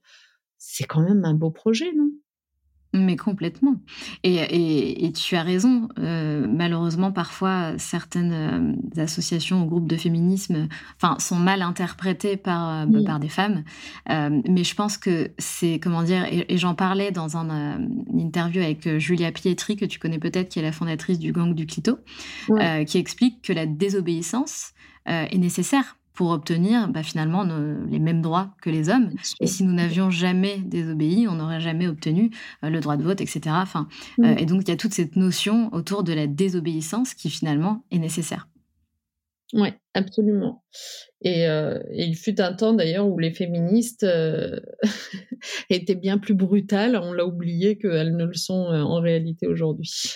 c'est 0.57 0.85
quand 0.85 1.01
même 1.01 1.25
un 1.25 1.33
beau 1.33 1.51
projet, 1.51 1.91
non? 1.93 2.11
Mais 3.03 3.15
complètement. 3.15 3.75
Et, 4.23 5.11
tu 5.13 5.35
as 5.35 5.43
raison. 5.43 5.89
Euh, 5.99 6.47
malheureusement, 6.49 7.11
parfois, 7.11 7.77
certaines 7.77 8.75
euh, 8.97 9.01
associations 9.01 9.63
ou 9.63 9.65
groupes 9.65 9.87
de 9.87 9.95
féminisme 9.95 10.67
enfin, 11.01 11.17
sont 11.19 11.37
mal 11.37 11.61
interprétés 11.61 12.37
par, 12.37 12.87
euh, 12.87 13.03
par 13.05 13.19
des 13.19 13.29
femmes. 13.29 13.63
mais 14.07 14.63
je 14.63 14.75
pense 14.75 14.97
que 14.97 15.31
c'est, 15.37 15.79
comment 15.79 16.03
dire, 16.03 16.25
et, 16.31 16.57
j'en 16.57 16.75
parlais 16.75 17.11
dans 17.11 17.37
un, 17.37 17.79
une 17.79 18.19
interview 18.19 18.61
avec 18.61 18.97
Julia 18.97 19.31
Pietri, 19.31 19.75
que 19.75 19.85
tu 19.85 19.99
connais 19.99 20.19
peut-être, 20.19 20.49
qui 20.49 20.59
est 20.59 20.63
la 20.63 20.71
fondatrice 20.71 21.19
du 21.19 21.31
gang 21.31 21.53
du 21.53 21.65
Clito, 21.65 21.99
qui 22.85 22.97
explique 22.97 23.41
que 23.41 23.53
la 23.53 23.65
désobéissance 23.65 24.73
est 25.05 25.37
nécessaire 25.37 25.95
pour 26.17 26.31
obtenir 26.31 26.87
bah, 26.87 27.03
finalement 27.03 27.43
les 27.43 27.99
mêmes 27.99 28.23
droits 28.23 28.49
que 28.63 28.71
les 28.71 28.89
hommes. 28.89 29.11
Et 29.39 29.45
si 29.45 29.63
nous 29.63 29.71
n'avions 29.71 30.09
jamais 30.09 30.57
désobéi, 30.57 31.27
on 31.27 31.35
n'aurait 31.35 31.59
jamais 31.61 31.87
obtenu 31.87 32.31
euh, 32.63 32.71
le 32.71 32.79
droit 32.79 32.97
de 32.97 33.03
vote, 33.03 33.21
etc. 33.21 33.41
Enfin, 33.51 33.87
mm. 34.17 34.25
euh, 34.25 34.35
et 34.37 34.47
donc 34.47 34.63
il 34.63 34.69
y 34.69 34.71
a 34.71 34.77
toute 34.77 34.95
cette 34.95 35.15
notion 35.15 35.71
autour 35.75 36.03
de 36.03 36.13
la 36.13 36.25
désobéissance 36.25 37.13
qui 37.13 37.29
finalement 37.29 37.85
est 37.91 37.99
nécessaire. 37.99 38.49
Oui, 39.53 39.69
absolument. 39.93 40.63
Et, 41.21 41.45
euh, 41.45 41.77
il 41.93 42.15
fut 42.15 42.41
un 42.41 42.53
temps 42.53 42.73
d'ailleurs 42.73 43.07
où 43.07 43.19
les 43.19 43.31
féministes 43.31 44.05
étaient 45.69 45.95
bien 45.95 46.17
plus 46.17 46.33
brutales. 46.33 46.99
On 46.99 47.13
l'a 47.13 47.27
oublié 47.27 47.77
qu'elles 47.77 48.15
ne 48.15 48.25
le 48.25 48.33
sont 48.33 48.53
en 48.53 48.99
réalité 49.01 49.45
aujourd'hui. 49.45 50.15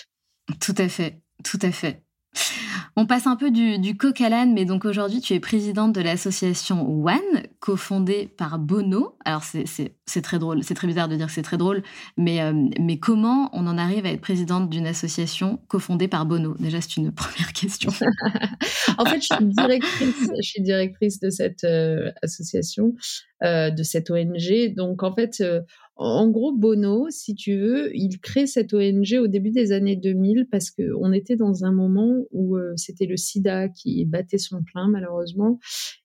Tout 0.60 0.74
à 0.76 0.88
fait, 0.88 1.20
tout 1.44 1.60
à 1.62 1.70
fait. 1.70 2.02
On 2.94 3.06
passe 3.06 3.26
un 3.26 3.36
peu 3.36 3.50
du, 3.50 3.96
coq 3.96 4.20
à 4.20 4.28
l'âne, 4.28 4.52
mais 4.52 4.66
donc 4.66 4.84
aujourd'hui, 4.84 5.20
tu 5.20 5.32
es 5.32 5.40
présidente 5.40 5.94
de 5.94 6.02
l'association 6.02 6.86
One, 7.04 7.42
cofondée 7.58 8.30
par 8.36 8.58
Bono. 8.58 9.16
Alors, 9.24 9.42
c'est 9.44 10.22
très 10.22 10.38
drôle, 10.38 10.62
c'est 10.62 10.74
très 10.74 10.86
bizarre 10.86 11.08
de 11.08 11.16
dire 11.16 11.26
que 11.26 11.32
c'est 11.32 11.42
très 11.42 11.56
drôle, 11.56 11.82
mais, 12.18 12.42
euh, 12.42 12.52
mais 12.78 12.98
comment 12.98 13.48
on 13.54 13.66
en 13.66 13.78
arrive 13.78 14.04
à 14.04 14.10
être 14.10 14.20
présidente 14.20 14.68
d'une 14.68 14.86
association 14.86 15.58
cofondée 15.68 16.06
par 16.06 16.26
Bono? 16.26 16.54
Déjà, 16.58 16.82
c'est 16.82 16.98
une 16.98 17.12
première 17.14 17.54
question. 17.54 17.90
en 18.98 19.04
fait, 19.06 19.22
je 19.22 19.34
suis 19.36 19.46
directrice, 19.46 20.30
je 20.36 20.48
suis 20.48 20.62
directrice 20.62 21.18
de 21.18 21.30
cette 21.30 21.64
euh, 21.64 22.10
association, 22.22 22.94
euh, 23.42 23.70
de 23.70 23.82
cette 23.82 24.10
ONG. 24.10 24.74
Donc, 24.76 25.02
en 25.02 25.14
fait, 25.14 25.42
en 25.96 26.28
gros, 26.30 26.52
Bono, 26.52 27.08
si 27.10 27.34
tu 27.34 27.58
veux, 27.58 27.94
il 27.94 28.18
crée 28.18 28.46
cette 28.46 28.72
ONG 28.72 29.14
au 29.20 29.26
début 29.26 29.50
des 29.50 29.72
années 29.72 29.96
2000 29.96 30.46
parce 30.50 30.70
qu'on 30.70 31.12
était 31.12 31.36
dans 31.36 31.64
un 31.64 31.72
moment 31.72 32.24
où 32.30 32.56
euh, 32.56 32.72
c'était 32.76 33.04
le 33.04 33.18
sida 33.18 33.68
qui 33.68 34.04
battait 34.06 34.38
son 34.38 34.62
plein, 34.62 34.88
malheureusement, 34.88 35.58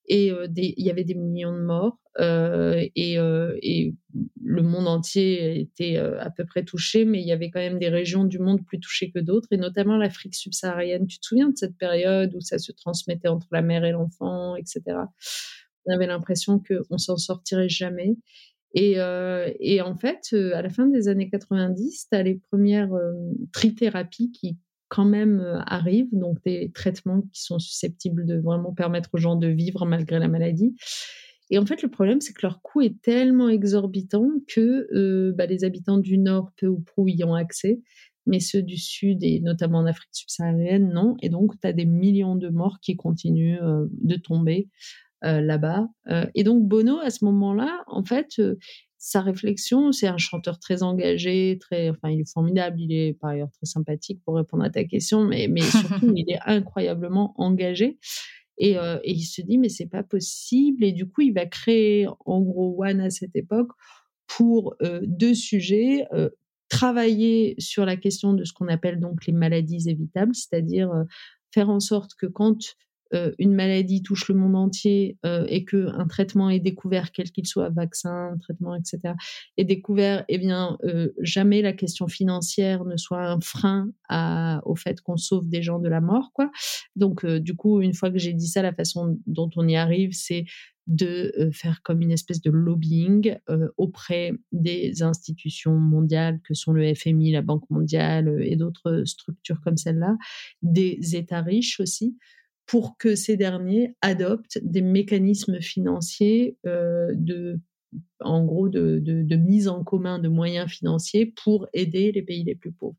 et 0.05 0.31
euh, 0.31 0.47
il 0.55 0.85
y 0.85 0.91
avait 0.91 1.05
des 1.05 1.15
millions 1.15 1.53
de 1.53 1.63
morts, 1.63 1.97
euh, 2.19 2.85
et, 2.95 3.17
le 4.49 4.63
monde 4.63 4.87
entier 4.87 5.59
était 5.59 5.97
à 5.97 6.29
peu 6.31 6.45
près 6.45 6.63
touché, 6.63 7.05
mais 7.05 7.21
il 7.21 7.27
y 7.27 7.31
avait 7.31 7.51
quand 7.51 7.59
même 7.59 7.79
des 7.79 7.89
régions 7.89 8.23
du 8.23 8.39
monde 8.39 8.65
plus 8.65 8.79
touchées 8.79 9.11
que 9.11 9.19
d'autres, 9.19 9.49
et 9.51 9.57
notamment 9.57 9.97
l'Afrique 9.97 10.35
subsaharienne. 10.35 11.05
Tu 11.05 11.19
te 11.19 11.25
souviens 11.25 11.49
de 11.49 11.57
cette 11.57 11.77
période 11.77 12.33
où 12.33 12.41
ça 12.41 12.57
se 12.57 12.71
transmettait 12.71 13.27
entre 13.27 13.47
la 13.51 13.61
mère 13.61 13.83
et 13.83 13.91
l'enfant, 13.91 14.55
etc. 14.55 14.81
On 15.85 15.93
avait 15.93 16.07
l'impression 16.07 16.59
qu'on 16.59 16.97
s'en 16.97 17.17
sortirait 17.17 17.69
jamais. 17.69 18.15
Euh, 18.75 19.51
et, 19.59 19.81
en 19.81 19.95
fait, 19.95 20.29
euh, 20.33 20.55
à 20.55 20.61
la 20.61 20.69
fin 20.69 20.87
des 20.87 21.07
années 21.07 21.29
90, 21.29 22.07
tu 22.11 22.17
as 22.17 22.23
les 22.23 22.35
premières 22.35 22.93
euh, 22.93 23.13
trithérapies 23.51 24.31
qui 24.31 24.57
quand 24.89 25.05
même 25.05 25.41
arrivent, 25.65 26.07
donc 26.13 26.37
des 26.45 26.71
traitements 26.73 27.21
qui 27.33 27.43
sont 27.43 27.59
susceptibles 27.59 28.25
de 28.25 28.39
vraiment 28.39 28.71
permettre 28.71 29.09
aux 29.11 29.17
gens 29.17 29.35
de 29.35 29.47
vivre 29.47 29.85
malgré 29.85 30.17
la 30.17 30.29
maladie. 30.29 30.75
Et 31.49 31.57
en 31.57 31.65
fait, 31.65 31.81
le 31.81 31.89
problème, 31.89 32.21
c'est 32.21 32.31
que 32.31 32.39
leur 32.43 32.61
coût 32.61 32.79
est 32.79 33.01
tellement 33.01 33.49
exorbitant 33.49 34.29
que 34.47 35.31
bah, 35.31 35.45
les 35.45 35.65
habitants 35.65 35.97
du 35.97 36.17
Nord, 36.17 36.51
peu 36.55 36.67
ou 36.67 36.79
prou, 36.79 37.09
y 37.09 37.21
ont 37.25 37.33
accès, 37.33 37.81
mais 38.25 38.39
ceux 38.39 38.61
du 38.61 38.77
Sud, 38.77 39.25
et 39.25 39.41
notamment 39.41 39.79
en 39.79 39.87
Afrique 39.87 40.11
subsaharienne, 40.13 40.93
non. 40.93 41.17
Et 41.21 41.27
donc, 41.27 41.59
tu 41.59 41.67
as 41.67 41.73
des 41.73 41.85
millions 41.85 42.37
de 42.37 42.47
morts 42.47 42.79
qui 42.81 42.95
continuent 42.95 43.59
de 43.91 44.15
tomber 44.15 44.69
euh, 44.69 45.06
là-bas. 45.23 45.87
Euh, 46.09 46.25
et 46.35 46.43
donc 46.43 46.67
Bono, 46.67 46.99
à 46.99 47.09
ce 47.09 47.25
moment-là, 47.25 47.83
en 47.87 48.03
fait, 48.03 48.39
euh, 48.39 48.55
sa 48.97 49.21
réflexion, 49.21 49.91
c'est 49.91 50.07
un 50.07 50.17
chanteur 50.17 50.59
très 50.59 50.83
engagé, 50.83 51.57
très, 51.59 51.89
enfin, 51.89 52.09
il 52.09 52.21
est 52.21 52.31
formidable, 52.31 52.79
il 52.79 52.91
est 52.91 53.13
par 53.13 53.31
ailleurs 53.31 53.51
très 53.51 53.65
sympathique 53.65 54.21
pour 54.25 54.35
répondre 54.35 54.63
à 54.63 54.69
ta 54.69 54.83
question, 54.83 55.23
mais, 55.23 55.47
mais 55.47 55.61
surtout, 55.61 56.13
il 56.15 56.29
est 56.29 56.39
incroyablement 56.45 57.33
engagé. 57.37 57.97
Et, 58.59 58.71
et, 58.71 59.11
il 59.11 59.23
se 59.23 59.41
dit, 59.41 59.59
mais 59.59 59.69
c'est 59.69 59.85
pas 59.85 60.01
possible. 60.01 60.83
Et 60.83 60.91
du 60.91 61.07
coup, 61.07 61.21
il 61.21 61.31
va 61.31 61.45
créer, 61.45 62.07
en 62.25 62.41
gros, 62.41 62.83
One 62.83 63.01
à 63.01 63.11
cette 63.11 63.35
époque 63.35 63.69
pour 64.25 64.75
deux 65.03 65.35
sujets. 65.35 66.07
travailler 66.67 67.53
sur 67.59 67.85
la 67.85 67.97
question 67.97 68.33
de 68.33 68.43
ce 68.45 68.53
qu'on 68.53 68.67
appelle 68.67 68.99
donc 68.99 69.27
les 69.27 69.33
maladies 69.33 69.87
évitables, 69.87 70.33
c'est-à-dire 70.33 70.91
faire 71.53 71.69
en 71.69 71.79
sorte 71.79 72.15
que 72.15 72.25
quand 72.25 72.57
euh, 73.13 73.31
une 73.39 73.53
maladie 73.53 74.03
touche 74.03 74.27
le 74.27 74.35
monde 74.35 74.55
entier 74.55 75.17
euh, 75.25 75.45
et 75.47 75.63
que 75.63 75.87
un 75.97 76.07
traitement 76.07 76.49
est 76.49 76.59
découvert, 76.59 77.11
quel 77.11 77.31
qu'il 77.31 77.47
soit, 77.47 77.69
vaccin, 77.69 78.35
traitement, 78.41 78.75
etc., 78.75 79.13
est 79.57 79.63
découvert, 79.63 80.25
eh 80.27 80.37
bien, 80.37 80.77
euh, 80.83 81.09
jamais 81.21 81.61
la 81.61 81.73
question 81.73 82.07
financière 82.07 82.85
ne 82.85 82.97
soit 82.97 83.25
un 83.29 83.39
frein 83.41 83.91
au 84.65 84.75
fait 84.75 85.01
qu'on 85.01 85.17
sauve 85.17 85.49
des 85.49 85.61
gens 85.61 85.79
de 85.79 85.89
la 85.89 86.01
mort, 86.01 86.31
quoi. 86.33 86.49
Donc, 86.95 87.25
du 87.25 87.55
coup, 87.55 87.81
une 87.81 87.93
fois 87.93 88.09
que 88.11 88.17
j'ai 88.17 88.33
dit 88.33 88.47
ça, 88.47 88.61
la 88.61 88.73
façon 88.73 89.19
dont 89.25 89.49
on 89.55 89.67
y 89.67 89.75
arrive, 89.75 90.11
c'est 90.13 90.45
de 90.87 91.49
faire 91.51 91.81
comme 91.83 92.01
une 92.01 92.11
espèce 92.11 92.41
de 92.41 92.49
lobbying 92.49 93.35
auprès 93.75 94.31
des 94.53 95.03
institutions 95.03 95.77
mondiales 95.77 96.39
que 96.47 96.53
sont 96.53 96.71
le 96.71 96.93
FMI, 96.95 97.33
la 97.33 97.41
Banque 97.41 97.69
mondiale 97.69 98.41
et 98.41 98.55
d'autres 98.55 99.03
structures 99.05 99.59
comme 99.61 99.75
celle-là, 99.75 100.15
des 100.61 101.15
États 101.15 101.41
riches 101.41 101.81
aussi, 101.81 102.15
pour 102.67 102.97
que 102.97 103.15
ces 103.15 103.37
derniers 103.37 103.95
adoptent 104.01 104.59
des 104.61 104.81
mécanismes 104.81 105.61
financiers 105.61 106.57
euh, 106.67 107.11
de 107.15 107.59
en 108.19 108.43
gros 108.43 108.67
de, 108.67 108.99
de, 108.99 109.35
mise 109.37 109.69
en 109.69 109.83
commun 109.83 110.19
de 110.19 110.27
moyens 110.27 110.69
financiers 110.69 111.33
pour 111.43 111.67
aider 111.73 112.11
les 112.11 112.21
pays 112.21 112.43
les 112.43 112.53
plus 112.53 112.73
pauvres. 112.73 112.97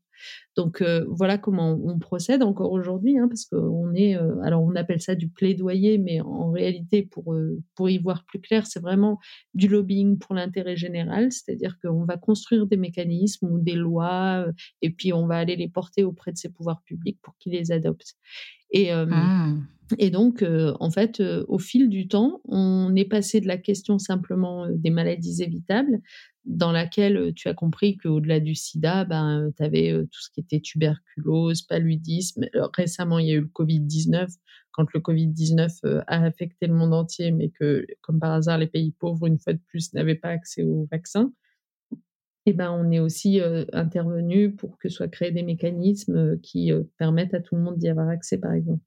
Donc 0.55 0.81
euh, 0.81 1.05
voilà 1.09 1.37
comment 1.37 1.79
on 1.83 1.99
procède 1.99 2.43
encore 2.43 2.71
aujourd'hui, 2.71 3.17
hein, 3.17 3.27
parce 3.29 3.45
qu'on 3.45 3.93
est, 3.93 4.17
euh, 4.17 4.41
alors 4.43 4.61
on 4.61 4.75
appelle 4.75 5.01
ça 5.01 5.15
du 5.15 5.29
plaidoyer, 5.29 5.97
mais 5.97 6.21
en 6.21 6.51
réalité 6.51 7.03
pour 7.03 7.35
pour 7.75 7.89
y 7.89 7.97
voir 7.97 8.25
plus 8.25 8.39
clair, 8.39 8.67
c'est 8.67 8.81
vraiment 8.81 9.19
du 9.53 9.67
lobbying 9.67 10.17
pour 10.17 10.35
l'intérêt 10.35 10.75
général, 10.75 11.31
c'est-à-dire 11.31 11.77
qu'on 11.81 12.03
va 12.03 12.17
construire 12.17 12.67
des 12.67 12.77
mécanismes 12.77 13.47
ou 13.47 13.59
des 13.59 13.75
lois, 13.75 14.45
et 14.81 14.89
puis 14.89 15.13
on 15.13 15.27
va 15.27 15.37
aller 15.37 15.55
les 15.55 15.69
porter 15.69 16.03
auprès 16.03 16.31
de 16.31 16.37
ces 16.37 16.49
pouvoirs 16.49 16.81
publics 16.83 17.19
pour 17.21 17.37
qu'ils 17.37 17.53
les 17.53 17.71
adoptent. 17.71 18.15
Et, 18.71 18.93
mmh. 18.93 19.65
et 19.97 20.11
donc, 20.11 20.45
en 20.45 20.91
fait, 20.91 21.23
au 21.47 21.57
fil 21.57 21.89
du 21.89 22.07
temps, 22.07 22.41
on 22.45 22.95
est 22.95 23.05
passé 23.05 23.41
de 23.41 23.47
la 23.47 23.57
question 23.57 23.97
simplement 23.97 24.67
des 24.69 24.91
maladies 24.91 25.41
évitables, 25.41 26.01
dans 26.45 26.71
laquelle 26.71 27.33
tu 27.35 27.47
as 27.47 27.53
compris 27.53 27.97
qu'au-delà 27.97 28.39
du 28.39 28.55
sida, 28.55 29.05
ben, 29.05 29.51
tu 29.57 29.63
avais 29.63 29.93
tout 30.11 30.21
ce 30.21 30.29
qui 30.31 30.39
était 30.39 30.59
tuberculose, 30.59 31.61
paludisme. 31.63 32.45
récemment, 32.75 33.19
il 33.19 33.27
y 33.27 33.31
a 33.31 33.35
eu 33.35 33.41
le 33.41 33.47
Covid-19, 33.47 34.29
quand 34.71 34.87
le 34.93 34.99
Covid-19 34.99 36.03
a 36.07 36.23
affecté 36.23 36.67
le 36.67 36.73
monde 36.73 36.93
entier, 36.93 37.31
mais 37.31 37.49
que, 37.49 37.85
comme 38.01 38.19
par 38.19 38.31
hasard, 38.31 38.57
les 38.57 38.67
pays 38.67 38.91
pauvres, 38.91 39.27
une 39.27 39.39
fois 39.39 39.53
de 39.53 39.61
plus, 39.67 39.93
n'avaient 39.93 40.15
pas 40.15 40.29
accès 40.29 40.63
aux 40.63 40.87
vaccins. 40.91 41.31
Et 42.45 42.53
ben, 42.53 42.71
on 42.71 42.89
est 42.91 42.99
aussi 42.99 43.39
intervenu 43.73 44.55
pour 44.55 44.77
que 44.79 44.89
soient 44.89 45.07
créés 45.07 45.31
des 45.31 45.43
mécanismes 45.43 46.39
qui 46.39 46.71
permettent 46.97 47.33
à 47.33 47.41
tout 47.41 47.55
le 47.55 47.61
monde 47.61 47.77
d'y 47.77 47.89
avoir 47.89 48.09
accès, 48.09 48.37
par 48.37 48.53
exemple. 48.53 48.83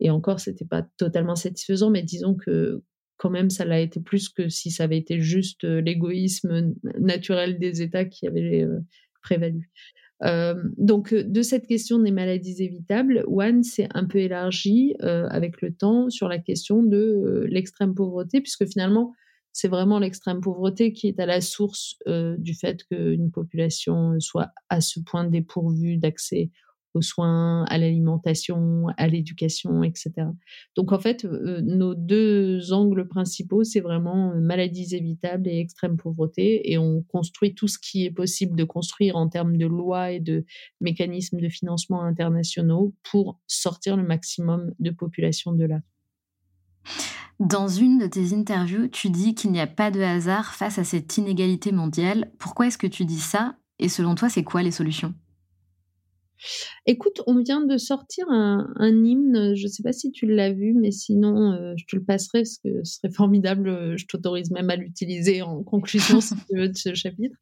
Et 0.00 0.10
encore, 0.10 0.40
c'était 0.40 0.64
pas 0.64 0.82
totalement 0.96 1.36
satisfaisant, 1.36 1.90
mais 1.90 2.02
disons 2.02 2.34
que 2.34 2.82
quand 3.22 3.30
même, 3.30 3.50
ça 3.50 3.64
l'a 3.64 3.78
été 3.78 4.00
plus 4.00 4.28
que 4.28 4.48
si 4.48 4.72
ça 4.72 4.82
avait 4.82 4.98
été 4.98 5.20
juste 5.20 5.62
l'égoïsme 5.62 6.74
naturel 6.98 7.60
des 7.60 7.80
États 7.80 8.04
qui 8.04 8.26
avait 8.26 8.66
prévalu. 9.22 9.70
donc, 10.76 11.14
de 11.14 11.42
cette 11.42 11.68
question 11.68 12.00
des 12.00 12.10
maladies 12.10 12.64
évitables, 12.64 13.22
One 13.28 13.62
s'est 13.62 13.88
un 13.94 14.06
peu 14.06 14.18
élargi 14.18 14.96
avec 15.00 15.62
le 15.62 15.72
temps 15.72 16.10
sur 16.10 16.26
la 16.26 16.40
question 16.40 16.82
de 16.82 17.46
l'extrême 17.48 17.94
pauvreté, 17.94 18.40
puisque 18.40 18.66
finalement, 18.68 19.14
c'est 19.52 19.68
vraiment 19.68 19.98
l'extrême 19.98 20.40
pauvreté 20.40 20.92
qui 20.92 21.08
est 21.08 21.20
à 21.20 21.26
la 21.26 21.40
source 21.40 21.96
euh, 22.08 22.36
du 22.38 22.54
fait 22.54 22.84
qu'une 22.84 23.30
population 23.30 24.18
soit 24.18 24.50
à 24.68 24.80
ce 24.80 24.98
point 25.00 25.24
dépourvue 25.24 25.98
d'accès 25.98 26.50
aux 26.94 27.02
soins, 27.02 27.64
à 27.64 27.78
l'alimentation, 27.78 28.86
à 28.96 29.06
l'éducation, 29.06 29.82
etc. 29.82 30.12
Donc 30.76 30.92
en 30.92 30.98
fait, 30.98 31.24
euh, 31.24 31.60
nos 31.62 31.94
deux 31.94 32.72
angles 32.72 33.08
principaux, 33.08 33.64
c'est 33.64 33.80
vraiment 33.80 34.32
euh, 34.32 34.40
maladies 34.40 34.94
évitables 34.94 35.48
et 35.48 35.58
extrême 35.58 35.96
pauvreté, 35.96 36.70
et 36.70 36.78
on 36.78 37.02
construit 37.02 37.54
tout 37.54 37.68
ce 37.68 37.78
qui 37.78 38.04
est 38.04 38.10
possible 38.10 38.56
de 38.56 38.64
construire 38.64 39.16
en 39.16 39.28
termes 39.28 39.56
de 39.56 39.66
lois 39.66 40.12
et 40.12 40.20
de 40.20 40.44
mécanismes 40.80 41.40
de 41.40 41.48
financement 41.48 42.02
internationaux 42.02 42.94
pour 43.02 43.38
sortir 43.46 43.96
le 43.96 44.02
maximum 44.02 44.72
de 44.78 44.90
population 44.90 45.52
de 45.52 45.64
là. 45.64 45.80
Dans 47.40 47.66
une 47.66 47.98
de 47.98 48.06
tes 48.06 48.34
interviews, 48.34 48.88
tu 48.88 49.10
dis 49.10 49.34
qu'il 49.34 49.50
n'y 49.50 49.60
a 49.60 49.66
pas 49.66 49.90
de 49.90 50.00
hasard 50.00 50.54
face 50.54 50.78
à 50.78 50.84
cette 50.84 51.16
inégalité 51.16 51.72
mondiale. 51.72 52.30
Pourquoi 52.38 52.66
est-ce 52.68 52.78
que 52.78 52.86
tu 52.86 53.04
dis 53.04 53.18
ça? 53.18 53.56
Et 53.78 53.88
selon 53.88 54.14
toi, 54.14 54.28
c'est 54.28 54.44
quoi 54.44 54.62
les 54.62 54.70
solutions? 54.70 55.14
Écoute, 56.86 57.22
on 57.26 57.40
vient 57.40 57.64
de 57.64 57.76
sortir 57.76 58.26
un, 58.28 58.66
hymne, 58.80 59.54
je 59.54 59.64
ne 59.64 59.68
sais 59.68 59.82
pas 59.82 59.92
si 59.92 60.10
tu 60.10 60.26
l'as 60.26 60.52
vu, 60.52 60.74
mais 60.74 60.90
sinon, 60.90 61.52
euh, 61.52 61.74
je 61.76 61.84
te 61.86 61.96
le 61.96 62.04
passerai 62.04 62.40
parce 62.40 62.58
que 62.58 62.82
ce 62.84 62.96
serait 62.96 63.12
formidable. 63.12 63.96
Je 63.96 64.06
t'autorise 64.06 64.50
même 64.50 64.70
à 64.70 64.76
l'utiliser 64.76 65.42
en 65.42 65.62
conclusion, 65.62 66.20
si 66.20 66.34
tu 66.34 66.56
veux, 66.56 66.68
de 66.68 66.76
ce 66.76 66.94
chapitre. 66.94 67.36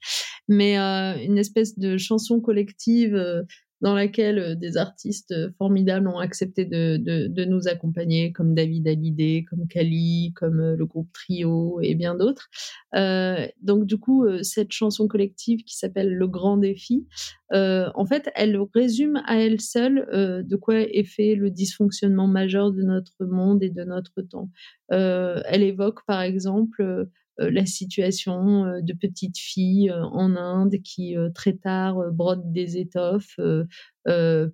Mais 0.48 0.78
euh, 0.78 1.16
une 1.22 1.38
espèce 1.38 1.78
de 1.78 1.96
chanson 1.96 2.40
collective 2.40 3.14
euh, 3.14 3.42
dans 3.80 3.94
laquelle 3.94 4.58
des 4.58 4.76
artistes 4.76 5.34
formidables 5.56 6.08
ont 6.08 6.18
accepté 6.18 6.64
de, 6.64 7.44
nous 7.44 7.68
accompagner, 7.68 8.32
comme 8.32 8.54
David 8.54 8.86
Hallyday, 8.86 9.44
comme 9.48 9.66
Kali, 9.68 10.32
comme 10.36 10.74
le 10.74 10.86
groupe 10.86 11.12
Trio 11.12 11.80
et 11.80 11.94
bien 11.94 12.14
d'autres. 12.14 12.48
Euh, 12.94 13.46
donc 13.62 13.86
du 13.86 13.98
coup, 13.98 14.26
cette 14.42 14.72
chanson 14.72 15.08
collective 15.08 15.64
qui 15.64 15.76
s'appelle 15.76 16.14
Le 16.14 16.28
Grand 16.28 16.56
Défi, 16.56 17.06
euh, 17.52 17.90
en 17.94 18.06
fait, 18.06 18.30
elle 18.34 18.58
résume 18.74 19.20
à 19.26 19.40
elle 19.40 19.60
seule 19.60 20.08
euh, 20.12 20.42
de 20.42 20.56
quoi 20.56 20.80
est 20.80 21.04
fait 21.04 21.34
le 21.34 21.50
dysfonctionnement 21.50 22.26
majeur 22.26 22.70
de 22.72 22.82
notre 22.82 23.24
monde 23.24 23.62
et 23.62 23.70
de 23.70 23.82
notre 23.82 24.22
temps. 24.22 24.50
Euh, 24.92 25.40
elle 25.46 25.62
évoque 25.62 26.04
par 26.06 26.20
exemple 26.20 27.08
la 27.40 27.64
situation 27.64 28.80
de 28.82 28.92
petites 28.92 29.38
filles 29.38 29.90
en 29.92 30.36
Inde 30.36 30.76
qui 30.84 31.16
très 31.34 31.54
tard 31.54 31.96
brodent 32.12 32.52
des 32.52 32.76
étoffes 32.76 33.40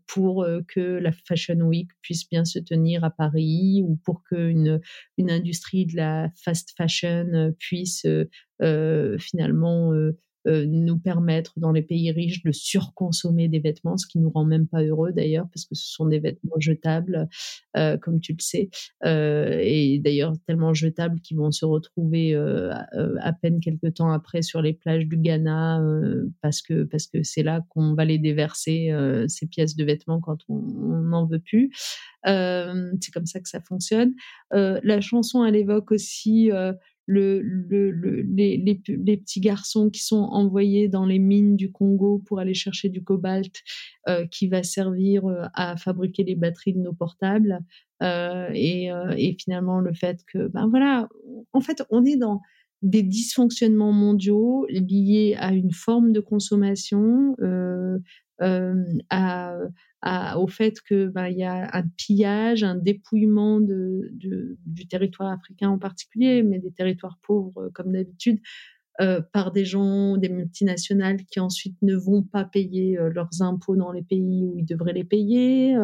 pour 0.07 0.47
que 0.69 0.81
la 0.81 1.13
Fashion 1.13 1.61
Week 1.63 1.91
puisse 2.03 2.29
bien 2.29 2.45
se 2.45 2.59
tenir 2.59 3.05
à 3.05 3.11
Paris 3.11 3.83
ou 3.85 3.97
pour 4.05 4.23
qu'une 4.25 4.81
une 5.19 5.31
industrie 5.31 5.87
de 5.87 5.97
la 5.97 6.31
fast 6.37 6.75
fashion 6.77 7.53
puisse 7.59 8.07
finalement 9.19 9.93
euh, 10.47 10.65
nous 10.67 10.99
permettre 10.99 11.53
dans 11.57 11.73
les 11.73 11.83
pays 11.83 12.11
riches 12.13 12.43
de 12.43 12.53
surconsommer 12.53 13.49
des 13.49 13.59
vêtements, 13.59 13.97
ce 13.97 14.07
qui 14.07 14.19
nous 14.19 14.31
rend 14.31 14.45
même 14.45 14.69
pas 14.69 14.83
heureux 14.83 15.13
d'ailleurs 15.13 15.47
parce 15.53 15.65
que 15.65 15.75
ce 15.75 15.93
sont 15.93 16.07
des 16.07 16.21
vêtements 16.21 16.59
jetables, 16.59 17.29
euh, 17.77 17.97
comme 17.97 18.21
tu 18.21 18.33
le 18.33 18.41
sais, 18.41 18.71
euh, 19.05 19.59
et 19.61 19.99
d'ailleurs 19.99 20.35
tellement 20.47 20.73
jetables 20.73 21.21
qu'ils 21.21 21.37
vont 21.37 21.51
se 21.51 21.65
retrouver 21.65 22.35
à, 22.37 23.33
peine 23.33 23.61
quelques 23.61 23.95
temps 23.95 24.11
après 24.11 24.43
sur 24.43 24.63
les 24.63 24.73
plages 24.73 25.07
du 25.07 25.17
Ghana 25.17 25.83
parce 26.43 26.63
que 26.63 26.85
parce 26.85 27.07
que 27.07 27.23
c'est 27.23 27.43
là 27.43 27.63
qu'on 27.71 27.95
va 27.95 28.05
les 28.05 28.19
déverser 28.19 28.93
ces 29.29 29.47
pièces 29.47 29.77
de 29.77 29.85
vêtements 29.85 30.21
quand 30.21 30.39
on 30.49 30.61
n'en 30.61 31.27
veut 31.27 31.41
plus. 31.41 31.71
c'est 32.25 33.13
comme 33.13 33.27
ça 33.27 33.41
que 33.41 33.49
ça 33.49 33.61
fonctionne. 33.61 34.15
la 34.53 35.01
chanson, 35.01 35.45
elle 35.45 35.57
évoque 35.57 35.93
aussi 35.93 36.51
le, 37.07 37.41
le, 37.41 37.91
les, 38.23 38.57
les, 38.57 38.81
les, 38.89 39.17
petits 39.17 39.41
garçons 39.41 39.91
qui 39.91 40.03
sont 40.05 40.17
envoyés 40.17 40.89
dans 40.89 41.07
les 41.07 41.21
mines 41.21 41.57
du 41.57 41.71
Congo 41.71 42.21
pour 42.27 42.41
aller 42.41 42.55
chercher 42.55 42.89
du 42.89 43.03
cobalt 43.03 43.63
euh, 44.09 44.27
qui 44.27 44.49
va 44.49 44.65
servir 44.65 45.25
euh, 45.27 45.45
à 45.55 45.77
fabriquer 45.77 46.25
les 46.25 46.35
batteries 46.35 46.75
de 46.75 46.81
nos 46.81 46.93
portables. 46.93 47.61
Euh, 48.03 48.49
et, 48.53 48.93
euh, 48.93 49.15
et, 49.17 49.37
finalement, 49.41 49.81
le 49.81 49.95
fait 49.95 50.25
que, 50.31 50.49
ben 50.49 50.69
voilà, 50.69 51.09
en 51.53 51.61
fait, 51.61 51.83
on 51.91 52.05
est 52.05 52.17
dans 52.17 52.41
des 52.83 53.03
dysfonctionnements 53.03 53.93
mondiaux 53.93 54.67
liés 54.69 55.37
à 55.39 55.53
une 55.53 55.73
forme 55.73 56.13
de 56.13 56.21
consommation, 56.21 57.35
euh, 57.41 57.99
au 60.37 60.47
fait 60.47 60.81
que 60.81 61.13
il 61.31 61.39
y 61.39 61.45
a 61.45 61.69
un 61.73 61.83
pillage, 61.97 62.63
un 62.63 62.77
dépouillement 62.77 63.61
du 63.61 64.89
territoire 64.89 65.33
africain 65.33 65.71
en 65.71 65.79
particulier, 65.79 66.43
mais 66.43 66.59
des 66.59 66.73
territoires 66.73 67.19
pauvres 67.27 67.59
euh, 67.59 67.71
comme 67.75 67.93
d'habitude, 67.93 68.41
euh, 69.01 69.21
par 69.33 69.53
des 69.53 69.65
gens, 69.65 70.17
des 70.17 70.29
multinationales 70.29 71.25
qui 71.27 71.41
ensuite 71.41 71.77
ne 71.83 71.97
vont 71.97 72.23
pas 72.23 72.45
payer 72.45 72.99
euh, 72.99 73.11
leurs 73.11 73.43
impôts 73.43 73.77
dans 73.77 73.93
les 73.93 74.03
pays 74.03 74.45
où 74.45 74.57
ils 74.57 74.65
devraient 74.65 74.93
les 74.93 75.05
payer. 75.05 75.77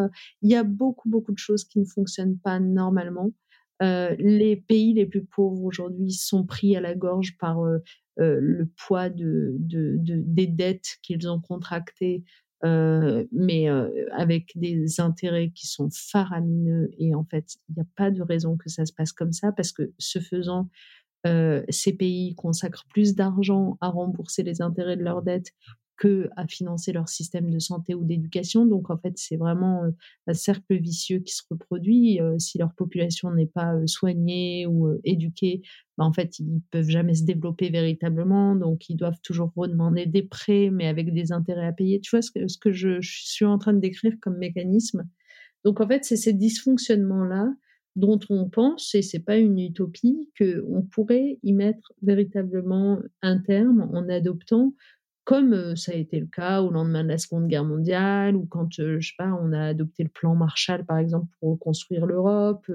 Il 0.43 0.51
y 0.51 0.55
a 0.55 0.63
beaucoup, 0.63 1.09
beaucoup 1.09 1.33
de 1.33 1.39
choses 1.39 1.65
qui 1.65 1.79
ne 1.79 1.85
fonctionnent 1.85 2.39
pas 2.39 2.61
normalement. 2.61 3.33
les 3.81 4.65
pays 4.69 4.95
les 4.95 5.07
plus 5.07 5.25
pauvres 5.25 5.65
aujourd'hui 5.65 6.13
sont 6.13 6.47
pris 6.47 6.77
à 6.77 6.81
la 6.81 6.95
gorge 6.95 7.37
par 7.39 7.59
le 8.17 8.71
poids 8.77 9.09
de, 9.11 9.57
de, 9.59 9.97
des 9.99 10.47
dettes 10.47 10.99
qu'ils 11.03 11.29
ont 11.29 11.41
contractées 11.41 12.23
euh, 12.65 13.25
mais 13.33 13.69
euh, 13.69 13.89
avec 14.13 14.53
des 14.55 15.01
intérêts 15.01 15.51
qui 15.51 15.67
sont 15.67 15.89
faramineux. 15.91 16.91
Et 16.99 17.15
en 17.15 17.25
fait, 17.25 17.57
il 17.69 17.75
n'y 17.75 17.83
a 17.83 17.87
pas 17.97 18.11
de 18.11 18.23
raison 18.23 18.57
que 18.57 18.69
ça 18.69 18.87
se 18.87 18.93
passe 18.93 19.13
comme 19.13 19.33
ça, 19.33 19.53
parce 19.53 19.73
que 19.73 19.93
ce 19.99 20.21
faisant, 20.21 20.69
euh, 21.27 21.63
ces 21.69 21.93
pays 21.93 22.35
consacrent 22.35 22.87
plus 22.89 23.15
d'argent 23.15 23.79
à 23.81 23.89
rembourser 23.89 24.43
les 24.43 24.63
intérêts 24.63 24.97
de 24.97 25.03
leurs 25.03 25.23
dettes 25.23 25.53
que 26.03 26.29
à 26.37 26.49
financer 26.49 26.93
leur 26.93 27.09
système 27.09 27.49
de 27.49 27.61
santé 27.61 27.95
ou 27.95 28.03
d'éducation. 28.03 28.67
Donc 28.67 28.91
en 28.91 28.99
fait, 28.99 29.13
c'est 29.15 29.37
vraiment 29.37 29.85
un 30.27 30.35
cercle 30.35 30.77
vicieux 30.77 31.21
qui 31.21 31.33
se 31.33 31.43
reproduit. 31.49 32.19
si 32.39 32.59
leur 32.59 32.75
population 32.75 33.31
n'est 33.31 33.47
pas 33.47 33.75
soignée 33.87 34.67
ou 34.67 34.99
éduquée, 35.05 35.63
bah, 35.97 36.05
en 36.05 36.13
fait, 36.13 36.41
ils 36.41 36.61
peuvent 36.73 36.89
jamais 36.89 37.15
se 37.15 37.23
développer 37.23 37.71
véritablement. 37.71 38.57
Donc 38.57 38.89
ils 38.89 38.97
doivent 38.97 39.21
toujours 39.23 39.53
redemander 39.55 40.07
des 40.07 40.25
prêts, 40.25 40.71
mais 40.73 40.89
avec 40.89 41.15
des 41.15 41.31
intérêts 41.31 41.67
à 41.67 41.73
payer. 41.73 42.01
Tu 42.01 42.11
vois 42.11 42.23
ce 42.23 42.33
que, 42.33 42.73
je 42.73 42.99
suis 43.01 43.45
en 43.45 43.59
train 43.59 43.73
de 43.73 43.79
décrire 43.79 44.15
comme 44.21 44.39
mécanisme? 44.39 45.09
Donc 45.65 45.81
en 45.81 45.87
fait, 45.87 46.05
c'est 46.05 46.17
ces 46.17 46.33
dysfonctionnements-là 46.33 47.55
dont 47.95 48.19
on 48.29 48.49
pense, 48.49 48.93
et 48.97 49.03
c'est 49.03 49.21
pas 49.21 49.37
une 49.37 49.61
utopie, 49.61 50.31
qu'on 50.37 50.83
pourrait 50.83 51.39
y 51.45 51.53
mettre 51.53 51.93
véritablement 52.03 52.99
un 53.21 53.39
terme 53.39 53.89
en 53.93 54.09
adoptant 54.09 54.75
comme 55.25 55.77
ça 55.77 55.93
a 55.93 55.95
été 55.95 56.19
le 56.19 56.27
cas 56.27 56.63
au 56.63 56.71
lendemain 56.71 57.05
de 57.05 57.09
la 57.09 57.19
Seconde 57.19 57.47
Guerre 57.47 57.65
mondiale, 57.65 58.35
ou 58.37 58.45
quand, 58.47 58.69
je 58.73 59.01
sais 59.01 59.15
pas, 59.17 59.33
on 59.41 59.53
a 59.53 59.67
adopté 59.67 60.03
le 60.03 60.09
plan 60.09 60.35
Marshall, 60.35 60.85
par 60.85 60.99
exemple, 60.99 61.29
pour 61.39 61.51
reconstruire 61.53 62.07
l'Europe. 62.07 62.67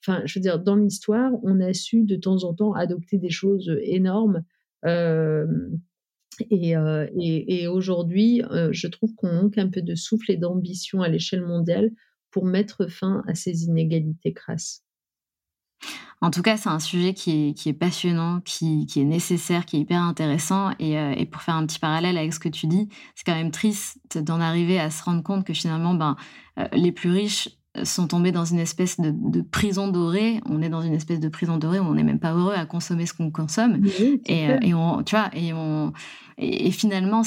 Je 0.00 0.40
veux 0.40 0.58
dans 0.58 0.76
l'histoire, 0.76 1.32
on 1.42 1.60
a 1.60 1.72
su 1.74 2.02
de 2.04 2.16
temps 2.16 2.44
en 2.44 2.54
temps 2.54 2.72
adopter 2.72 3.18
des 3.18 3.30
choses 3.30 3.70
énormes. 3.82 4.42
et 6.50 7.66
aujourd'hui, 7.68 8.42
je 8.70 8.86
trouve 8.88 9.14
qu'on 9.14 9.32
manque 9.32 9.58
un 9.58 9.68
peu 9.68 9.82
de 9.82 9.94
souffle 9.94 10.32
et 10.32 10.36
d'ambition 10.36 11.02
à 11.02 11.08
l'échelle 11.08 11.42
mondiale 11.42 11.90
pour 12.30 12.46
mettre 12.46 12.86
fin 12.86 13.22
à 13.28 13.34
ces 13.34 13.64
inégalités 13.64 14.32
crasses. 14.32 14.82
En 16.22 16.30
tout 16.30 16.42
cas, 16.42 16.56
c'est 16.56 16.68
un 16.68 16.78
sujet 16.78 17.14
qui 17.14 17.48
est, 17.48 17.52
qui 17.54 17.68
est 17.68 17.72
passionnant, 17.72 18.40
qui, 18.44 18.86
qui, 18.86 19.00
est 19.00 19.04
nécessaire, 19.04 19.66
qui 19.66 19.76
est 19.76 19.80
hyper 19.80 20.00
intéressant. 20.00 20.70
Et, 20.78 20.96
euh, 20.96 21.12
et, 21.16 21.26
pour 21.26 21.42
faire 21.42 21.56
un 21.56 21.66
petit 21.66 21.80
parallèle 21.80 22.16
avec 22.16 22.32
ce 22.32 22.38
que 22.38 22.48
tu 22.48 22.68
dis, 22.68 22.88
c'est 23.16 23.24
quand 23.24 23.34
même 23.34 23.50
triste 23.50 23.98
d'en 24.16 24.40
arriver 24.40 24.78
à 24.78 24.90
se 24.90 25.02
rendre 25.02 25.24
compte 25.24 25.44
que 25.44 25.52
finalement, 25.52 25.94
ben, 25.94 26.16
euh, 26.60 26.68
les 26.74 26.92
plus 26.92 27.10
riches 27.10 27.48
sont 27.82 28.06
tombés 28.06 28.30
dans 28.30 28.44
une 28.44 28.60
espèce 28.60 29.00
de, 29.00 29.12
de, 29.12 29.40
prison 29.40 29.88
dorée. 29.88 30.40
On 30.46 30.62
est 30.62 30.68
dans 30.68 30.82
une 30.82 30.92
espèce 30.92 31.18
de 31.18 31.28
prison 31.28 31.56
dorée 31.56 31.80
où 31.80 31.84
on 31.84 31.94
n'est 31.94 32.04
même 32.04 32.20
pas 32.20 32.34
heureux 32.34 32.54
à 32.54 32.66
consommer 32.66 33.06
ce 33.06 33.14
qu'on 33.14 33.30
consomme. 33.32 33.84
et, 34.26 34.48
euh, 34.48 34.58
et, 34.62 34.74
on, 34.74 35.02
tu 35.02 35.16
vois, 35.16 35.30
et, 35.32 35.52
on, 35.52 35.92
et, 36.38 36.70
finalement, 36.70 37.22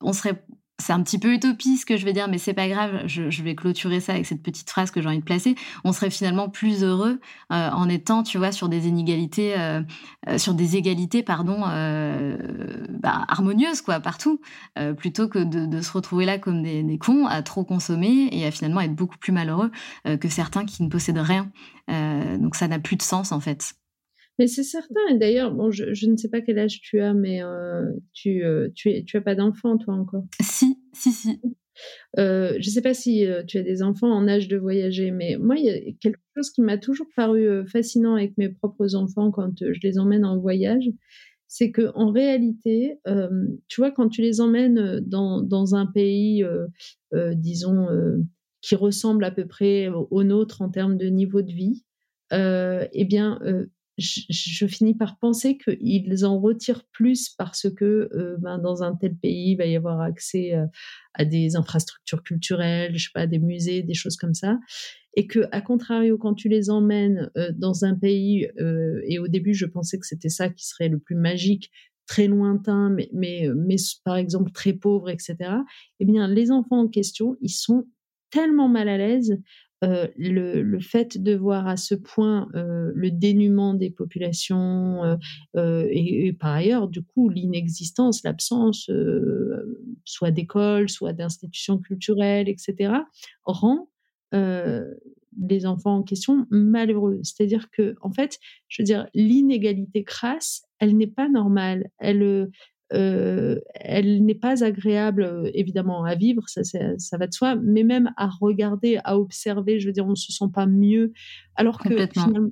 on 0.00 0.12
serait 0.14 0.42
c'est 0.78 0.92
un 0.92 1.02
petit 1.02 1.18
peu 1.18 1.32
utopiste 1.32 1.82
ce 1.82 1.86
que 1.86 1.96
je 1.96 2.04
vais 2.04 2.12
dire, 2.12 2.28
mais 2.28 2.38
c'est 2.38 2.54
pas 2.54 2.68
grave. 2.68 3.02
Je, 3.06 3.42
vais 3.42 3.54
clôturer 3.54 4.00
ça 4.00 4.12
avec 4.12 4.26
cette 4.26 4.42
petite 4.42 4.68
phrase 4.68 4.90
que 4.90 5.00
j'ai 5.00 5.08
envie 5.08 5.18
de 5.18 5.24
placer. 5.24 5.54
On 5.84 5.92
serait 5.92 6.10
finalement 6.10 6.48
plus 6.48 6.84
heureux 6.84 7.18
euh, 7.52 7.70
en 7.70 7.88
étant, 7.88 8.22
tu 8.22 8.36
vois, 8.36 8.52
sur 8.52 8.68
des 8.68 8.86
inégalités, 8.86 9.58
euh, 9.58 9.82
euh, 10.28 10.38
sur 10.38 10.54
des 10.54 10.76
égalités, 10.76 11.22
pardon, 11.22 11.60
bah, 11.60 13.24
harmonieuses 13.28 13.80
quoi, 13.80 14.00
partout, 14.00 14.40
plutôt 14.98 15.28
que 15.28 15.38
de, 15.38 15.80
se 15.80 15.92
retrouver 15.92 16.24
là 16.24 16.38
comme 16.38 16.62
des, 16.62 16.82
des, 16.82 16.98
cons 16.98 17.26
à 17.26 17.42
trop 17.42 17.64
consommer 17.64 18.28
et 18.32 18.46
à 18.46 18.50
finalement 18.50 18.80
être 18.80 18.94
beaucoup 18.94 19.18
plus 19.18 19.32
malheureux 19.32 19.70
que 20.04 20.28
certains 20.28 20.64
qui 20.64 20.82
ne 20.82 20.88
possèdent 20.88 21.18
rien. 21.18 21.50
donc 22.38 22.56
ça 22.56 22.68
n'a 22.68 22.78
plus 22.78 22.96
de 22.96 23.02
sens 23.02 23.32
en 23.32 23.40
fait. 23.40 23.74
Mais 24.38 24.46
c'est 24.46 24.62
certain. 24.62 25.00
Et 25.10 25.18
d'ailleurs, 25.18 25.52
bon, 25.52 25.70
je, 25.70 25.94
je, 25.94 26.06
ne 26.08 26.16
sais 26.16 26.28
pas 26.28 26.40
quel 26.40 26.58
âge 26.58 26.80
tu 26.80 27.00
as, 27.00 27.14
mais 27.14 27.42
euh, 27.42 27.90
tu, 28.12 28.44
euh, 28.44 28.68
tu, 28.74 28.90
es, 28.90 29.04
tu 29.04 29.16
as 29.16 29.20
pas 29.20 29.34
d'enfant, 29.34 29.78
toi 29.78 29.94
encore? 29.94 30.24
Si, 30.40 30.76
si, 30.92 31.12
si. 31.12 31.40
Euh, 32.18 32.52
je 32.58 32.68
ne 32.68 32.72
sais 32.72 32.80
pas 32.80 32.94
si 32.94 33.26
euh, 33.26 33.42
tu 33.44 33.58
as 33.58 33.62
des 33.62 33.82
enfants 33.82 34.10
en 34.10 34.28
âge 34.28 34.48
de 34.48 34.56
voyager, 34.56 35.10
mais 35.10 35.36
moi, 35.38 35.56
il 35.56 35.64
y 35.64 35.70
a 35.70 35.92
quelque 36.00 36.18
chose 36.34 36.50
qui 36.50 36.62
m'a 36.62 36.78
toujours 36.78 37.06
paru 37.14 37.66
fascinant 37.68 38.14
avec 38.14 38.36
mes 38.38 38.48
propres 38.48 38.94
enfants 38.94 39.30
quand 39.30 39.52
je 39.60 39.80
les 39.82 39.98
emmène 39.98 40.24
en 40.24 40.38
voyage, 40.38 40.88
c'est 41.48 41.70
que 41.70 41.90
en 41.94 42.10
réalité, 42.10 42.98
tu 43.68 43.80
vois, 43.80 43.90
quand 43.90 44.08
tu 44.08 44.22
les 44.22 44.40
emmènes 44.40 45.00
dans, 45.00 45.42
dans 45.42 45.74
un 45.74 45.86
pays, 45.86 46.44
disons, 47.12 47.88
qui 48.62 48.74
ressemble 48.74 49.24
à 49.24 49.30
peu 49.30 49.46
près 49.46 49.88
au, 49.88 50.08
au, 50.10 50.24
nôtre 50.24 50.62
en 50.62 50.70
termes 50.70 50.96
de 50.96 51.06
niveau 51.06 51.42
de 51.42 51.52
vie, 51.52 51.84
eh 52.32 53.04
bien, 53.04 53.38
je, 53.98 54.66
finis 54.66 54.94
par 54.94 55.18
penser 55.18 55.56
qu'ils 55.56 56.26
en 56.26 56.38
retirent 56.38 56.84
plus 56.92 57.30
parce 57.30 57.68
que 57.70 58.10
euh, 58.12 58.36
ben, 58.38 58.58
dans 58.58 58.82
un 58.82 58.94
tel 58.94 59.16
pays, 59.16 59.52
il 59.52 59.56
va 59.56 59.66
y 59.66 59.76
avoir 59.76 60.00
accès 60.00 60.54
euh, 60.54 60.66
à 61.14 61.24
des 61.24 61.56
infrastructures 61.56 62.22
culturelles, 62.22 62.96
je 62.96 63.04
sais 63.04 63.10
pas, 63.14 63.26
des 63.26 63.38
musées, 63.38 63.82
des 63.82 63.94
choses 63.94 64.16
comme 64.16 64.34
ça. 64.34 64.58
Et 65.14 65.26
que, 65.26 65.48
à 65.50 65.62
contrario, 65.62 66.18
quand 66.18 66.34
tu 66.34 66.50
les 66.50 66.68
emmènes 66.68 67.30
euh, 67.38 67.50
dans 67.56 67.84
un 67.84 67.94
pays, 67.94 68.48
et 69.08 69.18
au 69.18 69.28
début, 69.28 69.54
je 69.54 69.64
pensais 69.64 69.98
que 69.98 70.06
c'était 70.06 70.28
ça 70.28 70.50
qui 70.50 70.66
serait 70.66 70.88
le 70.88 70.98
plus 70.98 71.16
magique, 71.16 71.70
très 72.06 72.26
lointain, 72.26 72.90
mais, 72.90 73.08
mais, 73.12 73.48
mais 73.56 73.76
par 74.04 74.16
exemple 74.16 74.52
très 74.52 74.74
pauvre, 74.74 75.08
etc. 75.08 75.36
Eh 76.00 76.04
bien, 76.04 76.28
les 76.28 76.50
enfants 76.50 76.80
en 76.80 76.88
question, 76.88 77.36
ils 77.40 77.48
sont 77.48 77.86
tellement 78.30 78.68
mal 78.68 78.88
à 78.88 78.98
l'aise 78.98 79.40
euh, 79.86 80.08
le, 80.16 80.80
fait 80.80 81.22
de 81.22 81.34
voir 81.34 81.68
à 81.68 81.76
ce 81.76 81.94
point 81.94 82.48
euh, 82.54 82.90
le 82.94 83.10
dénuement 83.10 83.72
des 83.72 83.90
populations 83.90 85.16
euh, 85.54 85.86
et, 85.90 86.32
par 86.32 86.54
ailleurs, 86.54 86.88
du 86.88 87.02
coup, 87.02 87.28
l'inexistence, 87.28 88.24
l'absence, 88.24 88.90
soit 90.04 90.30
d'écoles, 90.30 90.88
soit 90.88 91.12
d'institutions 91.12 91.78
culturelles, 91.78 92.48
etc., 92.48 92.94
rend 93.44 93.88
les 94.32 95.66
enfants 95.66 95.96
en 95.96 96.02
question 96.02 96.46
malheureux. 96.50 97.20
C'est-à-dire 97.22 97.70
que, 97.70 97.94
en 98.00 98.10
fait, 98.10 98.38
je 98.68 98.82
veux 98.82 98.86
dire, 98.86 99.06
l'inégalité 99.14 100.02
crasse, 100.02 100.62
elle 100.78 100.96
n'est 100.96 101.06
pas 101.06 101.28
normale. 101.28 101.90
Elle, 101.98 102.50
euh, 102.92 103.58
elle 103.74 104.24
n'est 104.24 104.34
pas 104.34 104.62
agréable, 104.62 105.24
euh, 105.24 105.50
évidemment, 105.54 106.04
à 106.04 106.14
vivre, 106.14 106.48
ça, 106.48 106.62
ça 106.64 107.18
va 107.18 107.26
de 107.26 107.34
soi, 107.34 107.56
mais 107.56 107.82
même 107.82 108.12
à 108.16 108.28
regarder, 108.28 108.98
à 109.04 109.18
observer, 109.18 109.80
je 109.80 109.86
veux 109.86 109.92
dire, 109.92 110.06
on 110.06 110.14
se 110.14 110.32
sent 110.32 110.50
pas 110.52 110.66
mieux, 110.66 111.12
alors 111.56 111.78
que 111.78 112.06
finalement, 112.12 112.50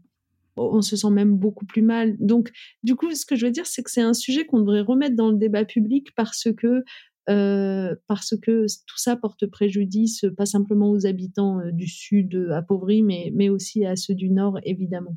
on 0.56 0.82
se 0.82 0.96
sent 0.96 1.10
même 1.10 1.36
beaucoup 1.36 1.66
plus 1.66 1.82
mal. 1.82 2.16
Donc, 2.18 2.50
du 2.82 2.96
coup, 2.96 3.12
ce 3.14 3.26
que 3.26 3.36
je 3.36 3.46
veux 3.46 3.52
dire, 3.52 3.66
c'est 3.66 3.82
que 3.82 3.90
c'est 3.90 4.02
un 4.02 4.14
sujet 4.14 4.44
qu'on 4.44 4.60
devrait 4.60 4.80
remettre 4.80 5.16
dans 5.16 5.30
le 5.30 5.36
débat 5.36 5.64
public 5.64 6.14
parce 6.14 6.48
que 6.56 6.84
euh, 7.30 7.96
parce 8.06 8.36
que 8.36 8.66
tout 8.86 8.98
ça 8.98 9.16
porte 9.16 9.46
préjudice 9.46 10.26
pas 10.36 10.44
simplement 10.44 10.90
aux 10.90 11.06
habitants 11.06 11.60
du 11.72 11.88
sud 11.88 12.50
appauvris, 12.52 13.02
mais, 13.02 13.32
mais 13.34 13.48
aussi 13.48 13.86
à 13.86 13.96
ceux 13.96 14.14
du 14.14 14.30
nord, 14.30 14.58
évidemment. 14.64 15.16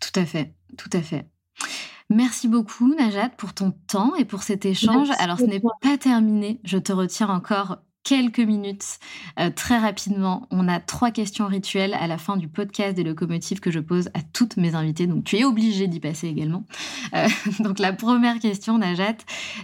Tout 0.00 0.18
à 0.18 0.24
fait, 0.24 0.54
tout 0.78 0.90
à 0.94 1.02
fait. 1.02 1.26
Merci 2.08 2.46
beaucoup, 2.46 2.94
Najat, 2.94 3.30
pour 3.30 3.52
ton 3.52 3.72
temps 3.88 4.14
et 4.14 4.24
pour 4.24 4.42
cet 4.42 4.64
échange. 4.64 5.08
Alors, 5.18 5.38
ce 5.38 5.44
n'est 5.44 5.60
pas 5.60 5.98
terminé. 5.98 6.60
Je 6.64 6.78
te 6.78 6.92
retire 6.92 7.30
encore 7.30 7.78
quelques 8.06 8.38
minutes. 8.38 8.98
Euh, 9.40 9.50
très 9.50 9.78
rapidement, 9.78 10.46
on 10.52 10.68
a 10.68 10.78
trois 10.78 11.10
questions 11.10 11.48
rituelles 11.48 11.94
à 11.94 12.06
la 12.06 12.18
fin 12.18 12.36
du 12.36 12.46
podcast 12.46 12.94
des 12.94 13.02
locomotives 13.02 13.58
que 13.58 13.72
je 13.72 13.80
pose 13.80 14.08
à 14.14 14.20
toutes 14.32 14.56
mes 14.56 14.76
invitées. 14.76 15.08
Donc, 15.08 15.24
tu 15.24 15.36
es 15.36 15.44
obligée 15.44 15.88
d'y 15.88 15.98
passer 15.98 16.28
également. 16.28 16.64
Euh, 17.14 17.26
donc, 17.60 17.80
la 17.80 17.92
première 17.92 18.38
question, 18.38 18.78
Najat, 18.78 19.16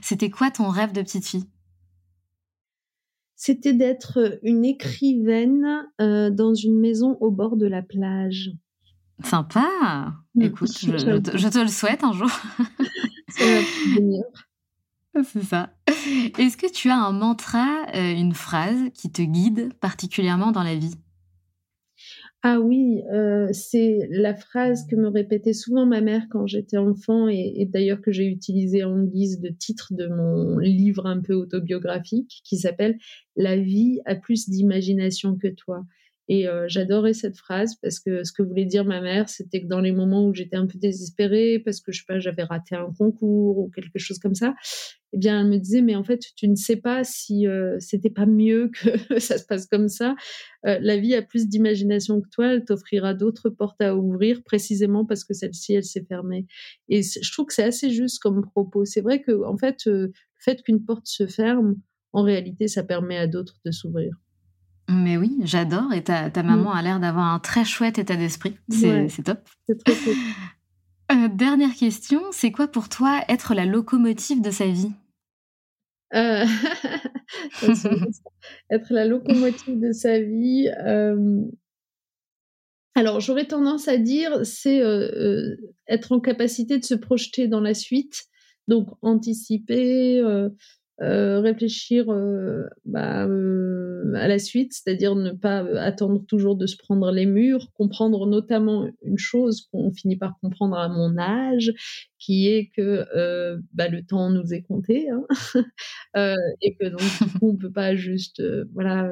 c'était 0.02 0.30
quoi 0.30 0.50
ton 0.50 0.68
rêve 0.68 0.92
de 0.92 1.02
petite 1.02 1.26
fille? 1.26 1.46
C'était 3.36 3.72
d'être 3.72 4.38
une 4.42 4.64
écrivaine 4.64 5.88
euh, 6.00 6.30
dans 6.30 6.54
une 6.54 6.78
maison 6.78 7.16
au 7.20 7.30
bord 7.30 7.56
de 7.56 7.66
la 7.66 7.82
plage. 7.82 8.52
Sympa. 9.24 10.14
Écoute, 10.40 10.70
je, 10.78 11.48
te 11.48 11.58
le 11.58 11.68
souhaite 11.68 12.04
un 12.04 12.12
jour. 12.12 12.30
C'est 15.22 15.42
ça. 15.42 15.70
Est-ce 16.38 16.56
que 16.56 16.70
tu 16.72 16.88
as 16.88 16.96
un 16.96 17.12
mantra, 17.12 17.86
euh, 17.94 18.12
une 18.14 18.32
phrase 18.32 18.78
qui 18.94 19.12
te 19.12 19.22
guide 19.22 19.72
particulièrement 19.74 20.52
dans 20.52 20.62
la 20.62 20.74
vie? 20.74 20.94
Ah 22.44 22.58
oui, 22.58 23.02
euh, 23.12 23.48
c'est 23.52 24.08
la 24.10 24.34
phrase 24.34 24.84
que 24.88 24.96
me 24.96 25.08
répétait 25.08 25.52
souvent 25.52 25.86
ma 25.86 26.00
mère 26.00 26.26
quand 26.28 26.46
j'étais 26.48 26.76
enfant 26.76 27.28
et, 27.28 27.52
et 27.56 27.66
d'ailleurs 27.66 28.00
que 28.00 28.10
j'ai 28.10 28.26
utilisée 28.26 28.82
en 28.82 29.04
guise 29.04 29.38
de 29.38 29.48
titre 29.50 29.92
de 29.92 30.08
mon 30.08 30.58
livre 30.58 31.06
un 31.06 31.20
peu 31.20 31.34
autobiographique 31.34 32.40
qui 32.44 32.56
s'appelle 32.56 32.98
La 33.36 33.56
vie 33.56 34.00
a 34.06 34.16
plus 34.16 34.48
d'imagination 34.48 35.36
que 35.36 35.46
toi. 35.46 35.84
Et 36.28 36.46
euh, 36.48 36.66
j'adorais 36.68 37.14
cette 37.14 37.36
phrase 37.36 37.74
parce 37.82 37.98
que 37.98 38.22
ce 38.24 38.32
que 38.32 38.42
voulait 38.42 38.64
dire 38.64 38.84
ma 38.84 39.00
mère, 39.00 39.28
c'était 39.28 39.62
que 39.62 39.66
dans 39.66 39.80
les 39.80 39.92
moments 39.92 40.24
où 40.24 40.34
j'étais 40.34 40.56
un 40.56 40.66
peu 40.66 40.78
désespérée 40.78 41.58
parce 41.58 41.80
que 41.80 41.90
je 41.92 41.98
sais 41.98 42.04
pas, 42.06 42.20
j'avais 42.20 42.44
raté 42.44 42.76
un 42.76 42.92
concours 42.96 43.58
ou 43.58 43.70
quelque 43.74 43.98
chose 43.98 44.18
comme 44.18 44.34
ça, 44.34 44.54
eh 45.12 45.18
bien, 45.18 45.40
elle 45.40 45.48
me 45.48 45.58
disait, 45.58 45.82
mais 45.82 45.96
en 45.96 46.04
fait, 46.04 46.20
tu 46.36 46.48
ne 46.48 46.54
sais 46.54 46.76
pas 46.76 47.04
si 47.04 47.46
euh, 47.46 47.76
c'était 47.80 48.10
pas 48.10 48.24
mieux 48.24 48.70
que 48.70 49.18
ça 49.20 49.36
se 49.36 49.44
passe 49.44 49.66
comme 49.66 49.88
ça. 49.88 50.14
Euh, 50.64 50.78
la 50.80 50.96
vie 50.96 51.14
a 51.14 51.22
plus 51.22 51.48
d'imagination 51.48 52.20
que 52.20 52.28
toi, 52.30 52.54
elle 52.54 52.64
t'offrira 52.64 53.14
d'autres 53.14 53.50
portes 53.50 53.80
à 53.82 53.96
ouvrir 53.96 54.42
précisément 54.44 55.04
parce 55.04 55.24
que 55.24 55.34
celle-ci, 55.34 55.74
elle 55.74 55.84
s'est 55.84 56.06
fermée. 56.08 56.46
Et 56.88 57.02
je 57.02 57.32
trouve 57.32 57.46
que 57.46 57.54
c'est 57.54 57.64
assez 57.64 57.90
juste 57.90 58.20
comme 58.20 58.42
propos. 58.42 58.84
C'est 58.84 59.02
vrai 59.02 59.20
que, 59.20 59.44
en 59.44 59.58
fait, 59.58 59.84
le 59.86 60.12
fait 60.38 60.62
qu'une 60.62 60.84
porte 60.84 61.06
se 61.06 61.26
ferme, 61.26 61.76
en 62.12 62.22
réalité, 62.22 62.68
ça 62.68 62.82
permet 62.82 63.16
à 63.16 63.26
d'autres 63.26 63.60
de 63.64 63.70
s'ouvrir. 63.70 64.21
Mais 64.92 65.16
oui, 65.16 65.38
j'adore. 65.42 65.92
Et 65.92 66.02
ta, 66.02 66.30
ta 66.30 66.42
maman 66.42 66.72
a 66.72 66.82
l'air 66.82 67.00
d'avoir 67.00 67.32
un 67.32 67.38
très 67.38 67.64
chouette 67.64 67.98
état 67.98 68.16
d'esprit. 68.16 68.56
C'est 68.68 69.22
top. 69.24 69.40
C'est 69.66 69.82
trop 69.82 69.94
cool. 70.04 70.14
Euh, 71.12 71.28
dernière 71.28 71.74
question, 71.74 72.22
c'est 72.30 72.52
quoi 72.52 72.68
pour 72.68 72.88
toi 72.88 73.20
être 73.28 73.54
la 73.54 73.66
locomotive 73.66 74.40
de 74.40 74.50
sa 74.50 74.66
vie? 74.66 74.92
Euh, 76.14 76.44
Être 78.70 78.92
la 78.92 79.06
locomotive 79.06 79.80
de 79.80 79.92
sa 79.92 80.20
vie. 80.20 80.70
Euh, 80.84 81.40
alors, 82.94 83.20
j'aurais 83.20 83.46
tendance 83.46 83.88
à 83.88 83.96
dire, 83.96 84.44
c'est 84.44 84.82
être 85.86 86.12
en 86.12 86.20
capacité 86.20 86.78
de 86.78 86.84
se 86.84 86.94
projeter 86.94 87.48
dans 87.48 87.60
la 87.60 87.74
suite, 87.74 88.24
donc 88.68 88.88
anticiper, 89.00 90.22
euh, 91.00 91.40
réfléchir 91.40 92.10
euh, 92.10 92.64
bah, 92.84 93.26
euh, 93.26 94.12
à 94.14 94.28
la 94.28 94.38
suite, 94.38 94.72
c'est-à-dire 94.72 95.16
ne 95.16 95.32
pas 95.32 95.58
attendre 95.80 96.24
toujours 96.26 96.54
de 96.54 96.66
se 96.66 96.76
prendre 96.76 97.10
les 97.10 97.26
murs, 97.26 97.72
comprendre 97.72 98.26
notamment 98.26 98.86
une 99.02 99.18
chose 99.18 99.68
qu'on 99.72 99.90
finit 99.92 100.16
par 100.16 100.38
comprendre 100.40 100.76
à 100.76 100.88
mon 100.88 101.16
âge, 101.18 101.72
qui 102.18 102.48
est 102.48 102.70
que 102.76 103.06
bah, 103.72 103.88
le 103.88 104.04
temps 104.04 104.30
nous 104.30 104.52
est 104.52 104.62
compté, 104.62 105.08
hein. 105.10 105.26
Et 106.60 106.76
que 106.76 106.88
donc 106.88 107.00
du 107.00 107.38
coup 107.38 107.48
on 107.50 107.56
peut 107.56 107.72
pas 107.72 107.96
juste 107.96 108.42
voilà 108.74 109.10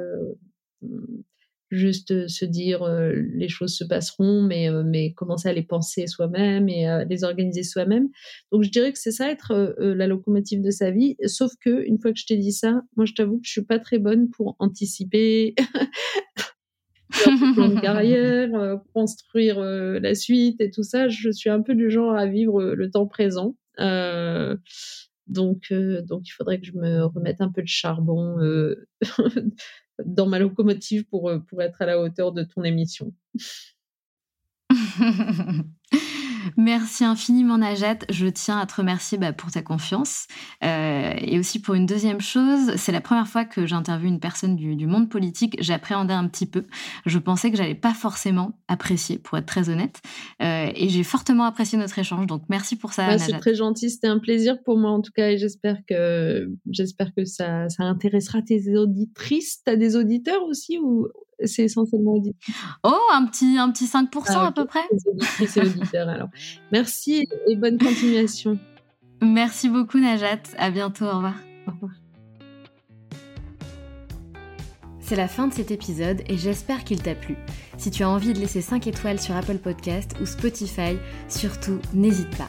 juste 1.70 2.26
se 2.28 2.44
dire 2.44 2.84
les 2.84 3.48
choses 3.48 3.76
se 3.76 3.84
passeront, 3.84 4.42
mais, 4.42 4.68
mais 4.84 5.12
commencer 5.12 5.48
à 5.48 5.52
les 5.52 5.62
penser 5.62 6.06
soi-même 6.06 6.68
et 6.68 6.86
à 6.86 7.04
les 7.04 7.24
organiser 7.24 7.62
soi-même. 7.62 8.08
Donc 8.50 8.64
je 8.64 8.70
dirais 8.70 8.92
que 8.92 8.98
c'est 8.98 9.12
ça 9.12 9.30
être 9.30 9.76
la 9.78 10.06
locomotive 10.06 10.62
de 10.62 10.70
sa 10.70 10.90
vie. 10.90 11.16
Sauf 11.26 11.52
que 11.60 11.84
une 11.86 11.98
fois 11.98 12.12
que 12.12 12.18
je 12.18 12.26
t'ai 12.26 12.36
dit 12.36 12.52
ça, 12.52 12.82
moi 12.96 13.06
je 13.06 13.14
t'avoue 13.14 13.36
que 13.38 13.46
je 13.46 13.52
suis 13.52 13.64
pas 13.64 13.78
très 13.78 13.98
bonne 13.98 14.30
pour 14.30 14.56
anticiper. 14.58 15.54
carrière, 17.82 18.80
construire 18.94 19.60
la 19.60 20.14
suite 20.14 20.60
et 20.60 20.70
tout 20.70 20.82
ça. 20.82 21.08
Je 21.08 21.30
suis 21.30 21.50
un 21.50 21.62
peu 21.62 21.74
du 21.74 21.90
genre 21.90 22.14
à 22.14 22.26
vivre 22.26 22.62
le 22.62 22.90
temps 22.90 23.06
présent. 23.06 23.56
donc, 23.78 25.72
donc 25.72 26.22
il 26.26 26.32
faudrait 26.36 26.60
que 26.60 26.66
je 26.66 26.76
me 26.76 27.04
remette 27.04 27.40
un 27.40 27.50
peu 27.50 27.62
de 27.62 27.68
charbon 27.68 28.36
dans 30.06 30.26
ma 30.26 30.38
locomotive 30.38 31.04
pour, 31.04 31.28
euh, 31.28 31.38
pour 31.38 31.62
être 31.62 31.82
à 31.82 31.86
la 31.86 32.00
hauteur 32.00 32.32
de 32.32 32.42
ton 32.42 32.64
émission. 32.64 33.12
Merci 36.56 37.04
infiniment 37.04 37.58
Najat. 37.58 37.98
Je 38.08 38.26
tiens 38.26 38.58
à 38.58 38.66
te 38.66 38.74
remercier 38.76 39.18
bah, 39.18 39.32
pour 39.32 39.50
ta 39.50 39.62
confiance. 39.62 40.26
Euh, 40.64 41.14
et 41.18 41.38
aussi 41.38 41.60
pour 41.60 41.74
une 41.74 41.86
deuxième 41.86 42.20
chose, 42.20 42.74
c'est 42.76 42.92
la 42.92 43.00
première 43.00 43.28
fois 43.28 43.44
que 43.44 43.66
j'interviewe 43.66 44.08
une 44.08 44.20
personne 44.20 44.56
du, 44.56 44.86
monde 44.86 45.08
politique. 45.08 45.56
J'appréhendais 45.60 46.14
un 46.14 46.26
petit 46.28 46.46
peu. 46.46 46.64
Je 47.06 47.18
pensais 47.18 47.50
que 47.50 47.56
j'allais 47.56 47.74
pas 47.74 47.94
forcément 47.94 48.58
apprécier, 48.68 49.18
pour 49.18 49.38
être 49.38 49.46
très 49.46 49.68
honnête. 49.68 50.00
Euh, 50.42 50.70
et 50.74 50.88
j'ai 50.88 51.04
fortement 51.04 51.44
apprécié 51.44 51.78
notre 51.78 51.98
échange. 51.98 52.26
Donc 52.26 52.42
merci 52.48 52.76
pour 52.76 52.92
ça. 52.92 53.18
c'est 53.18 53.38
très 53.38 53.54
gentil. 53.54 53.90
C'était 53.90 54.08
un 54.08 54.18
plaisir 54.18 54.62
pour 54.64 54.78
moi 54.78 54.90
en 54.90 55.00
tout 55.00 55.12
cas. 55.14 55.30
Et 55.30 55.38
j'espère 55.38 55.78
que, 55.88 56.50
j'espère 56.70 57.14
que 57.14 57.24
ça, 57.24 57.68
ça 57.68 57.84
intéressera 57.84 58.42
tes 58.42 58.76
auditrices. 58.76 59.62
Tu 59.64 59.72
as 59.72 59.76
des 59.76 59.96
auditeurs 59.96 60.42
aussi 60.44 60.78
ou 60.78 61.08
c'est 61.44 61.64
essentiellement 61.64 62.12
auditeur. 62.12 62.54
Oh, 62.84 62.98
un 63.12 63.26
petit, 63.26 63.58
un 63.58 63.70
petit 63.70 63.86
5% 63.86 64.24
ah, 64.28 64.46
à 64.46 64.52
peu 64.52 64.64
près. 64.64 64.80
C'est 65.46 65.62
auditeur 65.62 66.08
alors. 66.08 66.28
Merci 66.72 67.26
et 67.48 67.56
bonne 67.56 67.78
continuation. 67.78 68.58
Merci 69.22 69.68
beaucoup 69.68 69.98
Najat. 69.98 70.42
À 70.56 70.70
bientôt. 70.70 71.04
Au 71.04 71.16
revoir. 71.16 71.34
Au 71.66 71.72
revoir. 71.72 71.92
C'est 75.00 75.16
la 75.16 75.26
fin 75.26 75.48
de 75.48 75.52
cet 75.52 75.72
épisode 75.72 76.22
et 76.28 76.36
j'espère 76.36 76.84
qu'il 76.84 77.02
t'a 77.02 77.16
plu. 77.16 77.36
Si 77.78 77.90
tu 77.90 78.04
as 78.04 78.08
envie 78.08 78.32
de 78.32 78.38
laisser 78.38 78.60
5 78.60 78.86
étoiles 78.86 79.18
sur 79.18 79.34
Apple 79.34 79.58
Podcast 79.58 80.12
ou 80.20 80.26
Spotify, 80.26 80.98
surtout 81.28 81.80
n'hésite 81.92 82.30
pas. 82.36 82.48